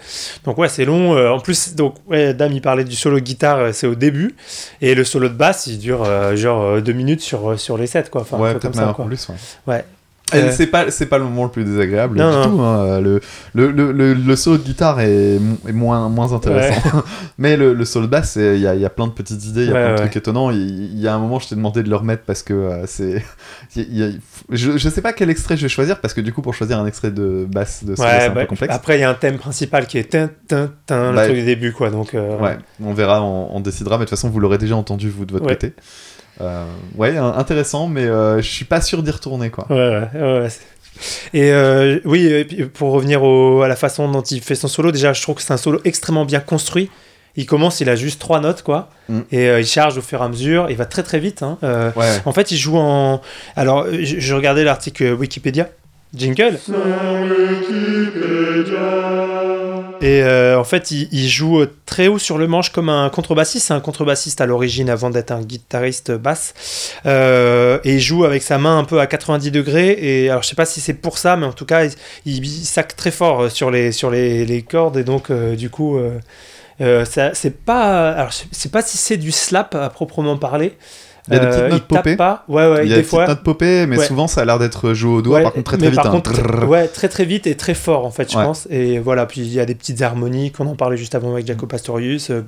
donc 0.44 0.58
ouais, 0.58 0.68
c'est 0.68 0.84
long. 0.84 1.14
Euh, 1.16 1.30
en 1.30 1.40
plus, 1.40 1.74
donc, 1.74 1.94
ouais, 2.08 2.34
Dame, 2.34 2.52
il 2.52 2.60
parlait 2.62 2.84
du 2.84 2.96
solo 2.96 3.16
de 3.20 3.24
guitare, 3.24 3.58
euh, 3.58 3.70
c'est 3.72 3.86
au 3.86 3.94
début. 3.94 4.34
Et 4.80 4.94
le 4.94 5.04
solo 5.04 5.28
de 5.28 5.34
basse, 5.34 5.66
il 5.66 5.78
dure 5.78 6.02
euh, 6.04 6.36
genre 6.36 6.80
2 6.80 6.92
minutes 6.92 7.20
sur, 7.20 7.50
euh, 7.52 7.56
sur 7.56 7.76
les 7.78 7.86
7, 7.86 8.10
quoi. 8.10 8.22
Enfin, 8.22 8.38
ouais, 8.38 8.50
peut-être 8.52 8.62
comme 8.62 8.76
même 8.76 8.88
ça, 8.88 8.92
quoi. 8.94 9.04
plus. 9.06 9.28
Ouais. 9.28 9.34
Ouais. 9.74 9.84
Euh, 10.38 10.50
C'est 10.52 10.66
pas, 10.66 10.90
c'est 10.90 11.06
pas 11.06 11.18
le 11.18 11.24
moment 11.24 11.44
le 11.44 11.50
plus 11.50 11.64
désagréable 11.64 12.18
Non, 12.18 12.30
du 12.30 12.36
non. 12.48 12.56
tout. 12.56 12.62
hein. 12.62 13.00
Le, 13.00 13.20
le, 13.54 13.70
le, 13.70 13.92
le, 13.92 14.14
le 14.14 14.36
solo 14.36 14.58
de 14.58 14.62
guitare 14.62 15.00
est, 15.00 15.36
est 15.68 15.72
moins, 15.72 16.08
moins 16.08 16.32
intéressant. 16.32 16.80
Mais 17.38 17.56
le, 17.56 17.72
le 17.74 17.84
solo 17.84 18.06
de 18.06 18.10
basse, 18.10 18.32
c'est- 18.32 18.56
il 18.56 18.60
y 18.62 18.66
a, 18.66 18.74
y 18.74 18.84
a 18.84 18.90
plein 18.90 19.06
de 19.06 19.12
petites 19.12 19.44
idées, 19.46 19.62
il 19.64 19.68
y 19.68 19.70
a 19.70 19.74
Ouais, 19.74 19.82
plein 19.84 19.92
de 19.94 19.98
trucs 19.98 20.16
étonnants. 20.16 20.50
Il, 20.50 20.98
y 20.98 21.08
a 21.08 21.14
un 21.14 21.18
moment, 21.18 21.38
je 21.38 21.48
t'ai 21.48 21.54
demandé 21.54 21.82
de 21.82 21.88
le 21.90 21.96
remettre 21.96 22.22
parce 22.24 22.42
que 22.42 22.52
euh, 22.54 22.86
c'est. 22.86 23.22
je, 23.76 24.76
je 24.78 24.88
sais 24.88 25.02
pas 25.02 25.12
quel 25.12 25.30
extrait 25.30 25.56
je 25.56 25.62
vais 25.62 25.68
choisir 25.68 26.00
parce 26.00 26.14
que 26.14 26.20
du 26.20 26.32
coup, 26.32 26.42
pour 26.42 26.54
choisir 26.54 26.78
un 26.78 26.86
extrait 26.86 27.10
de 27.10 27.46
basse 27.50 27.84
de 27.84 27.94
solo, 27.94 28.08
c'est 28.08 28.16
Ouais, 28.18 28.24
un 28.26 28.30
bah, 28.34 28.40
peu 28.42 28.46
complexe. 28.48 28.74
après 28.74 28.98
il 28.98 29.00
y 29.00 29.04
a 29.04 29.10
un 29.10 29.14
thème 29.14 29.38
principal 29.38 29.86
qui 29.86 29.98
est 29.98 30.04
tin, 30.10 30.30
tin, 30.48 30.70
tin, 30.86 31.12
Bah, 31.12 31.22
le 31.22 31.28
truc 31.28 31.40
du 31.40 31.44
début 31.44 31.72
quoi 31.72 31.90
donc 31.90 32.14
euh, 32.14 32.38
Ouais, 32.38 32.56
on 32.82 32.92
verra, 32.94 33.22
on, 33.22 33.54
on 33.56 33.60
décidera, 33.60 33.96
mais 33.96 34.04
de 34.04 34.08
toute 34.10 34.16
façon, 34.18 34.28
vous 34.30 34.40
l'aurez 34.40 34.58
déjà 34.58 34.76
entendu, 34.76 35.08
vous, 35.08 35.24
de 35.24 35.32
votre 35.32 35.46
côté. 35.46 35.72
Euh, 36.40 36.64
ouais, 36.96 37.16
intéressant, 37.16 37.86
mais 37.86 38.04
euh, 38.04 38.38
je 38.42 38.48
suis 38.50 38.64
pas 38.64 38.80
sûr 38.80 39.02
d'y 39.02 39.10
retourner, 39.10 39.50
quoi. 39.50 39.66
ouais, 39.70 40.08
ouais, 40.14 40.48
et 41.32 41.52
euh, 41.52 41.98
oui 42.04 42.24
et 42.26 42.44
puis 42.44 42.66
pour 42.66 42.92
revenir 42.92 43.24
au- 43.24 43.62
à 43.62 43.68
la 43.68 43.74
façon 43.74 44.08
dont 44.08 44.22
il 44.22 44.40
fait 44.40 44.54
son 44.54 44.68
solo 44.68 44.92
déjà 44.92 45.12
je 45.12 45.20
trouve 45.22 45.34
que 45.34 45.42
c'est 45.42 45.52
un 45.52 45.56
solo 45.56 45.80
extrêmement 45.84 46.24
bien 46.24 46.38
construit 46.38 46.88
il 47.36 47.46
commence, 47.46 47.80
il 47.80 47.88
a 47.90 47.96
juste 47.96 48.20
trois 48.20 48.38
notes, 48.38 48.62
quoi. 48.62 48.90
Mm. 49.08 49.18
Et 49.32 49.48
euh, 49.48 49.58
il 49.60 49.66
charge 49.66 49.98
au 49.98 50.02
fur 50.02 50.20
et 50.22 50.24
à 50.24 50.28
mesure. 50.28 50.68
Il 50.70 50.76
va 50.76 50.84
très 50.84 51.02
très 51.02 51.18
vite. 51.18 51.42
hein. 51.42 51.58
Euh, 51.64 51.90
Ouais. 51.96 52.06
en 52.26 52.32
fait, 52.32 52.52
il 52.52 52.56
joue 52.56 52.76
en. 52.78 53.20
Alors, 53.56 53.86
je, 53.90 54.20
je 54.20 54.34
regardais 54.34 54.62
l'article 54.62 55.14
Wikipédia. 55.14 55.68
Jingle. 56.14 56.58
Et 60.00 60.22
euh, 60.22 60.58
en 60.58 60.64
fait, 60.64 60.90
il, 60.90 61.28
joue 61.28 61.64
très 61.86 62.08
haut 62.08 62.18
sur 62.18 62.38
le 62.38 62.46
manche 62.46 62.70
comme 62.70 62.88
un 62.88 63.08
contrebassiste. 63.10 63.68
C'est 63.68 63.74
un 63.74 63.80
contrebassiste 63.80 64.40
à 64.40 64.46
l'origine 64.46 64.90
avant 64.90 65.10
d'être 65.10 65.30
un 65.30 65.42
guitariste 65.42 66.12
basse. 66.12 66.54
Euh, 67.06 67.78
et 67.84 67.94
il 67.94 68.00
joue 68.00 68.24
avec 68.24 68.42
sa 68.42 68.58
main 68.58 68.78
un 68.78 68.84
peu 68.84 69.00
à 69.00 69.06
90 69.06 69.50
degrés. 69.50 69.96
Et 70.00 70.30
alors, 70.30 70.42
je 70.42 70.48
sais 70.48 70.56
pas 70.56 70.66
si 70.66 70.80
c'est 70.80 70.94
pour 70.94 71.18
ça, 71.18 71.36
mais 71.36 71.46
en 71.46 71.52
tout 71.52 71.66
cas, 71.66 71.84
il, 71.84 71.92
il, 72.26 72.64
sac 72.64 72.96
très 72.96 73.10
fort 73.10 73.42
euh, 73.42 73.48
sur 73.48 73.70
les, 73.70 73.92
sur 73.92 74.10
les, 74.10 74.64
cordes. 74.68 74.96
Et 74.96 75.04
donc, 75.04 75.30
du 75.32 75.70
coup, 75.70 75.98
c'est 76.78 77.64
pas. 77.64 78.10
Alors, 78.12 78.30
je 78.30 78.44
sais 78.50 78.68
pas 78.68 78.82
si 78.82 78.96
c'est 78.96 79.16
du 79.16 79.32
slap 79.32 79.74
à 79.74 79.88
proprement 79.90 80.36
parler. 80.36 80.76
Il 81.28 81.34
y 81.34 81.36
a 81.36 81.40
des 81.40 81.46
petites 81.46 81.60
Euh, 81.62 81.68
notes 81.70 81.84
popées. 81.84 82.16
pas. 82.16 82.44
Ouais, 82.48 82.70
ouais, 82.70 82.84
Il 82.84 82.90
y 82.90 82.92
a 82.92 82.96
des 82.96 83.02
des 83.02 83.08
fois. 83.08 83.24
petites 83.24 83.36
notes 83.36 83.44
popées, 83.44 83.86
mais 83.86 83.96
Ouais. 83.98 84.06
souvent 84.06 84.26
ça 84.26 84.42
a 84.42 84.44
l'air 84.44 84.58
d'être 84.58 84.92
joué 84.92 85.10
au 85.14 85.22
doigt, 85.22 85.40
par 85.40 85.52
contre 85.54 85.64
très 85.64 85.76
très 85.78 85.86
mais 85.86 85.90
vite. 85.92 86.02
par 86.02 86.10
contre, 86.12 86.32
très- 86.32 86.64
ouais, 86.66 86.88
très 86.88 87.08
très 87.08 87.24
vite 87.24 87.46
et 87.46 87.56
très 87.56 87.72
fort 87.74 88.04
en 88.04 88.10
fait, 88.10 88.30
je 88.30 88.34
pense. 88.36 88.66
Et 88.70 88.98
voilà, 88.98 89.24
puis 89.24 89.40
il 89.40 89.52
y 89.52 89.58
a 89.60 89.64
des 89.64 89.74
petites 89.74 90.02
harmonies 90.02 90.52
qu'on 90.52 90.66
en 90.66 90.76
parlait 90.76 90.96
juste 90.98 91.14
avant 91.14 91.32
avec 91.32 91.46
Jaco 91.46 91.66
Pastorius, 91.66 92.30
euh, 92.30 92.42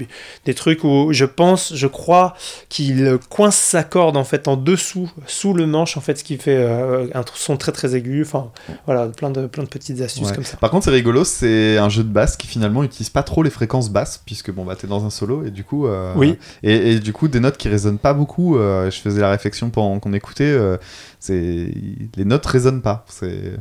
des 0.45 0.55
trucs 0.55 0.85
où 0.85 1.09
je 1.13 1.25
pense, 1.25 1.75
je 1.75 1.87
crois 1.87 2.35
qu'il 2.69 3.19
coince 3.31 3.57
sa 3.57 3.83
corde 3.83 4.17
en 4.17 4.25
fait 4.25 4.47
en 4.49 4.57
dessous, 4.57 5.11
sous 5.27 5.55
le 5.55 5.67
manche 5.67 5.97
en 5.97 6.01
fait, 6.01 6.19
ce 6.19 6.25
qui 6.25 6.37
fait 6.37 6.57
euh, 6.57 7.07
un 7.15 7.25
son 7.35 7.57
très 7.57 7.73
très 7.73 7.95
aigu. 7.97 8.23
Enfin, 8.27 8.51
voilà, 8.87 9.07
plein 9.07 9.31
de 9.31 9.47
plein 9.47 9.63
de 9.65 9.69
petites 9.69 10.01
astuces 10.01 10.33
comme 10.33 10.45
ça. 10.45 10.57
Par 10.59 10.71
contre, 10.71 10.85
c'est 10.85 10.91
rigolo, 10.91 11.25
c'est 11.25 11.79
un 11.79 11.89
jeu 11.89 12.03
de 12.03 12.09
basse 12.09 12.37
qui 12.37 12.47
finalement 12.47 12.83
utilise 12.85 13.11
pas 13.11 13.23
trop 13.23 13.43
les 13.43 13.51
fréquences 13.51 13.91
basses, 13.91 14.21
puisque 14.25 14.51
bon, 14.51 14.65
bah 14.65 14.75
t'es 14.79 14.87
dans 14.87 15.05
un 15.07 15.11
solo 15.11 15.45
et 15.47 15.51
du 15.51 15.65
coup. 15.65 15.87
euh, 15.87 16.13
Oui. 16.17 16.37
Et, 16.63 16.93
et 16.93 16.99
du 17.01 17.13
coup, 17.13 17.29
des 17.29 17.41
notes 17.41 17.57
qui 17.57 17.69
résonnent 17.69 17.99
pas 17.99 18.13
beaucoup. 18.13 18.59
Euh, 18.67 18.91
je 18.91 19.01
faisais 19.01 19.21
la 19.21 19.31
réflexion 19.31 19.71
pendant 19.71 19.99
qu'on 19.99 20.13
écoutait, 20.13 20.45
euh, 20.45 20.77
c'est 21.21 21.71
les 22.17 22.25
notes 22.25 22.47
résonnent 22.47 22.83
pas. 22.83 23.05
C'est 23.09 23.59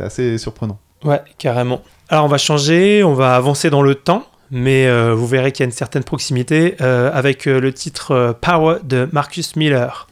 assez 0.00 0.38
surprenant. 0.38 0.78
Ouais, 1.04 1.22
carrément. 1.38 1.82
Alors 2.08 2.24
on 2.24 2.28
va 2.28 2.38
changer, 2.38 3.02
on 3.04 3.14
va 3.14 3.36
avancer 3.36 3.70
dans 3.70 3.82
le 3.82 3.94
temps. 3.94 4.26
Mais 4.54 4.86
euh, 4.86 5.14
vous 5.14 5.26
verrez 5.26 5.50
qu'il 5.50 5.62
y 5.62 5.66
a 5.66 5.70
une 5.70 5.72
certaine 5.72 6.04
proximité 6.04 6.78
avec 6.80 7.46
le 7.46 7.72
titre 7.72 8.36
Power 8.40 8.78
de 8.84 9.08
Marcus 9.12 9.56
Miller. 9.56 10.08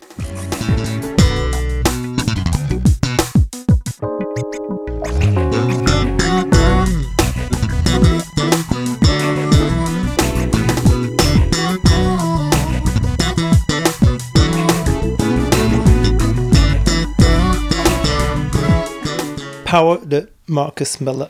Power 19.71 19.99
de 20.07 20.29
Marcus 20.49 21.01
Miller. 21.01 21.29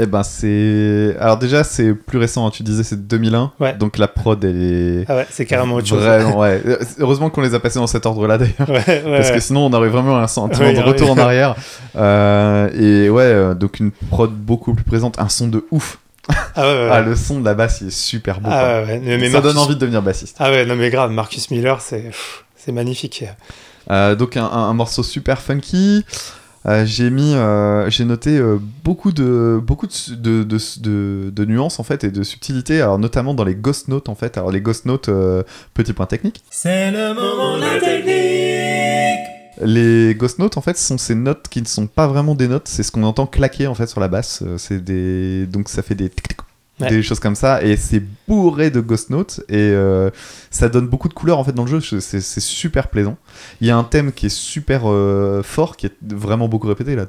Et 0.00 0.06
ben 0.06 0.22
c'est. 0.22 1.16
Alors 1.18 1.38
déjà, 1.38 1.64
c'est 1.64 1.92
plus 1.92 2.18
récent. 2.18 2.46
hein, 2.46 2.50
Tu 2.52 2.62
disais 2.62 2.84
c'est 2.84 3.08
2001. 3.08 3.52
Ouais. 3.58 3.74
Donc 3.74 3.98
la 3.98 4.06
prod, 4.06 4.42
elle 4.44 4.62
est. 4.62 5.04
Ah 5.08 5.16
ouais, 5.16 5.26
c'est 5.28 5.44
carrément 5.44 5.74
autre 5.74 5.88
chose. 5.88 6.04
Vraiment, 6.04 6.38
ouais. 6.38 6.62
Euh, 6.64 6.76
Heureusement 7.00 7.30
qu'on 7.30 7.40
les 7.40 7.54
a 7.54 7.58
passés 7.58 7.80
dans 7.80 7.88
cet 7.88 8.06
ordre-là 8.06 8.38
d'ailleurs. 8.38 8.68
Ouais, 8.70 9.02
ouais, 9.04 9.16
Parce 9.16 9.32
que 9.32 9.40
sinon 9.40 9.66
on 9.66 9.72
aurait 9.72 9.88
vraiment 9.88 10.16
un 10.18 10.28
sentiment 10.28 10.72
de 10.72 10.80
retour 10.80 11.10
en 11.10 11.18
arrière. 11.18 11.56
Euh, 11.96 12.68
et 12.74 13.10
ouais, 13.10 13.22
euh, 13.24 13.54
donc 13.54 13.80
une 13.80 13.90
prod 13.90 14.30
beaucoup 14.32 14.72
plus 14.74 14.84
présente, 14.84 15.18
un 15.18 15.28
son 15.28 15.48
de 15.48 15.64
ouf. 15.72 15.98
Ah 16.54 16.62
ouais, 16.62 16.66
ouais, 16.84 16.88
Ah, 16.92 17.00
le 17.00 17.16
son 17.16 17.40
de 17.40 17.44
la 17.46 17.54
basse, 17.54 17.78
il 17.80 17.88
est 17.88 17.90
super 17.90 18.40
beau. 18.40 18.50
Ah 18.52 18.82
ouais, 18.82 18.86
ouais. 18.86 19.00
Mais, 19.18 19.30
Ça 19.30 19.40
Marcus- 19.40 19.42
donne 19.42 19.58
envie 19.58 19.74
de 19.74 19.80
devenir 19.80 20.02
bassiste. 20.02 20.36
Ah 20.38 20.50
ouais, 20.50 20.64
non 20.66 20.76
mais 20.76 20.90
grave, 20.90 21.10
Marcus 21.10 21.50
Miller, 21.50 21.80
c'est 21.80 22.10
c'est 22.54 22.70
magnifique. 22.70 23.24
Euh, 23.90 24.14
donc 24.14 24.36
un, 24.36 24.44
un- 24.44 24.68
un 24.68 24.74
morceau 24.74 25.02
super 25.02 25.40
funky. 25.40 26.04
Euh, 26.68 26.84
j'ai 26.84 27.08
mis, 27.08 27.34
euh, 27.34 27.88
j'ai 27.88 28.04
noté 28.04 28.36
euh, 28.36 28.58
beaucoup 28.84 29.10
de 29.10 29.58
beaucoup 29.62 29.86
de, 29.86 30.14
de, 30.14 30.42
de, 30.44 30.58
de- 30.80 31.30
de 31.30 31.44
nuances 31.46 31.80
en 31.80 31.82
fait 31.82 32.04
et 32.04 32.10
de 32.10 32.22
subtilités, 32.22 32.82
alors 32.82 32.98
notamment 32.98 33.32
dans 33.32 33.44
les 33.44 33.54
ghost 33.54 33.88
notes 33.88 34.10
en 34.10 34.14
fait. 34.14 34.36
Alors 34.36 34.50
les 34.50 34.60
ghost 34.60 34.84
notes, 34.84 35.08
petit 35.72 35.92
point 35.94 36.06
technique. 36.06 36.42
C'est 36.50 36.90
le 36.90 37.14
moment 37.14 37.56
de 37.56 37.62
la 37.62 37.80
technique. 37.80 39.18
Les 39.64 40.14
ghost 40.14 40.38
notes 40.38 40.56
en 40.58 40.60
fait 40.60 40.76
sont 40.76 40.98
ces 40.98 41.14
notes 41.14 41.46
qui 41.48 41.62
ne 41.62 41.66
sont 41.66 41.86
pas 41.86 42.06
vraiment 42.06 42.34
des 42.34 42.48
notes, 42.48 42.68
c'est 42.68 42.82
ce 42.82 42.92
qu'on 42.92 43.02
entend 43.02 43.26
claquer 43.26 43.66
en 43.66 43.74
fait 43.74 43.86
sur 43.86 44.00
la 44.00 44.08
basse. 44.08 44.44
C'est 44.58 44.84
des 44.84 45.46
donc 45.46 45.68
ça 45.68 45.82
fait 45.82 45.94
des 45.94 46.10
tic, 46.10 46.28
tic, 46.28 46.38
Ouais. 46.80 46.90
des 46.90 47.02
choses 47.02 47.18
comme 47.18 47.34
ça 47.34 47.62
et 47.62 47.76
c'est 47.76 48.02
bourré 48.28 48.70
de 48.70 48.80
ghost 48.80 49.10
notes 49.10 49.40
et 49.48 49.56
euh, 49.56 50.10
ça 50.50 50.68
donne 50.68 50.86
beaucoup 50.86 51.08
de 51.08 51.14
couleurs 51.14 51.38
en 51.38 51.44
fait 51.44 51.52
dans 51.52 51.64
le 51.64 51.70
jeu. 51.70 51.80
Je- 51.80 51.98
C'est 51.98 52.20
c'est 52.20 52.40
super 52.40 52.88
plaisant. 52.88 53.16
Il 53.60 53.66
y 53.66 53.70
a 53.70 53.76
un 53.76 53.82
thème 53.84 54.12
qui 54.12 54.26
est 54.26 54.28
super 54.28 54.82
euh, 54.84 55.42
fort, 55.42 55.76
qui 55.76 55.86
est 55.86 55.96
vraiment 56.02 56.46
beaucoup 56.48 56.68
répété 56.68 56.94
là. 56.94 57.06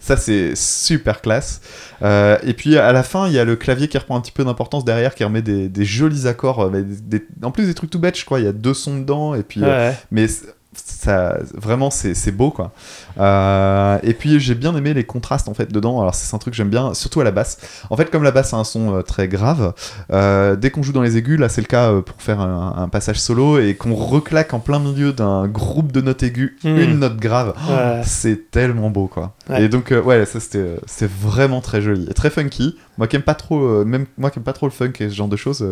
Ça 0.00 0.16
c'est 0.16 0.54
super 0.54 1.20
classe. 1.22 1.60
Euh, 2.02 2.36
et 2.42 2.52
puis 2.54 2.76
à 2.76 2.92
la 2.92 3.02
fin, 3.02 3.26
il 3.26 3.32
y 3.32 3.38
a 3.38 3.44
le 3.44 3.56
clavier 3.56 3.88
qui 3.88 3.96
reprend 3.98 4.16
un 4.16 4.20
petit 4.20 4.32
peu 4.32 4.44
d'importance 4.44 4.84
derrière, 4.84 5.14
qui 5.14 5.24
remet 5.24 5.42
des, 5.42 5.68
des 5.68 5.84
jolis 5.84 6.26
accords. 6.26 6.70
des- 6.70 7.26
en 7.42 7.50
plus 7.50 7.66
des 7.66 7.74
trucs 7.74 7.90
tout 7.90 7.98
bêtes, 7.98 8.18
je 8.18 8.24
crois. 8.24 8.38
Il 8.40 8.44
y 8.44 8.48
a 8.48 8.52
deux 8.52 8.74
sons 8.74 8.98
dedans 8.98 9.34
et 9.34 9.42
puis. 9.42 9.62
Ouais. 9.62 9.94
mais 10.10 10.26
ça 10.72 11.38
vraiment 11.54 11.90
c'est 11.90 12.14
c'est 12.14 12.30
beau 12.30 12.50
quoi 12.52 12.72
Euh, 13.18 13.98
et 14.02 14.14
puis 14.14 14.38
j'ai 14.40 14.54
bien 14.54 14.74
aimé 14.76 14.94
les 14.94 15.04
contrastes 15.04 15.48
en 15.48 15.54
fait 15.54 15.72
dedans 15.72 16.00
alors 16.00 16.14
c'est 16.14 16.34
un 16.34 16.38
truc 16.38 16.52
que 16.52 16.56
j'aime 16.56 16.68
bien 16.70 16.94
surtout 16.94 17.20
à 17.20 17.24
la 17.24 17.30
basse 17.30 17.58
en 17.90 17.96
fait 17.96 18.10
comme 18.10 18.22
la 18.22 18.30
basse 18.30 18.54
a 18.54 18.56
un 18.56 18.64
son 18.64 18.94
euh, 18.96 19.02
très 19.02 19.26
grave 19.28 19.74
euh, 20.12 20.56
dès 20.56 20.70
qu'on 20.70 20.82
joue 20.82 20.92
dans 20.92 21.02
les 21.02 21.16
aigus 21.16 21.38
là 21.38 21.48
c'est 21.48 21.60
le 21.60 21.66
cas 21.66 21.92
pour 22.02 22.22
faire 22.22 22.40
un, 22.40 22.74
un 22.78 22.88
passage 22.88 23.20
solo 23.20 23.58
et 23.58 23.74
qu'on 23.74 23.94
reclaque 23.94 24.54
en 24.54 24.60
plein 24.60 24.78
milieu 24.78 25.12
d'un 25.12 25.46
groupe 25.48 25.92
de 25.92 26.00
notes 26.00 26.22
aiguës 26.22 26.52
Mm. 26.64 26.78
une 26.78 26.98
note 27.00 27.16
grave 27.16 27.54
Ouais. 27.68 28.00
c'est 28.04 28.50
tellement 28.50 28.90
beau 28.90 29.06
quoi 29.06 29.34
Ouais. 29.48 29.64
et 29.64 29.68
donc 29.68 29.90
euh, 29.92 30.00
ouais 30.02 30.24
ça 30.26 30.38
c'était 30.40 30.76
c'était 30.86 31.10
vraiment 31.20 31.60
très 31.60 31.80
joli 31.80 32.06
et 32.08 32.14
très 32.14 32.30
funky 32.30 32.76
moi 32.98 33.08
qui 33.08 33.16
aime 33.16 33.22
pas 33.22 33.34
trop 33.34 33.84
même 33.84 34.06
moi 34.18 34.30
qui 34.30 34.38
aime 34.38 34.44
pas 34.44 34.52
trop 34.52 34.66
le 34.66 34.72
funk 34.72 34.92
et 35.00 35.08
ce 35.08 35.14
genre 35.14 35.26
de 35.28 35.36
choses 35.36 35.66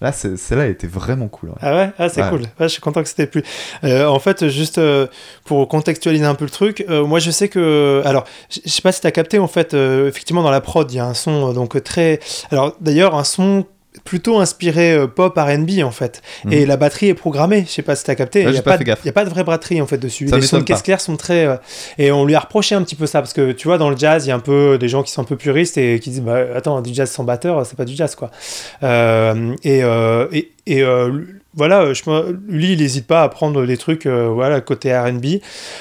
là 0.00 0.12
c'est- 0.12 0.36
celle-là 0.36 0.66
était 0.68 0.86
vraiment 0.86 1.26
cool 1.28 1.48
ouais. 1.50 1.54
Ah 1.60 1.74
ouais, 1.74 1.92
ah, 1.98 2.08
c'est 2.08 2.22
Ouais. 2.22 2.28
cool. 2.30 2.40
Ouais, 2.40 2.48
je 2.60 2.68
suis 2.68 2.80
content 2.80 3.02
que 3.02 3.08
c'était 3.08 3.26
plus. 3.26 3.42
Euh, 3.84 4.06
en 4.06 4.18
fait, 4.18 4.48
juste 4.48 4.78
euh, 4.78 5.06
pour 5.44 5.66
contextualiser 5.68 6.24
un 6.24 6.34
peu 6.34 6.44
le 6.44 6.50
truc, 6.50 6.84
euh, 6.88 7.04
moi 7.04 7.18
je 7.18 7.30
sais 7.30 7.48
que. 7.48 8.02
Alors, 8.04 8.24
je 8.50 8.68
sais 8.70 8.82
pas 8.82 8.92
si 8.92 9.00
tu 9.00 9.06
as 9.06 9.12
capté, 9.12 9.38
en 9.38 9.48
fait, 9.48 9.74
euh, 9.74 10.08
effectivement, 10.08 10.42
dans 10.42 10.50
la 10.50 10.60
prod, 10.60 10.90
il 10.90 10.96
y 10.96 10.98
a 11.00 11.04
un 11.06 11.14
son 11.14 11.50
euh, 11.50 11.52
donc 11.52 11.82
très. 11.82 12.20
Alors, 12.50 12.74
d'ailleurs, 12.80 13.14
un 13.14 13.24
son 13.24 13.64
plutôt 14.04 14.38
inspiré 14.38 14.92
euh, 14.92 15.06
pop 15.06 15.34
R&B 15.36 15.82
en 15.82 15.90
fait 15.90 16.20
Mhm. 16.44 16.52
et 16.52 16.66
la 16.66 16.76
batterie 16.76 17.08
est 17.08 17.14
programmée 17.14 17.64
je 17.66 17.72
sais 17.72 17.80
pas 17.82 17.96
si 17.96 18.04
t'as 18.04 18.14
capté 18.14 18.42
il 18.42 18.50
y 18.50 18.52
j'ai 18.52 18.58
a 18.58 18.62
pas 18.62 18.76
de- 18.76 18.84
y 18.84 19.08
a 19.08 19.12
pas 19.12 19.24
de 19.24 19.30
vraie 19.30 19.42
batterie 19.42 19.80
en 19.80 19.86
fait 19.86 19.96
dessus 19.96 20.28
Ça 20.28 20.36
les 20.36 20.42
sons 20.42 20.58
de 20.58 20.64
caisse 20.64 20.82
claire 20.82 21.00
sont 21.00 21.16
très 21.16 21.46
euh, 21.46 21.56
et 21.96 22.12
on 22.12 22.26
lui 22.26 22.34
a 22.34 22.40
reproché 22.40 22.74
un 22.74 22.82
petit 22.82 22.94
peu 22.94 23.06
ça 23.06 23.20
parce 23.22 23.32
que 23.32 23.52
tu 23.52 23.66
vois 23.68 23.78
dans 23.78 23.88
le 23.88 23.96
jazz 23.96 24.26
il 24.26 24.28
y 24.28 24.32
a 24.32 24.34
un 24.34 24.38
peu 24.38 24.76
des 24.76 24.88
gens 24.90 25.02
qui 25.02 25.10
sont 25.12 25.22
un 25.22 25.24
peu 25.24 25.36
puristes 25.36 25.78
et 25.78 25.98
qui 25.98 26.10
disent 26.10 26.20
bah 26.20 26.40
attends 26.54 26.82
du 26.82 26.92
jazz 26.92 27.10
sans 27.10 27.24
batteur 27.24 27.64
c'est 27.64 27.74
pas 27.76 27.86
du 27.86 27.96
jazz 27.96 28.14
quoi 28.16 28.30
Euh, 28.82 29.54
et 29.64 29.78
et, 30.38 30.52
et, 30.66 30.82
voilà, 31.56 31.84
me- 31.84 32.38
lui, 32.48 32.72
il 32.74 32.78
n'hésite 32.80 33.06
pas 33.06 33.22
à 33.22 33.28
prendre 33.28 33.64
des 33.66 33.76
trucs, 33.76 34.06
euh, 34.06 34.28
voilà, 34.28 34.60
côté 34.60 34.96
R&B. 34.96 35.40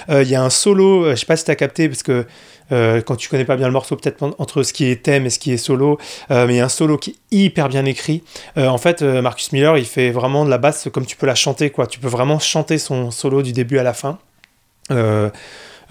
Euh, 0.09 0.23
Il 0.23 0.30
y 0.30 0.36
a 0.36 0.41
un 0.43 0.49
solo, 0.49 1.05
euh, 1.05 1.11
je 1.11 1.15
sais 1.17 1.26
pas 1.26 1.36
si 1.38 1.45
tu 1.45 1.51
as 1.51 1.55
capté, 1.55 1.88
parce 1.89 2.01
que 2.03 2.26
euh, 2.71 3.01
quand 3.01 3.15
tu 3.15 3.30
connais 3.30 3.45
pas 3.45 3.57
bien 3.57 3.67
le 3.67 3.73
morceau, 3.73 3.95
peut-être 3.95 4.23
en- 4.23 4.34
entre 4.39 4.63
ce 4.63 4.73
qui 4.73 4.86
est 4.86 5.03
thème 5.03 5.26
et 5.28 5.30
ce 5.30 5.38
qui 5.38 5.51
est 5.51 5.57
solo, 5.57 5.99
euh, 6.32 6.47
mais 6.47 6.55
il 6.55 6.57
y 6.57 6.59
a 6.61 6.65
un 6.65 6.69
solo 6.69 6.97
qui 6.97 7.11
est 7.11 7.15
hyper 7.38 7.69
bien 7.69 7.86
écrit. 7.86 8.23
Euh, 8.57 8.67
en 8.67 8.78
fait, 8.80 9.01
euh, 9.03 9.21
Marcus 9.21 9.51
Miller, 9.51 9.78
il 9.78 9.86
fait 9.86 10.09
vraiment 10.11 10.45
de 10.45 10.49
la 10.49 10.57
basse 10.57 10.88
comme 10.91 11.05
tu 11.05 11.15
peux 11.17 11.28
la 11.28 11.36
chanter, 11.36 11.69
quoi. 11.69 11.86
Tu 11.88 11.99
peux 11.99 12.07
vraiment 12.07 12.39
chanter 12.39 12.78
son 12.80 13.11
solo 13.11 13.43
du 13.43 13.51
début 13.53 13.78
à 13.78 13.84
la 13.84 13.93
fin. 13.93 14.17
Euh, 14.91 15.30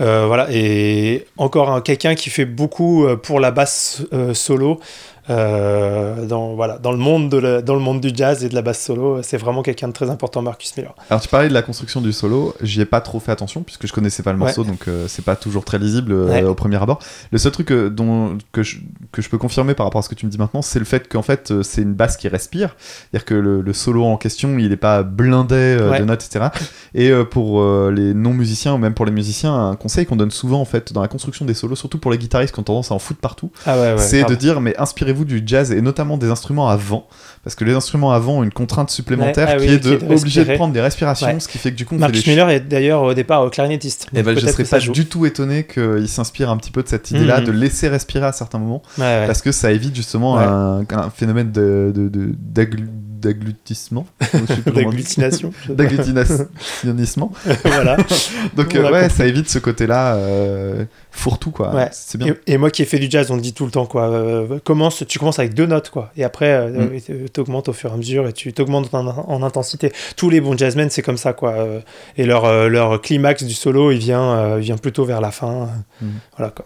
euh, 0.00 0.24
voilà, 0.26 0.48
et 0.50 1.24
encore 1.36 1.70
un- 1.70 1.80
quelqu'un 1.80 2.16
qui 2.16 2.28
fait 2.30 2.44
beaucoup 2.46 3.06
euh, 3.06 3.14
pour 3.16 3.38
la 3.38 3.52
basse 3.52 4.02
euh, 4.12 4.34
solo. 4.34 4.80
Euh, 5.30 6.26
dans, 6.26 6.54
voilà, 6.54 6.78
dans, 6.78 6.92
le 6.92 6.98
monde 6.98 7.30
de 7.30 7.38
la- 7.38 7.62
dans 7.62 7.74
le 7.74 7.80
monde 7.80 8.00
du 8.00 8.10
jazz 8.14 8.44
et 8.44 8.48
de 8.48 8.54
la 8.54 8.62
basse 8.62 8.80
solo, 8.82 9.22
c'est 9.22 9.36
vraiment 9.36 9.62
quelqu'un 9.62 9.88
de 9.88 9.92
très 9.92 10.10
important, 10.10 10.42
Marcus 10.42 10.76
Miller. 10.76 10.94
Alors 11.10 11.20
tu 11.22 11.28
parlais 11.28 11.48
de 11.48 11.54
la 11.54 11.62
construction 11.62 12.00
du 12.00 12.12
solo, 12.12 12.54
j'y 12.62 12.80
ai 12.80 12.84
pas 12.84 13.00
trop 13.00 13.20
fait 13.20 13.32
attention 13.32 13.62
puisque 13.62 13.86
je 13.86 13.92
connaissais 13.92 14.22
pas 14.22 14.32
le 14.32 14.38
morceau 14.38 14.64
donc 14.64 14.86
euh, 14.88 15.06
c'est 15.08 15.24
pas 15.24 15.36
toujours 15.36 15.64
très 15.64 15.78
lisible 15.78 16.12
euh, 16.12 16.24
Ouais. 16.26 16.42
au 16.42 16.54
premier 16.54 16.76
abord. 16.82 16.98
Le 17.30 17.38
seul 17.38 17.52
truc 17.52 17.70
euh, 17.70 17.88
dont, 17.90 18.36
que, 18.52 18.62
je, 18.62 18.78
que 19.12 19.22
je 19.22 19.28
peux 19.28 19.38
confirmer 19.38 19.74
par 19.74 19.86
rapport 19.86 20.00
à 20.00 20.02
ce 20.02 20.08
que 20.08 20.14
tu 20.14 20.26
me 20.26 20.30
dis 20.30 20.38
maintenant, 20.38 20.62
c'est 20.62 20.78
le 20.78 20.84
fait 20.84 21.08
qu'en 21.08 21.22
fait 21.22 21.52
c'est 21.62 21.82
une 21.82 21.94
basse 21.94 22.16
qui 22.16 22.28
respire, 22.28 22.76
c'est-à-dire 22.78 23.24
que 23.24 23.34
le, 23.34 23.60
le 23.62 23.72
solo 23.72 24.04
en 24.04 24.16
question 24.16 24.58
il 24.58 24.72
est 24.72 24.76
pas 24.76 25.02
blindé 25.02 25.54
Ouais. 25.84 26.00
de 26.00 26.04
notes 26.04 26.24
etc. 26.24 26.46
Et 26.94 27.10
pour 27.30 27.62
les 27.90 28.12
non 28.14 28.30
musiciens 28.34 28.74
ou 28.74 28.78
même 28.78 28.94
pour 28.94 29.06
les 29.06 29.12
musiciens, 29.12 29.54
un 29.54 29.76
conseil 29.76 30.06
qu'on 30.06 30.16
donne 30.16 30.30
souvent 30.30 30.60
en 30.60 30.64
fait 30.64 30.92
dans 30.92 31.00
la 31.02 31.08
construction 31.08 31.44
des 31.44 31.54
solos, 31.54 31.76
surtout 31.76 31.98
pour 31.98 32.10
les 32.10 32.18
guitaristes 32.18 32.52
qui 32.54 32.60
ont 32.60 32.64
tendance 32.64 32.90
à 32.90 32.94
en 32.94 32.98
foutre 32.98 33.20
partout, 33.20 33.50
Ah 33.66 33.96
c'est 33.98 34.24
de 34.24 34.34
dire 34.34 34.60
mais 34.60 34.76
inspirez-vous 34.78 35.13
inspirez-vous 35.14 35.24
du 35.24 35.42
jazz 35.46 35.70
et 35.72 35.80
notamment 35.80 36.16
des 36.18 36.28
instruments 36.30 36.68
à 36.68 36.76
vent, 36.76 37.06
parce 37.42 37.54
que 37.56 37.64
les 37.64 37.74
instruments 37.74 38.12
à 38.12 38.18
vent 38.18 38.38
ont 38.38 38.42
une 38.42 38.52
contrainte 38.52 38.90
supplémentaire 38.90 39.48
Ouais, 39.48 39.54
ah 39.56 39.60
qui 39.60 39.68
oui, 39.68 39.74
est 39.74 39.80
qui 39.80 39.88
de 39.88 39.94
est 39.94 39.98
de 40.06 40.14
obligé 40.14 40.44
de 40.44 40.54
prendre 40.54 40.72
des 40.72 40.80
respirations, 40.80 41.26
Ouais. 41.26 41.40
ce 41.40 41.48
qui 41.48 41.58
fait 41.58 41.70
que 41.72 41.76
du 41.76 41.84
coup 41.86 41.94
on 41.94 41.98
fait 41.98 42.02
Marcus 42.02 42.24
des 42.24 42.30
Miller 42.30 42.50
est 42.50 42.60
d'ailleurs 42.60 43.02
au 43.02 43.14
départ 43.14 43.42
euh, 43.42 43.50
clarinettiste. 43.50 44.06
et 44.12 44.22
ben, 44.22 44.32
donc 44.32 44.34
je 44.36 44.40
peut-être 44.44 44.56
serais 44.56 44.64
pas 44.68 44.78
joue. 44.80 44.92
du 44.92 45.06
tout 45.06 45.26
étonné 45.26 45.64
qu'il 45.66 46.08
s'inspire 46.08 46.50
un 46.50 46.56
petit 46.56 46.70
peu 46.70 46.82
de 46.82 46.88
cette 46.88 47.10
idée-là, 47.10 47.40
Mhm. 47.40 47.46
de 47.46 47.52
laisser 47.52 47.88
respirer 47.88 48.26
à 48.26 48.32
certains 48.32 48.58
moments, 48.58 48.82
Ouais, 48.98 49.26
parce 49.26 49.42
que 49.42 49.52
ça 49.52 49.70
évite 49.72 49.94
justement 49.96 50.38
un, 50.38 50.80
un 50.80 51.10
phénomène 51.10 51.52
de, 51.52 51.92
de, 51.94 52.08
de- 52.08 52.34
dit. 54.34 54.72
D'agglutination. 54.72 55.52
je 55.56 55.62
sais 55.62 55.68
pas. 55.68 55.74
d'agglutination. 55.74 56.46
voilà. 57.64 57.96
Donc 58.56 58.68
On 58.74 58.76
euh, 58.78 58.90
ouais, 58.90 59.00
compris. 59.02 59.10
ça 59.16 59.26
évite 59.26 59.48
ce 59.48 59.58
côté-là 59.58 60.14
euh, 60.16 60.84
fourre-tout 61.10 61.50
quoi. 61.50 61.74
Ouais. 61.74 61.88
C'est 61.92 62.18
bien. 62.18 62.34
Et, 62.46 62.54
et 62.54 62.58
moi 62.58 62.70
qui 62.70 62.82
ai 62.82 62.84
fait 62.84 62.98
du 62.98 63.10
jazz, 63.10 63.30
on 63.30 63.36
le 63.36 63.40
dit 63.40 63.52
tout 63.52 63.64
le 63.64 63.70
temps, 63.70 63.86
quoi. 63.86 64.08
euh, 64.10 64.58
commence, 64.64 65.04
tu 65.06 65.18
commences 65.18 65.38
avec 65.38 65.54
deux 65.54 65.66
notes, 65.66 65.90
quoi. 65.90 66.10
Et 66.16 66.24
après, 66.24 66.68
Mm. 66.70 66.90
tu 67.32 67.40
augmentes 67.40 67.68
au 67.68 67.72
fur 67.72 67.90
et 67.90 67.94
à 67.94 67.96
mesure 67.96 68.26
et 68.28 68.32
tu 68.32 68.52
t'augmentes 68.52 68.92
en, 68.94 69.06
en 69.06 69.42
intensité. 69.42 69.92
Tous 70.16 70.30
les 70.30 70.40
bons 70.40 70.56
jazzmen, 70.58 70.90
c'est 70.90 71.02
comme 71.02 71.16
ça, 71.16 71.32
quoi. 71.32 71.54
et 72.16 72.24
leur, 72.26 72.68
leur 72.68 73.00
climax 73.00 73.44
du 73.44 73.54
solo, 73.54 73.90
il 73.92 73.98
vient, 73.98 74.56
il 74.58 74.62
vient 74.64 74.76
plutôt 74.76 75.04
vers 75.04 75.20
la 75.20 75.30
fin. 75.30 75.68
Mm. 76.02 76.06
Voilà, 76.36 76.50
quoi. 76.52 76.64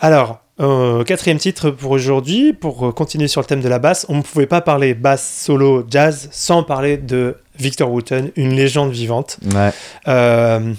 Alors, 0.00 0.43
euh, 0.60 1.02
quatrième 1.02 1.38
titre 1.38 1.70
pour 1.70 1.90
aujourd'hui, 1.90 2.52
pour 2.52 2.86
euh, 2.86 2.92
continuer 2.92 3.26
sur 3.26 3.40
le 3.40 3.46
thème 3.46 3.60
de 3.60 3.68
la 3.68 3.78
basse, 3.78 4.06
on 4.08 4.18
ne 4.18 4.22
pouvait 4.22 4.46
pas 4.46 4.60
parler 4.60 4.94
basse 4.94 5.42
solo 5.44 5.84
jazz 5.88 6.28
sans 6.30 6.62
parler 6.62 6.96
de 6.96 7.36
Victor 7.58 7.90
Wooten, 7.90 8.30
une 8.36 8.54
légende 8.54 8.92
vivante. 8.92 9.38
Ouais. 9.52 9.70
Euh, 10.06 10.72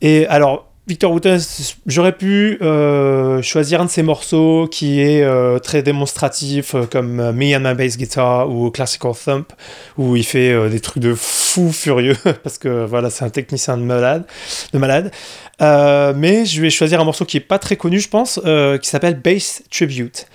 et 0.00 0.26
alors, 0.26 0.70
Victor 0.90 1.12
Wooten, 1.12 1.38
j'aurais 1.86 2.10
pu 2.10 2.58
euh, 2.62 3.42
choisir 3.42 3.80
un 3.80 3.84
de 3.84 3.90
ses 3.90 4.02
morceaux 4.02 4.66
qui 4.68 5.00
est 5.00 5.22
euh, 5.22 5.60
très 5.60 5.84
démonstratif, 5.84 6.74
comme 6.90 7.30
Me 7.30 7.54
and 7.54 7.60
My 7.60 7.74
Bass 7.74 7.96
Guitar 7.96 8.50
ou 8.50 8.72
Classical 8.72 9.12
Thump, 9.12 9.52
où 9.98 10.16
il 10.16 10.24
fait 10.24 10.50
euh, 10.50 10.68
des 10.68 10.80
trucs 10.80 11.00
de 11.00 11.14
fou 11.14 11.70
furieux, 11.70 12.16
parce 12.42 12.58
que 12.58 12.84
voilà, 12.84 13.08
c'est 13.08 13.24
un 13.24 13.30
technicien 13.30 13.76
de 13.76 13.84
malade. 13.84 14.24
De 14.72 14.78
malade. 14.78 15.12
Euh, 15.60 16.12
mais 16.16 16.44
je 16.44 16.60
vais 16.62 16.70
choisir 16.70 17.00
un 17.00 17.04
morceau 17.04 17.24
qui 17.24 17.36
est 17.36 17.40
pas 17.40 17.58
très 17.58 17.76
connu, 17.76 18.00
je 18.00 18.08
pense, 18.08 18.40
euh, 18.44 18.78
qui 18.78 18.88
s'appelle 18.88 19.20
Bass 19.20 19.62
Tribute. 19.70 20.26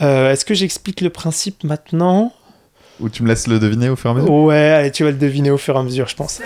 Euh, 0.00 0.32
Est-ce 0.32 0.44
que 0.44 0.54
j'explique 0.54 1.00
le 1.00 1.10
principe 1.10 1.64
maintenant? 1.64 2.32
Ou 3.00 3.08
tu 3.08 3.22
me 3.22 3.28
laisses 3.28 3.46
le 3.46 3.58
deviner 3.58 3.88
au 3.88 3.96
fur 3.96 4.10
et 4.10 4.12
à 4.12 4.16
mesure? 4.16 4.32
Ouais, 4.32 4.56
allez, 4.56 4.90
tu 4.90 5.04
vas 5.04 5.10
le 5.10 5.16
deviner 5.16 5.50
au 5.50 5.58
fur 5.58 5.76
et 5.76 5.78
à 5.78 5.82
mesure, 5.82 6.08
je 6.08 6.16
pense. 6.16 6.40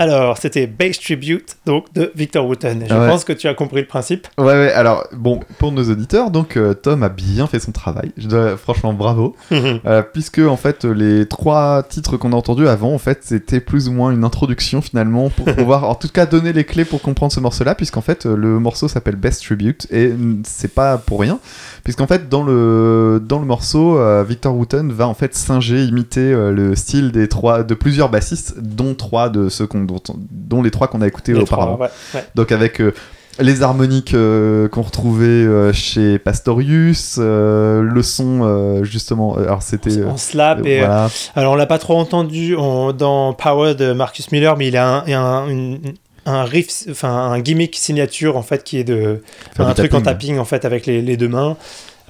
Alors, 0.00 0.38
c'était 0.38 0.66
Bass 0.66 0.98
Tribute, 0.98 1.58
donc 1.66 1.92
de 1.92 2.10
Victor 2.14 2.46
Wooten. 2.46 2.86
Je 2.88 2.94
ouais. 2.94 3.06
pense 3.06 3.22
que 3.22 3.34
tu 3.34 3.48
as 3.48 3.52
compris 3.52 3.82
le 3.82 3.86
principe. 3.86 4.26
Ouais, 4.38 4.46
ouais, 4.46 4.72
alors, 4.72 5.06
bon, 5.12 5.40
pour 5.58 5.72
nos 5.72 5.90
auditeurs, 5.90 6.30
donc 6.30 6.56
euh, 6.56 6.72
Tom 6.72 7.02
a 7.02 7.10
bien 7.10 7.46
fait 7.46 7.60
son 7.60 7.70
travail. 7.70 8.10
Je 8.16 8.26
dois, 8.26 8.56
franchement, 8.56 8.94
bravo. 8.94 9.36
Euh, 9.86 10.02
puisque, 10.02 10.38
en 10.38 10.56
fait, 10.56 10.84
les 10.84 11.26
trois 11.26 11.82
titres 11.82 12.16
qu'on 12.16 12.32
a 12.32 12.36
entendus 12.36 12.66
avant, 12.66 12.92
en 12.92 12.98
fait, 12.98 13.20
c'était 13.22 13.60
plus 13.60 13.88
ou 13.88 13.92
moins 13.92 14.10
une 14.10 14.24
introduction 14.24 14.80
finalement 14.80 15.30
pour 15.30 15.46
pouvoir, 15.56 15.88
en 15.88 15.94
tout 15.94 16.08
cas, 16.08 16.26
donner 16.26 16.52
les 16.52 16.64
clés 16.64 16.84
pour 16.84 17.00
comprendre 17.00 17.32
ce 17.32 17.40
morceau-là, 17.40 17.74
puisqu'en 17.74 18.00
fait, 18.00 18.26
euh, 18.26 18.36
le 18.36 18.58
morceau 18.58 18.88
s'appelle 18.88 19.16
Best 19.16 19.42
Tribute 19.42 19.86
et 19.90 20.12
c'est 20.44 20.72
pas 20.74 20.98
pour 20.98 21.20
rien, 21.20 21.38
puisqu'en 21.84 22.06
fait, 22.06 22.28
dans 22.28 22.42
le, 22.42 23.22
dans 23.24 23.38
le 23.38 23.46
morceau, 23.46 23.98
euh, 23.98 24.24
Victor 24.26 24.54
Wooten 24.54 24.92
va 24.92 25.08
en 25.08 25.14
fait 25.14 25.34
singer, 25.34 25.84
imiter 25.84 26.32
le 26.32 26.74
style 26.74 27.12
des 27.12 27.28
trois, 27.28 27.62
de 27.62 27.74
plusieurs 27.74 28.08
bassistes, 28.08 28.54
dont 28.58 28.94
trois 28.94 29.28
de 29.28 29.48
ceux 29.48 29.66
qu'on, 29.66 29.86
dont, 29.92 30.16
dont 30.30 30.62
les 30.62 30.70
trois 30.70 30.88
qu'on 30.88 31.00
a 31.02 31.06
écoutés 31.08 31.32
Les 31.32 31.40
auparavant. 31.40 31.74
trois, 31.74 31.86
ouais, 31.86 31.92
ouais. 32.14 32.24
Donc 32.34 32.52
avec 32.52 32.80
euh, 32.80 32.92
les 33.38 33.62
harmoniques 33.62 34.12
euh, 34.14 34.68
qu'on 34.68 34.82
retrouvait 34.82 35.24
euh, 35.26 35.72
chez 35.72 36.18
Pastorius, 36.18 37.16
euh, 37.18 37.80
le 37.82 38.02
son 38.02 38.82
justement, 38.84 39.36
alors 39.36 39.62
c'était... 39.62 40.04
En 40.04 40.16
slap. 40.16 40.64
Et, 40.66 40.80
voilà. 40.80 41.08
Alors, 41.36 41.52
on 41.52 41.56
l'a 41.56 41.66
pas 41.66 41.78
trop 41.78 41.98
entendu 41.98 42.56
en- 42.56 42.92
dans 42.92 43.32
Power 43.32 43.74
de 43.74 43.92
Marcus 43.92 44.30
Miller, 44.32 44.56
mais 44.56 44.68
il 44.68 44.76
a 44.76 45.04
un, 45.04 45.12
un, 45.12 45.48
une- 45.48 45.80
un 46.26 46.44
riff, 46.44 46.84
enfin 46.90 47.08
un 47.32 47.40
gimmick 47.40 47.74
signature 47.76 48.36
en 48.36 48.42
fait 48.42 48.62
qui 48.62 48.76
est 48.76 48.84
de 48.84 49.22
faire 49.56 49.66
un 49.66 49.72
truc 49.72 49.94
en 49.94 50.02
tapping. 50.02 50.28
tapping 50.34 50.38
en 50.38 50.44
fait 50.44 50.66
avec 50.66 50.84
les, 50.84 51.00
les 51.00 51.16
deux 51.16 51.28
mains. 51.28 51.56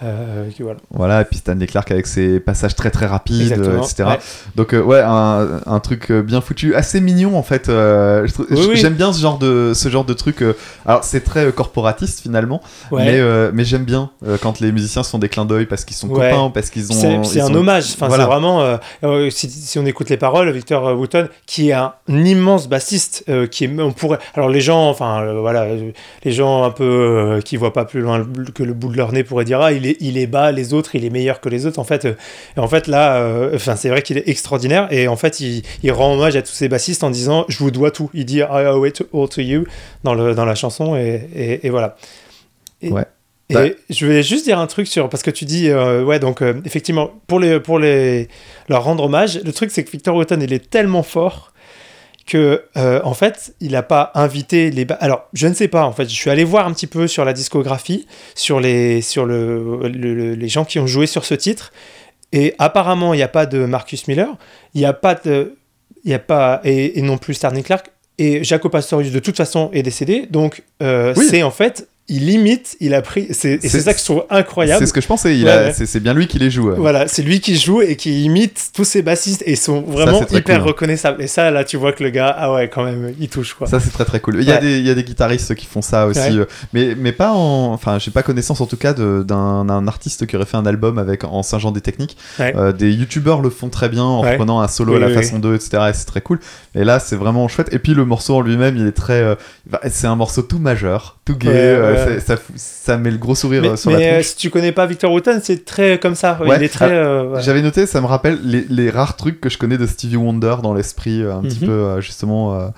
Euh, 0.03 0.49
qui- 0.51 0.63
voilà. 0.63 0.79
Voilà, 0.91 1.21
et 1.21 1.25
puis 1.25 1.37
Stanley 1.37 1.67
Clark 1.67 1.91
avec 1.91 2.07
ses 2.07 2.41
passages 2.41 2.75
très 2.75 2.91
très 2.91 3.07
rapides, 3.07 3.41
Exactement, 3.53 3.83
euh, 3.83 3.87
etc. 3.87 4.05
ouais. 4.09 4.19
Donc 4.57 4.73
euh, 4.75 4.81
ouais, 4.83 5.01
un, 5.05 5.61
un 5.67 5.81
truc 5.81 6.11
bien 6.11 6.41
foutu, 6.41 6.75
assez 6.75 7.01
mignon 7.01 7.37
en 7.37 7.43
fait. 7.43 7.69
euh, 7.69 8.27
Oui, 8.39 8.47
oui. 8.71 8.77
J'aime 8.77 8.95
bien 8.95 9.13
ce 9.13 9.21
genre 9.21 9.39
de 9.39 9.73
ce 9.75 9.89
genre 9.89 10.05
de 10.05 10.15
truc. 10.15 10.43
alors 10.87 11.05
c'est 11.05 11.21
très 11.21 11.53
corporatiste 11.53 12.21
finalement, 12.21 12.61
Ouais. 12.91 13.05
mais 13.05 13.51
mais 13.53 13.65
j'aime 13.65 13.85
bien 13.85 14.11
quand 14.41 14.61
les 14.61 14.73
musiciens 14.73 15.03
se 15.03 15.11
font 15.11 15.19
des 15.19 15.29
clins 15.29 15.45
d'œil 15.45 15.67
parce 15.67 15.85
qu'ils 15.85 15.97
sont 15.97 16.09
Ouais. 16.09 16.31
copains, 16.31 16.51
parce 16.51 16.71
qu'ils 16.71 16.91
ont. 16.93 17.25
C'est 17.25 17.41
un 17.41 17.47
sont- 17.49 17.55
hommage, 17.55 17.85
enfin, 17.95 18.09
Voilà. 18.09 18.25
c'est 18.25 18.31
vraiment. 18.31 18.79
si, 19.31 19.51
si 19.51 19.79
on 19.79 19.87
écoute 19.87 20.09
les 20.11 20.17
paroles, 20.17 20.51
Victor 20.51 20.99
Wooten, 20.99 21.29
qui 21.47 21.71
est 21.71 21.75
un 21.75 21.93
immense 22.09 22.69
bassiste, 22.69 23.25
qui 23.51 23.65
est, 23.65 23.81
on 23.81 23.93
pourrait. 23.93 24.19
Alors 24.35 24.49
les 24.49 24.61
gens, 24.61 24.89
enfin 24.89 25.25
voilà, 25.41 25.67
les 26.25 26.33
gens 26.33 26.65
un 26.65 26.71
peu 26.71 27.41
qui 27.45 27.57
voient 27.57 27.73
pas 27.73 27.85
plus 27.85 28.01
loin 28.01 28.27
que 28.55 28.63
le 28.63 28.73
bout 28.73 28.89
de 28.89 28.97
leur 28.97 29.13
nez 29.13 29.25
pourraient 29.25 29.45
dire 29.45 29.61
ah 29.61 29.73
il 29.73 29.87
est, 29.87 29.90
il 30.01 30.19
est 30.19 30.27
bas, 30.27 30.53
les 30.53 30.73
autres, 30.75 30.95
il 30.95 31.05
est 31.05 31.11
meilleur 31.11 31.41
que 31.41 31.49
les 31.49 31.67
autres. 31.67 31.79
En 31.79 31.85
fait, 31.85 32.05
euh, 32.05 32.15
en 32.57 32.69
fait 32.69 32.87
là, 32.87 33.17
euh, 33.19 33.55
enfin 33.55 33.77
c'est 33.77 33.89
vrai 33.89 34.03
qu'il 34.03 34.19
est 34.19 34.29
extraordinaire 34.29 34.89
et 34.93 35.09
en 35.09 35.17
fait 35.17 35.41
il, 35.41 35.63
il 35.83 35.93
rend 35.93 36.15
hommage 36.15 36.37
à 36.37 36.43
tous 36.43 36.53
ces 36.53 36.69
bassistes 36.69 37.03
en 37.05 37.11
disant 37.11 37.45
je 37.49 37.59
vous 37.59 37.71
dois 37.71 37.91
tout. 37.91 38.11
Il 38.15 38.25
dit 38.25 38.39
I 38.39 38.67
owe 38.67 38.87
it 38.87 39.03
all 39.13 39.29
to 39.29 39.41
you 39.41 39.65
dans 40.05 40.15
le 40.15 40.35
dans 40.35 40.45
la 40.45 40.55
chanson 40.55 40.97
et, 40.97 41.29
et, 41.35 41.67
et 41.67 41.71
voilà. 41.71 41.97
Et- 42.83 42.91
Ouais. 42.91 43.05
et 43.51 43.55
Bah- 43.55 43.65
je 43.91 44.07
voulais 44.07 44.23
juste 44.23 44.45
dire 44.45 44.59
un 44.59 44.67
truc 44.67 44.87
sur 44.87 45.09
parce 45.09 45.23
que 45.23 45.31
tu 45.31 45.45
dis 45.45 45.69
euh, 45.69 46.05
ouais 46.05 46.19
donc 46.21 46.41
euh, 46.41 46.55
effectivement 46.65 47.11
pour 47.27 47.41
les 47.41 47.59
pour 47.61 47.79
les 47.79 48.29
leur 48.69 48.85
rendre 48.85 49.05
hommage 49.05 49.41
le 49.45 49.53
truc 49.53 49.71
c'est 49.73 49.83
que 49.85 49.91
Victor 49.91 50.15
Wooten 50.15 50.41
il 50.41 50.53
est 50.53 50.71
tellement 50.71 51.03
fort 51.03 51.50
que 52.31 52.63
euh, 52.77 53.01
en 53.03 53.15
fait 53.15 53.55
il 53.61 53.73
n'a 53.73 53.83
pas 53.83 54.13
invité 54.15 54.71
les 54.71 54.87
alors 55.01 55.29
je 55.33 55.49
ne 55.49 55.55
sais 55.55 55.67
pas 55.69 55.85
en 55.85 55.93
fait 55.93 56.09
je 56.09 56.15
suis 56.15 56.31
allé 56.31 56.45
voir 56.45 56.67
un 56.69 56.73
petit 56.73 56.87
peu 56.87 57.09
sur 57.09 57.25
la 57.25 57.33
discographie 57.33 58.07
sur 58.35 58.61
les 58.61 59.01
sur 59.03 59.27
le, 59.27 59.81
le- 59.89 60.15
le- 60.15 60.35
les 60.35 60.49
gens 60.49 60.65
qui 60.65 60.79
ont 60.79 60.87
joué 60.87 61.07
sur 61.07 61.25
ce 61.25 61.35
titre 61.35 61.73
et 62.33 62.55
apparemment 62.59 63.15
il 63.15 63.17
n'y 63.17 63.23
a 63.25 63.29
pas 63.29 63.47
de 63.47 63.65
Marcus 63.65 64.07
Miller 64.07 64.29
il 64.75 64.81
n'y 64.81 64.87
a 64.87 64.93
pas 64.93 65.15
de 65.17 65.57
il 66.05 66.11
y 66.11 66.15
a 66.15 66.19
pas 66.21 66.61
et, 66.65 66.99
et 66.99 67.03
non 67.03 67.19
plus 67.19 67.35
Stanley 67.35 67.63
Clark 67.63 67.91
et 68.19 68.45
Jaco 68.45 68.69
Pastorius 68.69 69.11
de 69.13 69.19
toute 69.19 69.37
façon 69.37 69.71
est 69.73 69.83
décédé 69.83 70.27
donc 70.31 70.63
euh, 70.83 71.13
Oui. 71.17 71.27
c'est 71.29 71.43
en 71.43 71.51
fait 71.51 71.89
il 72.11 72.29
imite 72.29 72.77
il 72.81 72.93
a 72.93 73.01
pris 73.03 73.29
c'est 73.31 73.65
et 73.65 73.69
c'est 73.69 73.81
ça 73.81 73.95
que 73.95 74.01
je 74.01 74.05
trouve 74.05 74.25
incroyable 74.29 74.81
C'est 74.81 74.87
ce 74.87 74.93
que 74.93 75.01
je 75.01 75.07
pensais. 75.07 75.39
Il 75.39 75.45
Ouais, 75.45 75.51
a- 75.51 75.63
ouais. 75.69 75.73
C'est 75.73 75.87
c'est 75.87 76.01
bien 76.01 76.13
lui 76.13 76.27
qui 76.27 76.39
les 76.39 76.51
joue. 76.51 76.69
ouais. 76.71 76.77
voilà, 76.77 77.07
c'est 77.09 77.23
lui 77.23 77.41
qui 77.41 77.57
joue 77.57 77.81
et 77.83 77.97
qui 77.97 78.25
imite 78.25 78.71
tous 78.75 78.85
ces 78.85 79.01
bassistes 79.03 79.43
et 79.47 79.53
ils 79.53 79.57
sont 79.57 79.81
vraiment 79.81 80.21
hyper 80.31 80.59
cool, 80.59 80.69
reconnaissables. 80.69 81.23
Et 81.23 81.27
ça, 81.29 81.51
là, 81.51 81.65
tu 81.65 81.77
vois 81.77 81.93
que 81.93 82.03
le 82.03 82.11
gars, 82.11 82.35
ah 82.37 82.53
ouais, 82.53 82.69
quand 82.69 82.85
même, 82.85 83.15
il 83.19 83.29
touche 83.29 83.55
quoi. 83.55 83.67
Ça 83.67 83.81
c'est 83.81 83.91
très 83.91 84.05
très 84.05 84.21
cool. 84.21 84.37
Il 84.41 84.45
y, 84.45 84.53
a 84.53 84.59
des, 84.59 84.79
il 84.79 84.87
y 84.87 84.91
a 84.91 84.95
des 84.95 85.05
guitaristes 85.05 85.55
qui 85.55 85.67
font 85.67 85.83
ça 85.83 86.07
aussi, 86.07 86.39
euh, 86.39 86.45
mais, 86.73 86.95
mais 86.99 87.13
pas 87.13 87.33
en. 87.33 87.73
Enfin, 87.73 87.99
j'ai 87.99 88.11
pas 88.11 88.23
connaissance 88.23 88.61
en 88.61 88.67
tout 88.67 88.77
cas 88.77 88.93
de- 88.93 89.23
d'un 89.27 89.65
d'un 89.65 89.87
artiste 89.89 90.27
qui 90.27 90.37
aurait 90.37 90.47
fait 90.47 90.57
un 90.57 90.67
album 90.67 90.99
avec 90.99 91.25
en 91.25 91.43
singeant 91.43 91.71
des 91.71 91.81
techniques. 91.81 92.17
Euh, 92.41 92.73
des 92.73 92.93
youtubeurs 92.93 93.41
le 93.41 93.51
font 93.51 93.69
très 93.69 93.89
bien 93.89 94.03
en 94.05 94.23
prenant 94.37 94.61
un 94.61 94.69
solo 94.69 94.93
Oui, 94.93 94.97
à 94.99 95.01
la 95.01 95.07
oui, 95.09 95.15
façon 95.15 95.39
d'eux, 95.39 95.55
etc. 95.55 95.85
Et 95.91 95.93
c'est 95.95 96.07
très 96.07 96.21
cool. 96.21 96.41
Et 96.75 96.83
là 96.85 96.99
c'est 96.99 97.17
vraiment 97.17 97.47
chouette. 97.49 97.69
Et 97.73 97.79
puis 97.79 97.95
le 97.95 98.05
morceau 98.05 98.35
en 98.37 98.41
lui-même, 98.41 98.77
il 98.77 98.87
est 98.87 98.93
très. 98.93 99.21
euh, 99.23 99.35
c'est 99.91 100.07
un 100.09 100.17
morceau 100.17 100.43
tout 100.43 100.59
majeur, 100.59 101.19
tout 101.25 101.37
gay. 101.37 101.49
Euh, 102.09 102.37
ça, 102.57 102.97
met 102.97 103.11
le 103.11 103.17
gros 103.19 103.35
sourire 103.35 103.63
mais 103.63 103.69
euh, 103.71 103.77
sur 103.77 103.91
mais, 103.91 103.99
la 104.01 104.07
euh, 104.07 104.13
tronche. 104.15 104.25
si 104.27 104.37
tu 104.37 104.51
connais 104.51 104.73
pas 104.73 104.87
Victor 104.87 105.13
Wooten, 105.13 105.41
c'est 105.43 105.65
très 105.65 105.99
comme 105.99 106.15
ça. 106.15 106.39
Ouais. 106.41 106.57
Il 106.57 106.63
est 106.63 106.69
très. 106.69 106.87
Ah, 106.87 106.89
euh, 106.89 107.25
ouais. 107.29 107.43
J'avais 107.43 107.63
noté, 107.63 107.87
ça 107.87 108.01
me 108.01 108.07
rappelle 108.07 108.39
les, 108.43 108.65
les 108.69 108.91
rares 108.91 109.17
trucs 109.17 109.41
que 109.41 109.49
je 109.49 109.59
connais 109.59 109.79
de 109.79 109.87
Stevie 109.87 110.17
Wonder 110.17 110.57
dans 110.63 110.75
l'esprit, 110.75 111.23
un 111.23 111.41
petit 111.43 111.61
Mhm. 111.61 111.67
peu 111.67 111.73
euh, 111.73 112.01
justement 112.01 112.73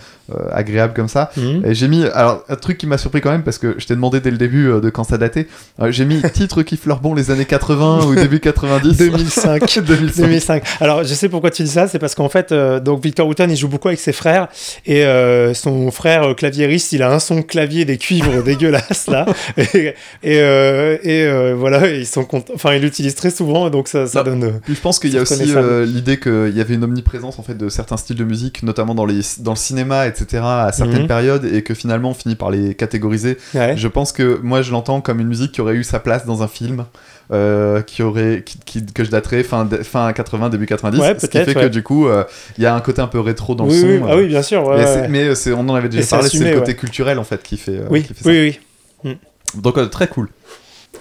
agréable 0.52 0.92
comme 0.94 1.08
ça. 1.08 1.30
Mhm. 1.36 1.62
Et 1.66 1.74
j'ai 1.74 1.88
mis, 1.88 2.04
alors 2.06 2.44
un 2.48 2.56
truc 2.56 2.78
qui 2.78 2.86
m'a 2.86 2.98
surpris 2.98 3.20
quand 3.20 3.30
même 3.30 3.42
parce 3.42 3.58
que 3.58 3.74
je 3.78 3.86
t'ai 3.86 3.94
demandé 3.94 4.20
dès 4.20 4.30
le 4.30 4.38
début 4.38 4.68
euh, 4.68 4.80
de 4.80 4.90
quand 4.90 5.04
ça 5.04 5.18
datait. 5.18 5.46
Euh, 5.80 5.90
j'ai 5.92 6.04
mis 6.04 6.20
titre 6.32 6.62
qui 6.62 6.76
fleure 6.76 7.00
bon 7.00 7.14
les 7.14 7.30
années 7.30 7.44
80 7.44 8.04
ou 8.06 8.14
début 8.14 8.40
90. 8.40 8.96
2005. 8.96 9.80
2005. 9.84 10.16
2005. 10.22 10.62
Alors, 10.80 11.04
je 11.04 11.14
sais 11.14 11.28
pourquoi 11.28 11.50
tu 11.50 11.62
dis 11.62 11.68
ça, 11.70 11.86
c'est 11.88 11.98
parce 11.98 12.14
qu'en 12.14 12.28
fait, 12.28 12.52
euh, 12.52 12.80
donc 12.80 13.02
Victor 13.02 13.26
Wooten, 13.26 13.50
il 13.50 13.56
joue 13.56 13.68
beaucoup 13.68 13.88
avec 13.88 14.00
ses 14.00 14.12
frères 14.12 14.48
et 14.86 15.04
euh, 15.04 15.54
son 15.54 15.90
frère 15.90 16.22
euh, 16.30 16.34
claviériste, 16.34 16.92
il 16.92 17.02
a 17.02 17.12
un 17.12 17.18
son 17.18 17.36
de 17.36 17.40
clavier 17.42 17.84
des 17.84 17.98
cuivres 17.98 18.42
dégueulasses 18.44 19.06
là. 19.08 19.26
et 19.56 19.94
et, 20.22 20.38
euh, 20.40 20.96
et, 21.02 21.24
euh, 21.24 21.54
voilà, 21.56 21.88
ils 21.88 22.06
sont 22.06 22.24
contents. 22.24 22.52
Enfin, 22.54 22.74
ils 22.74 22.82
l'utilisent 22.82 23.14
très 23.14 23.30
souvent, 23.30 23.68
donc 23.70 23.88
ça, 23.88 24.06
ça 24.06 24.20
Non. 24.22 24.30
donne. 24.30 24.44
euh, 24.44 24.50
Puis 24.64 24.74
je 24.74 24.80
pense 24.80 24.98
qu'il 24.98 25.12
y 25.12 25.18
a 25.18 25.22
aussi 25.22 25.52
euh, 25.54 25.84
l'idée 25.84 26.18
qu'il 26.18 26.52
y 26.56 26.60
avait 26.60 26.74
une 26.74 26.84
omniprésence 26.84 27.38
en 27.38 27.42
fait 27.42 27.54
de 27.56 27.68
certains 27.68 27.96
styles 27.96 28.16
de 28.16 28.24
musique, 28.24 28.62
notamment 28.62 28.94
dans, 28.94 29.04
les, 29.06 29.20
dans 29.40 29.52
le 29.52 29.56
cinéma, 29.56 30.06
etc., 30.06 30.21
à 30.34 30.70
certaines 30.72 31.02
Mhm. 31.02 31.06
périodes, 31.08 31.44
et 31.44 31.62
que 31.62 31.74
finalement 31.74 32.10
on 32.10 32.14
finit 32.14 32.34
par 32.36 32.50
les 32.50 32.74
catégoriser. 32.74 33.36
ouais. 33.54 33.76
Je 33.76 33.88
pense 33.88 34.12
que 34.12 34.38
moi 34.42 34.62
je 34.62 34.72
l'entends 34.72 35.00
comme 35.00 35.20
une 35.20 35.28
musique 35.28 35.52
qui 35.52 35.60
aurait 35.60 35.74
eu 35.74 35.84
sa 35.84 36.00
place 36.00 36.24
dans 36.26 36.42
un 36.42 36.48
film, 36.48 36.84
euh, 37.32 37.82
qui 37.82 38.02
aurait, 38.02 38.42
qui, 38.44 38.58
qui- 38.64 38.86
que 38.86 39.04
je 39.04 39.10
daterais 39.10 39.42
fin, 39.42 39.68
fin 39.82 40.12
80, 40.12 40.48
début 40.50 40.66
90. 40.66 41.00
Ouais, 41.00 41.14
ce 41.18 41.26
qui 41.26 41.38
fait 41.38 41.54
que 41.54 41.66
du 41.68 41.82
coup, 41.82 42.06
euh, 42.08 42.24
il 42.58 42.64
y 42.64 42.66
a 42.66 42.74
un 42.74 42.80
côté 42.80 43.00
un 43.00 43.06
peu 43.06 43.20
rétro 43.20 43.54
dans 43.54 43.66
oui, 43.66 43.74
le 43.74 43.80
son. 43.80 43.86
oui, 43.86 44.00
ah 44.06 44.12
euh, 44.12 44.16
oui, 44.20 44.26
bien 44.28 44.42
sûr. 44.42 44.66
ouais, 44.66 45.08
mais 45.08 45.24
euh, 45.28 45.34
on 45.56 45.68
en 45.68 45.74
avait 45.74 45.88
déjà 45.88 46.06
parlé, 46.06 46.28
c'est 46.28 46.38
le 46.52 46.58
côté 46.58 46.74
culturel 46.76 47.18
en 47.18 47.24
fait 47.24 47.42
qui 47.42 47.56
fait, 47.56 47.72
euh, 47.78 47.86
oui, 47.90 48.02
qui 48.02 48.14
fait 48.14 48.24
ça. 48.24 48.30
oui, 48.30 48.58
oui. 49.04 49.16
Donc 49.54 49.76
euh, 49.78 49.86
très 49.86 50.08
cool. 50.08 50.28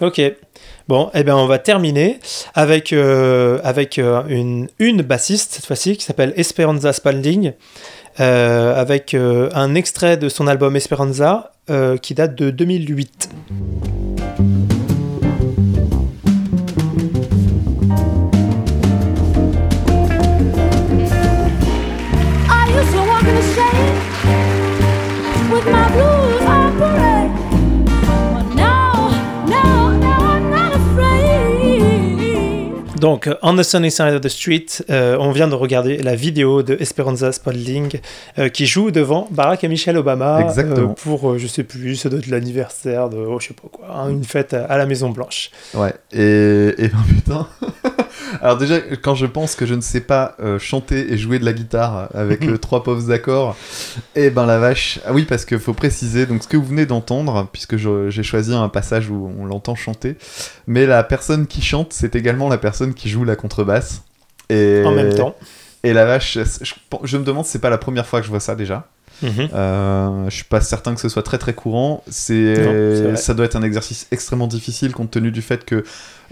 Ok. 0.01 0.22
Bon, 0.88 1.09
eh 1.13 1.24
bien, 1.24 1.38
on 1.38 1.45
va 1.45 1.57
terminer 1.59 2.19
avec, 2.53 2.91
euh, 2.91 3.59
avec 3.63 3.97
euh, 3.99 4.24
une, 4.28 4.67
une 4.80 5.03
bassiste, 5.03 5.53
cette 5.53 5.65
fois-ci, 5.65 5.95
qui 5.95 6.03
s'appelle 6.03 6.34
Esperanza 6.36 6.91
Spalding, 6.91 7.53
euh, 8.20 8.76
avec 8.76 9.14
euh, 9.14 9.49
un 9.53 9.76
extrait 9.76 10.18
de 10.18 10.30
son 10.30 10.47
album 10.47 10.76
Esperanza, 10.76 11.53
euh, 11.70 11.97
qui 11.97 12.14
date 12.14 12.36
de 12.36 12.49
2008. 12.49 13.30
Donc, 33.02 33.26
euh, 33.26 33.34
On 33.41 33.56
the 33.56 33.64
Sunny 33.64 33.89
Side 33.89 34.14
of 34.14 34.22
the 34.22 34.28
Street, 34.28 34.68
euh, 34.91 35.18
on 35.20 35.32
vient 35.32 35.47
de 35.47 35.56
regarder 35.56 35.97
la 35.97 36.14
vidéo 36.14 36.62
de 36.62 36.78
Esperanza 36.80 37.32
Spalding 37.32 37.99
euh, 38.38 38.47
qui 38.47 38.68
joue 38.68 38.91
devant 38.91 39.28
Barack 39.32 39.64
et 39.64 39.68
Michelle 39.68 39.97
Obama 39.97 40.47
euh, 40.56 40.86
pour, 40.89 41.39
je 41.39 41.47
sais 41.47 41.64
plus, 41.64 41.95
ça 41.95 42.10
doit 42.10 42.20
être 42.20 42.28
l'anniversaire 42.28 43.10
de, 43.10 43.18
oh, 43.18 43.39
je 43.39 43.47
sais 43.47 43.54
pas 43.56 43.70
quoi, 43.72 43.88
hein, 43.91 44.10
une 44.12 44.24
fête 44.24 44.54
à 44.54 44.78
la 44.78 44.86
Maison 44.86 45.10
Blanche. 45.10 45.49
Ouais, 45.74 45.95
et, 46.12 46.76
et 46.78 46.91
oh, 46.93 46.97
putain. 47.10 47.47
Alors 48.41 48.57
déjà, 48.57 48.80
quand 49.01 49.16
je 49.16 49.26
pense 49.26 49.55
que 49.55 49.66
je 49.66 49.74
ne 49.74 49.82
sais 49.82 50.01
pas 50.01 50.36
euh, 50.39 50.59
chanter 50.59 51.14
et 51.14 51.18
jouer 51.18 51.39
de 51.39 51.45
la 51.45 51.53
guitare 51.53 52.09
avec 52.14 52.43
euh, 52.45 52.57
trois 52.62 52.84
pauvres 52.84 53.12
accords, 53.12 53.55
et 54.16 54.30
ben 54.30 54.45
la 54.45 54.59
vache. 54.59 54.99
Ah 55.05 55.14
oui, 55.14 55.26
parce 55.26 55.45
qu'il 55.45 55.59
faut 55.59 55.74
préciser, 55.74 56.26
donc 56.26 56.43
ce 56.43 56.47
que 56.47 56.57
vous 56.57 56.66
venez 56.66 56.86
d'entendre, 56.86 57.47
puisque 57.51 57.78
j'ai 57.78 58.24
choisi 58.24 58.53
un 58.53 58.70
passage 58.70 59.09
où 59.09 59.32
on 59.39 59.45
l'entend 59.45 59.76
chanter, 59.76 60.18
mais 60.68 60.86
la 60.86 61.03
personne 61.03 61.47
qui 61.47 61.62
chante, 61.62 61.93
c'est 61.93 62.16
également 62.16 62.49
la 62.49 62.57
personne 62.57 62.93
qui 62.93 63.09
joue 63.09 63.24
la 63.24 63.36
contrebasse. 63.36 64.03
Et, 64.49 64.84
En 64.86 64.91
même 64.91 65.14
temps. 65.14 65.36
Et 65.84 65.93
la 65.93 66.05
vache, 66.05 66.38
je, 66.38 66.74
je 67.03 67.18
me 67.18 67.24
demande 67.24 67.45
si 67.45 67.53
c'est 67.53 67.59
pas 67.59 67.70
la 67.70 67.78
première 67.78 68.05
fois 68.05 68.20
que 68.20 68.26
je 68.26 68.32
vois 68.32 68.39
ça 68.39 68.55
déjà. 68.55 68.88
Mhm. 69.22 69.49
Euh, 69.53 70.30
je 70.30 70.36
suis 70.36 70.45
pas 70.45 70.61
certain 70.61 70.93
que 70.95 71.01
ce 71.01 71.09
soit 71.09 71.24
très 71.24 71.38
très 71.38 71.53
courant. 71.53 72.03
C'est 72.09 73.15
ça 73.15 73.34
doit 73.34 73.45
être 73.45 73.55
un 73.55 73.63
exercice 73.63 74.07
extrêmement 74.11 74.47
difficile 74.47 74.93
compte 74.93 75.11
tenu 75.11 75.32
du 75.32 75.41
fait 75.41 75.65
que 75.65 75.84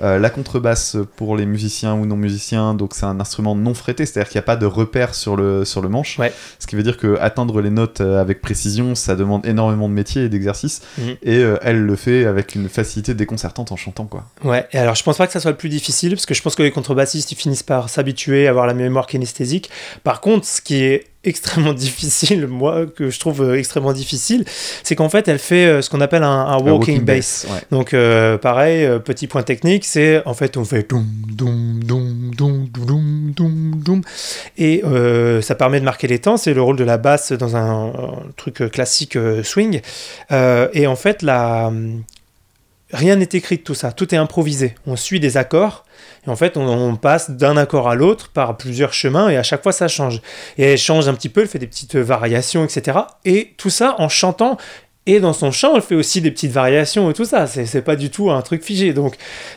euh, 0.01 0.17
la 0.17 0.29
contrebasse 0.29 0.95
pour 1.17 1.35
les 1.35 1.45
musiciens 1.45 1.93
ou 1.93 2.05
non 2.05 2.15
musiciens, 2.15 2.73
donc 2.73 2.93
c'est 2.93 3.05
un 3.05 3.19
instrument 3.19 3.53
non 3.55 3.73
frété, 3.73 4.05
c'est-à-dire 4.05 4.29
qu'il 4.29 4.37
n'y 4.37 4.43
a 4.43 4.45
pas 4.45 4.55
de 4.55 4.65
repère 4.65 5.13
sur 5.13 5.35
le 5.35 5.65
sur 5.65 5.81
le 5.81 5.89
manche. 5.89 6.17
Ouais. 6.17 6.31
Ce 6.57 6.67
qui 6.67 6.75
veut 6.75 6.83
dire 6.83 6.97
que 6.97 7.17
atteindre 7.19 7.59
les 7.61 7.69
notes 7.69 7.99
euh, 7.99 8.21
avec 8.21 8.41
précision, 8.41 8.95
ça 8.95 9.15
demande 9.15 9.45
énormément 9.45 9.89
de 9.89 9.93
métier 9.93 10.23
et 10.23 10.29
d'exercice. 10.29 10.81
Mhm. 10.97 11.15
Et 11.23 11.37
euh, 11.37 11.57
elle 11.63 11.81
le 11.81 11.95
fait 11.95 12.25
avec 12.25 12.55
une 12.55 12.69
facilité 12.69 13.13
déconcertante 13.13 13.71
en 13.71 13.75
chantant 13.75 14.05
quoi. 14.05 14.25
Ouais, 14.43 14.67
et 14.71 14.77
alors 14.77 14.95
je 14.95 15.03
pense 15.03 15.17
pas 15.17 15.27
que 15.27 15.33
ça 15.33 15.41
soit 15.41 15.51
le 15.51 15.57
plus 15.57 15.69
difficile, 15.69 16.11
parce 16.11 16.25
que 16.25 16.33
je 16.33 16.41
pense 16.41 16.55
que 16.55 16.63
les 16.63 16.71
contrebassistes 16.71 17.31
ils 17.33 17.35
finissent 17.35 17.63
par 17.63 17.89
s'habituer 17.89 18.47
à 18.47 18.51
avoir 18.51 18.67
la 18.67 18.73
mémoire 18.73 19.05
kinesthésique. 19.05 19.69
Par 20.03 20.21
contre, 20.21 20.45
ce 20.45 20.61
qui 20.61 20.75
est 20.75 21.08
extrêmement 21.23 21.73
difficile, 21.85 22.47
moi, 22.47 22.85
que 22.85 23.09
je 23.09 23.19
trouve 23.19 23.41
euh, 23.41 23.57
extrêmement 23.57 23.93
difficile, 23.93 24.45
c'est 24.83 24.95
qu'en 24.95 25.09
fait 25.09 25.27
elle 25.27 25.39
fait 25.39 25.65
euh, 25.65 25.81
ce 25.81 25.89
qu'on 25.89 26.01
appelle 26.01 26.23
un, 26.23 26.57
walking, 26.57 27.03
bass. 27.03 27.45
ouais. 27.49 27.59
Donc 27.71 27.93
euh, 27.93 28.37
pareil, 28.37 28.87
petit 29.03 29.27
point 29.27 29.43
technique, 29.43 29.85
c'est 29.85 30.25
en 30.25 30.33
fait 30.33 30.57
on 30.57 30.65
fait 30.65 30.89
doum 30.89 31.05
doum 31.27 31.83
doum 31.83 32.31
doum 32.35 32.67
doum 32.69 33.33
doum 33.35 33.81
doum 33.83 34.01
et 34.57 34.83
euh, 34.85 35.41
ça 35.41 35.55
permet 35.55 35.79
de 35.79 35.85
marquer 35.85 36.07
les 36.07 36.19
temps. 36.19 36.37
C'est 36.37 36.53
le 36.53 36.61
rôle 36.61 36.77
de 36.77 36.83
la 36.83 36.97
basse 36.97 37.31
dans 37.31 37.55
un, 37.55 37.87
un 37.87 38.31
truc 38.35 38.69
classique 38.71 39.17
swing. 39.43 39.81
Euh, 40.31 40.67
et 40.73 40.87
en 40.87 40.95
fait 40.95 41.21
la 41.21 41.71
rien 42.91 43.15
n'est 43.15 43.29
écrit 43.33 43.57
de 43.57 43.61
tout 43.63 43.75
ça, 43.75 43.91
tout 43.91 44.13
est 44.13 44.17
improvisé. 44.17 44.75
On 44.87 44.95
suit 44.95 45.19
des 45.19 45.37
accords 45.37 45.85
et 46.25 46.29
en 46.29 46.35
fait 46.35 46.57
on, 46.57 46.67
on 46.67 46.95
passe 46.95 47.31
d'un 47.31 47.57
accord 47.57 47.89
à 47.89 47.95
l'autre 47.95 48.29
par 48.29 48.57
plusieurs 48.57 48.93
chemins 48.93 49.29
et 49.29 49.37
à 49.37 49.43
chaque 49.43 49.63
fois 49.63 49.71
ça 49.71 49.87
change. 49.87 50.21
Et 50.57 50.63
elle 50.63 50.77
change 50.77 51.07
un 51.07 51.13
petit 51.13 51.29
peu, 51.29 51.41
elle 51.41 51.47
fait 51.47 51.59
des 51.59 51.67
petites 51.67 51.95
variations, 51.95 52.63
etc. 52.65 52.99
Et 53.25 53.53
tout 53.57 53.69
ça 53.69 53.95
en 53.99 54.09
chantant. 54.09 54.57
Et 55.05 55.19
dans 55.19 55.33
son 55.33 55.51
chant, 55.51 55.75
elle 55.75 55.81
fait 55.81 55.95
aussi 55.95 56.21
des 56.21 56.29
petites 56.29 56.51
variations 56.51 57.09
et 57.09 57.13
tout 57.13 57.25
ça. 57.25 57.47
C'est 57.47 57.81
pas 57.81 57.95
du 57.95 58.11
tout 58.11 58.29
un 58.29 58.41
truc 58.43 58.63
figé. 58.63 58.93
Donc, 58.93 59.15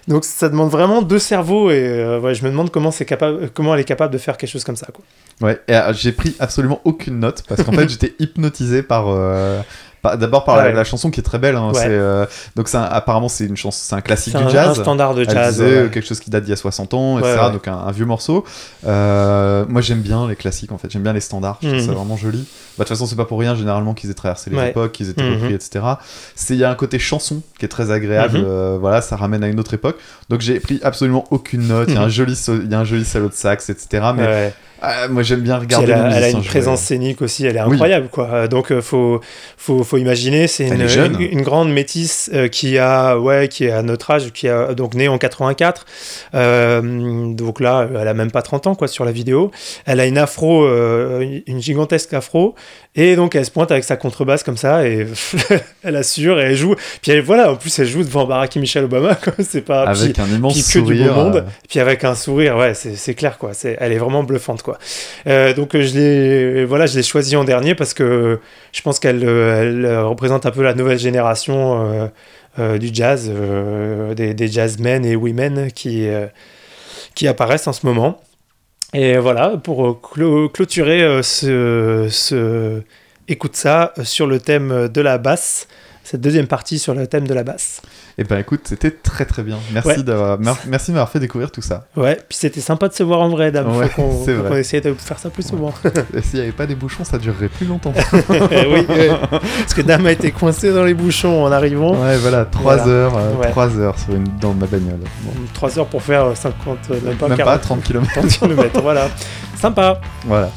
donc 0.09 0.25
ça 0.25 0.49
demande 0.49 0.71
vraiment 0.71 1.03
deux 1.03 1.19
cerveaux. 1.19 1.71
Et 1.71 1.75
euh, 1.79 2.19
ouais, 2.21 2.35
je 2.35 2.43
me 2.45 2.49
demande 2.49 2.71
comment, 2.71 2.91
c'est 2.91 3.05
capable, 3.05 3.51
comment 3.51 3.75
elle 3.75 3.81
est 3.81 3.85
capable 3.85 4.15
de 4.15 4.19
faire 4.19 4.39
quelque 4.39 4.49
chose 4.49 4.65
comme 4.65 4.77
ça. 4.77 4.87
Quoi. 4.95 5.05
Ouais, 5.47 5.61
euh, 5.69 5.93
j'ai 5.93 6.13
pris 6.13 6.35
absolument 6.39 6.81
aucune 6.85 7.19
note 7.19 7.43
parce 7.49 7.63
qu'en 7.65 7.73
fait 7.77 7.87
j'étais 7.89 8.15
hypnotisé 8.19 8.83
par. 8.83 9.09
euh, 9.09 9.59
par- 9.59 9.67
D'abord 10.05 10.45
par 10.45 10.57
la, 10.57 10.65
ouais. 10.65 10.73
la 10.73 10.83
chanson 10.85 11.11
qui 11.11 11.21
est 11.21 11.23
très 11.23 11.39
belle. 11.39 11.55
hein, 11.57 11.71
Ouais. 11.73 11.87
euh, 11.87 12.27
donc 12.57 12.69
un- 12.75 12.83
apparemment 12.83 13.29
c'est 13.29 13.45
une 13.47 13.57
chanson, 13.57 13.79
c'est 13.83 13.95
un 13.95 14.01
classique 14.01 14.37
du 14.37 14.43
un, 14.43 14.49
jazz. 14.49 14.71
un 14.79 14.83
standard 14.83 15.15
de 15.15 15.23
jazz. 15.25 15.55
disait 15.59 15.65
ouais. 15.65 15.73
euh, 15.83 15.89
quelque 15.89 16.07
chose 16.07 16.19
qui 16.21 16.29
date 16.31 16.43
d'il 16.43 16.51
y 16.51 16.53
a 16.53 16.57
60 16.57 16.93
ans, 16.95 17.19
etc. 17.21 17.37
Donc 17.53 17.69
un, 17.69 17.77
un 17.77 17.91
vieux 17.93 18.05
morceau. 18.07 18.45
Euh, 18.87 19.65
moi 19.69 19.81
j'aime 19.81 20.01
bien 20.01 20.27
les 20.29 20.37
classiques 20.37 20.73
en 20.73 20.79
fait, 20.79 20.91
j'aime 20.91 21.03
bien 21.03 21.13
les 21.13 21.21
standards, 21.21 21.59
je 21.63 21.69
trouve 21.69 21.81
ça 21.87 21.93
vraiment 21.93 22.17
joli. 22.17 22.39
Bah, 22.39 22.45
De 22.79 22.79
toute 22.85 22.89
façon 22.89 23.07
c'est 23.07 23.17
pas 23.17 23.25
pour 23.27 23.39
rien 23.39 23.55
généralement 23.55 23.95
qu'ils 23.95 24.11
aient 24.11 24.15
traversé 24.15 24.51
les 24.51 24.57
époques, 24.71 24.93
qu'ils 24.93 25.09
aient 25.09 25.13
été 25.13 25.23
repris, 25.29 25.55
etc. 25.55 25.85
C'est 26.35 26.55
il 26.55 26.61
y 26.61 26.65
a 26.65 26.71
un 26.71 26.75
côté 26.75 26.99
chanson 26.99 27.43
qui 27.59 27.65
est 27.65 27.69
très 27.69 27.91
agréable, 27.91 28.43
euh, 28.45 28.77
voilà, 28.81 29.03
ça 29.03 29.17
ramène 29.17 29.45
à 29.45 29.49
une 29.49 29.61
autre 29.61 29.75
époque. 29.75 29.97
Donc 30.29 30.41
j'ai 30.41 30.59
pris 30.61 30.81
absolument 30.83 31.25
aucune 31.31 31.67
note. 31.69 31.89
Il 31.89 31.95
y 31.95 31.99
a 31.99 32.03
un 32.03 32.09
joli, 32.09 32.33
il 32.49 32.71
y 32.71 32.75
a 32.75 32.81
un 32.81 32.85
joli 32.85 33.05
solo 33.05 33.29
de 33.29 33.35
sax, 33.35 33.71
etc. 33.71 34.07
Mais. 34.17 34.53
Ah, 34.83 35.09
moi 35.09 35.23
j'aime 35.23 35.41
bien 35.41 35.59
regarder 35.59 35.93
elle, 35.93 35.99
a, 35.99 36.17
elle 36.17 36.25
a 36.25 36.29
une 36.31 36.39
jouer. 36.39 36.47
présence 36.47 36.81
scénique 36.83 37.23
aussi, 37.23 37.47
elle 37.47 37.57
est 37.57 37.63
Oui. 37.63 37.73
incroyable 37.75 38.09
quoi. 38.09 38.49
Donc 38.49 38.73
euh, 38.73 38.83
faut, 38.83 39.21
faut 39.57 39.85
faut 39.85 39.97
imaginer, 39.97 40.49
c'est 40.49 40.67
une, 40.69 40.81
une, 40.83 41.21
une 41.21 41.43
grande 41.43 41.73
métisse 41.73 42.31
euh, 42.35 42.49
qui 42.49 42.79
a 42.79 43.17
ouais 43.19 43.49
qui 43.49 43.65
est 43.67 43.71
à 43.71 43.83
notre 43.83 44.11
âge, 44.11 44.33
qui 44.33 44.49
a 44.49 44.75
donc 44.75 44.95
née 44.95 45.09
en 45.09 45.19
84. 45.19 45.87
Euh, 46.35 47.33
donc 47.35 47.61
là, 47.61 47.89
elle 48.01 48.09
a 48.09 48.15
même 48.15 48.31
pas 48.31 48.43
30 48.43 48.67
ans 48.67 48.75
quoi 48.75 48.89
sur 48.89 49.05
la 49.05 49.13
vidéo. 49.13 49.51
Elle 49.87 50.01
a 50.01 50.07
une 50.07 50.19
afro, 50.19 50.65
euh, 50.65 51.41
une 51.47 51.61
gigantesque 51.61 52.13
afro, 52.15 52.55
et 52.95 53.17
donc 53.17 53.35
elle 53.35 53.45
se 53.45 53.51
pointe 53.51 53.71
avec 53.71 53.85
sa 53.85 53.97
contrebasse 53.97 54.43
comme 54.43 54.57
ça 54.57 54.87
et 54.87 55.07
elle 55.85 55.97
assure 55.97 56.41
et 56.41 56.45
elle 56.45 56.57
joue. 56.57 56.75
Puis 57.01 57.13
elle, 57.13 57.23
voilà, 57.23 57.53
en 57.53 57.57
plus 57.57 57.79
elle 57.79 57.87
joue 57.87 58.03
devant 58.03 58.27
Barack 58.27 58.57
et 58.57 58.61
Michelle 58.61 58.85
Obama. 58.85 59.19
C'est 59.41 59.63
pas 59.63 59.83
avec 59.83 60.13
puis- 60.15 60.23
un 60.23 60.27
immense 60.35 60.55
puis 60.55 60.63
que 60.63 60.79
du 60.79 60.81
beau 60.81 60.89
sourire. 60.91 61.15
monde. 61.15 61.45
puis 61.69 61.81
avec 61.81 62.05
un 62.05 62.15
sourire, 62.15 62.57
ouais, 62.57 62.75
c'est 62.75 62.97
c'est 62.97 63.15
clair 63.15 63.39
quoi. 63.39 63.51
C'est, 63.55 63.77
elle 63.81 63.93
est 63.93 63.99
vraiment 63.99 64.23
bluffante 64.23 64.63
quoi. 64.63 64.72
Euh, 65.27 65.55
donc 65.55 65.75
euh, 65.75 65.83
je 65.83 65.95
l'ai, 65.95 66.65
voilà, 66.65 66.87
je 66.87 66.97
l'ai 66.97 67.03
choisie 67.03 67.37
en 67.37 67.45
dernier 67.45 67.75
parce 67.75 67.95
que 67.95 68.41
je 68.73 68.83
pense 68.83 68.99
qu'elle, 68.99 69.25
euh, 69.25 70.05
représente 70.05 70.47
un 70.47 70.51
peu 70.51 70.63
la 70.63 70.75
nouvelle 70.75 70.99
génération 70.99 72.11
du 72.59 72.91
jazz, 72.93 73.31
des, 74.15 74.49
jazzmen 74.49 75.05
et 75.05 75.17
women 75.17 75.71
qui 75.73 76.07
qui 77.15 77.29
apparaissent 77.29 77.67
en 77.67 77.73
ce 77.73 77.87
moment. 77.87 78.21
Et 78.95 79.17
voilà, 79.17 79.57
pour 79.57 80.01
clôturer 80.03 81.23
ce, 81.23 82.09
ce 82.11 82.83
écoute 83.29 83.57
ça 83.57 83.95
sur 84.03 84.27
le 84.27 84.39
thème 84.39 84.89
de 84.89 85.01
la 85.01 85.17
basse, 85.17 85.67
cette 86.05 86.21
deuxième 86.21 86.47
partie 86.47 86.79
sur 86.79 86.95
le 86.95 87.07
thème 87.07 87.27
de 87.27 87.35
la 87.35 87.43
basse. 87.43 87.81
Et 88.19 88.25
ben 88.25 88.39
écoute, 88.39 88.61
c'était 88.65 88.91
très 88.91 89.25
très 89.25 89.43
bien. 89.43 89.57
Merci 89.73 89.89
Ouais. 89.89 90.03
d'avoir, 90.03 90.39
mer- 90.39 90.57
merci 90.67 90.91
de 90.91 90.97
m'avoir 90.97 91.09
fait 91.09 91.19
découvrir 91.21 91.51
tout 91.51 91.63
ça. 91.63 91.87
Ouais, 91.97 92.17
puis 92.29 92.37
c'était 92.39 92.61
sympa 92.61 92.89
de 92.89 92.93
se 92.95 93.03
voir 93.03 93.21
en 93.21 93.29
vrai, 93.29 93.51
Dame. 93.51 93.75
Ouais, 93.77 93.89
faut 93.91 94.03
qu'on, 94.03 94.25
c'est 94.25 94.35
faut 94.35 94.41
vrai. 94.43 94.51
qu'on 94.51 94.57
essaye 94.57 94.81
de 94.83 94.93
faire 94.95 95.19
ça 95.19 95.31
plus 95.31 95.47
souvent. 95.47 95.73
Et 96.15 96.21
s'il 96.23 96.35
n'y 96.41 96.43
avait 96.43 96.53
pas 96.53 96.67
des 96.67 96.75
bouchons, 96.75 97.05
ça 97.05 97.19
durerait 97.19 97.49
plus 97.49 97.67
longtemps. 97.67 97.93
Eh 98.51 98.67
oui, 98.67 98.87
parce 99.61 99.75
que 99.75 99.83
Dame 99.83 100.07
a 100.07 100.13
été 100.13 100.31
coincé 100.31 100.73
dans 100.73 100.85
les 100.85 100.95
bouchons 100.95 101.45
en 101.45 101.51
arrivant. 101.53 101.93
Ouais, 101.95 102.17
voilà, 102.19 102.45
3 102.45 102.63
Voilà. 102.77 102.87
heures, 102.93 103.17
euh, 103.17 103.35
Ouais. 103.37 103.81
heures 103.83 103.99
sur 103.99 104.15
une, 104.15 104.27
dans 104.41 104.53
ma 104.53 104.67
bagnole. 104.67 105.01
Bon. 105.23 105.33
3 105.55 105.79
heures 105.79 105.87
pour 105.87 106.03
faire 106.03 106.37
50, 106.37 106.79
euh, 106.91 107.01
même 107.05 107.17
pas 107.17 107.29
Même 107.29 107.39
40 107.39 107.53
pas 107.55 107.59
30 107.59 107.83
km. 107.83 108.13
30 108.13 108.29
km, 108.29 108.81
voilà. 108.83 109.09
Sympa. 109.59 110.01
Voilà. 110.27 110.51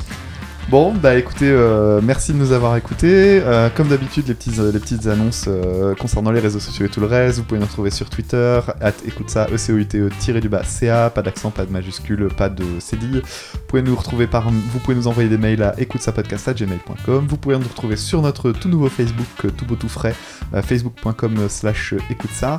Bon, 0.68 0.94
bah 0.96 1.16
écoutez, 1.16 1.48
euh, 1.48 2.02
merci 2.02 2.34
de 2.34 2.40
nous 2.40 2.52
avoir 2.52 2.76
écoutés. 2.76 3.40
Euh, 3.44 3.70
comme 3.70 3.88
d'habitude, 3.88 4.28
les, 4.28 4.34
petits, 4.34 4.60
euh, 4.60 4.72
les 4.72 4.80
petites 4.80 5.06
annonces 5.06 5.46
euh, 5.48 5.94
concernant 5.94 6.32
les 6.32 6.40
réseaux 6.40 6.60
sociaux 6.60 6.88
et 6.88 6.90
tout 6.90 7.00
le 7.00 7.06
reste, 7.06 7.38
vous 7.38 7.44
pouvez 7.44 7.60
nous 7.60 7.68
retrouver 7.68 7.92
sur 7.92 8.10
Twitter, 8.10 8.60
at 8.82 8.94
écoute 9.06 9.30
ça, 9.30 9.46
E 9.52 9.54
E-C-O-U-T-E, 9.54 10.10
tiré 10.18 10.42
du 10.42 10.50
bas, 10.50 10.64
C-A, 10.64 11.12
pas 11.12 11.22
d'accent, 11.22 11.52
pas 11.52 11.68
de 11.68 11.72
majuscule, 11.72 12.30
pas 12.36 12.50
de 12.50 12.64
cédille. 12.80 13.22
Vous 13.54 13.60
pouvez 13.68 13.84
nous 13.84 13.96
retrouver 13.96 14.26
par, 14.26 14.50
vous 14.50 14.80
pouvez 14.80 14.96
nous 14.96 15.08
envoyer 15.08 15.30
des 15.30 15.38
mails 15.38 15.62
à 15.62 15.80
écoute 15.80 16.02
ça 16.02 16.12
gmail.com. 16.12 17.28
Vous 17.30 17.38
pouvez 17.38 17.60
nous 17.60 17.68
retrouver 17.68 17.96
sur 17.96 18.24
notre 18.24 18.52
tout 18.52 18.68
nouveau 18.68 18.90
Facebook, 18.90 19.56
tout 19.56 19.66
beau 19.66 19.76
tout 19.76 19.90
frais, 19.90 20.16
facebook.com 20.64 21.48
slash 21.48 21.94
écoute 22.10 22.32
ça 22.34 22.58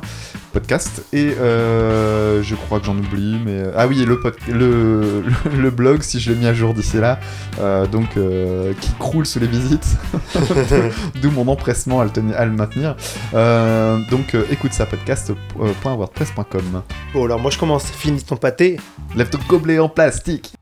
podcast. 0.53 1.03
Et 1.11 1.31
je 1.37 2.55
crois 2.55 2.79
que 2.79 2.85
j'en 2.85 2.97
oublie, 2.97 3.37
mais 3.45 3.63
ah 3.75 3.85
oui, 3.85 4.05
le, 4.05 4.17
le, 4.47 5.23
le, 5.61 5.69
blog, 5.71 6.03
si 6.03 6.21
je 6.21 6.31
l'ai 6.31 6.37
mis 6.37 6.45
à 6.45 6.53
jour 6.53 6.73
d'ici 6.73 6.97
là, 6.97 7.19
donc 7.97 8.15
euh, 8.17 8.73
qui 8.79 8.91
croule 8.99 9.25
sous 9.25 9.39
les 9.39 9.47
visites, 9.47 9.87
d'où 11.21 11.31
mon 11.31 11.47
empressement 11.47 11.99
à 11.99 12.03
le, 12.03 12.11
tenir- 12.11 12.37
à 12.37 12.45
le 12.45 12.51
maintenir. 12.51 12.95
Euh, 13.33 13.97
donc 14.11 14.35
euh, 14.35 14.43
écoute 14.51 14.71
ça 14.73 14.85
podcast.wordpress.com. 14.85 16.83
Bon, 17.13 17.25
alors 17.25 17.39
moi 17.39 17.49
je 17.49 17.57
commence. 17.57 17.85
Finis 17.85 18.21
ton 18.23 18.35
pâté. 18.35 18.77
Lève 19.15 19.29
ton 19.29 19.39
gobelet 19.47 19.79
en 19.79 19.89
plastique. 19.89 20.53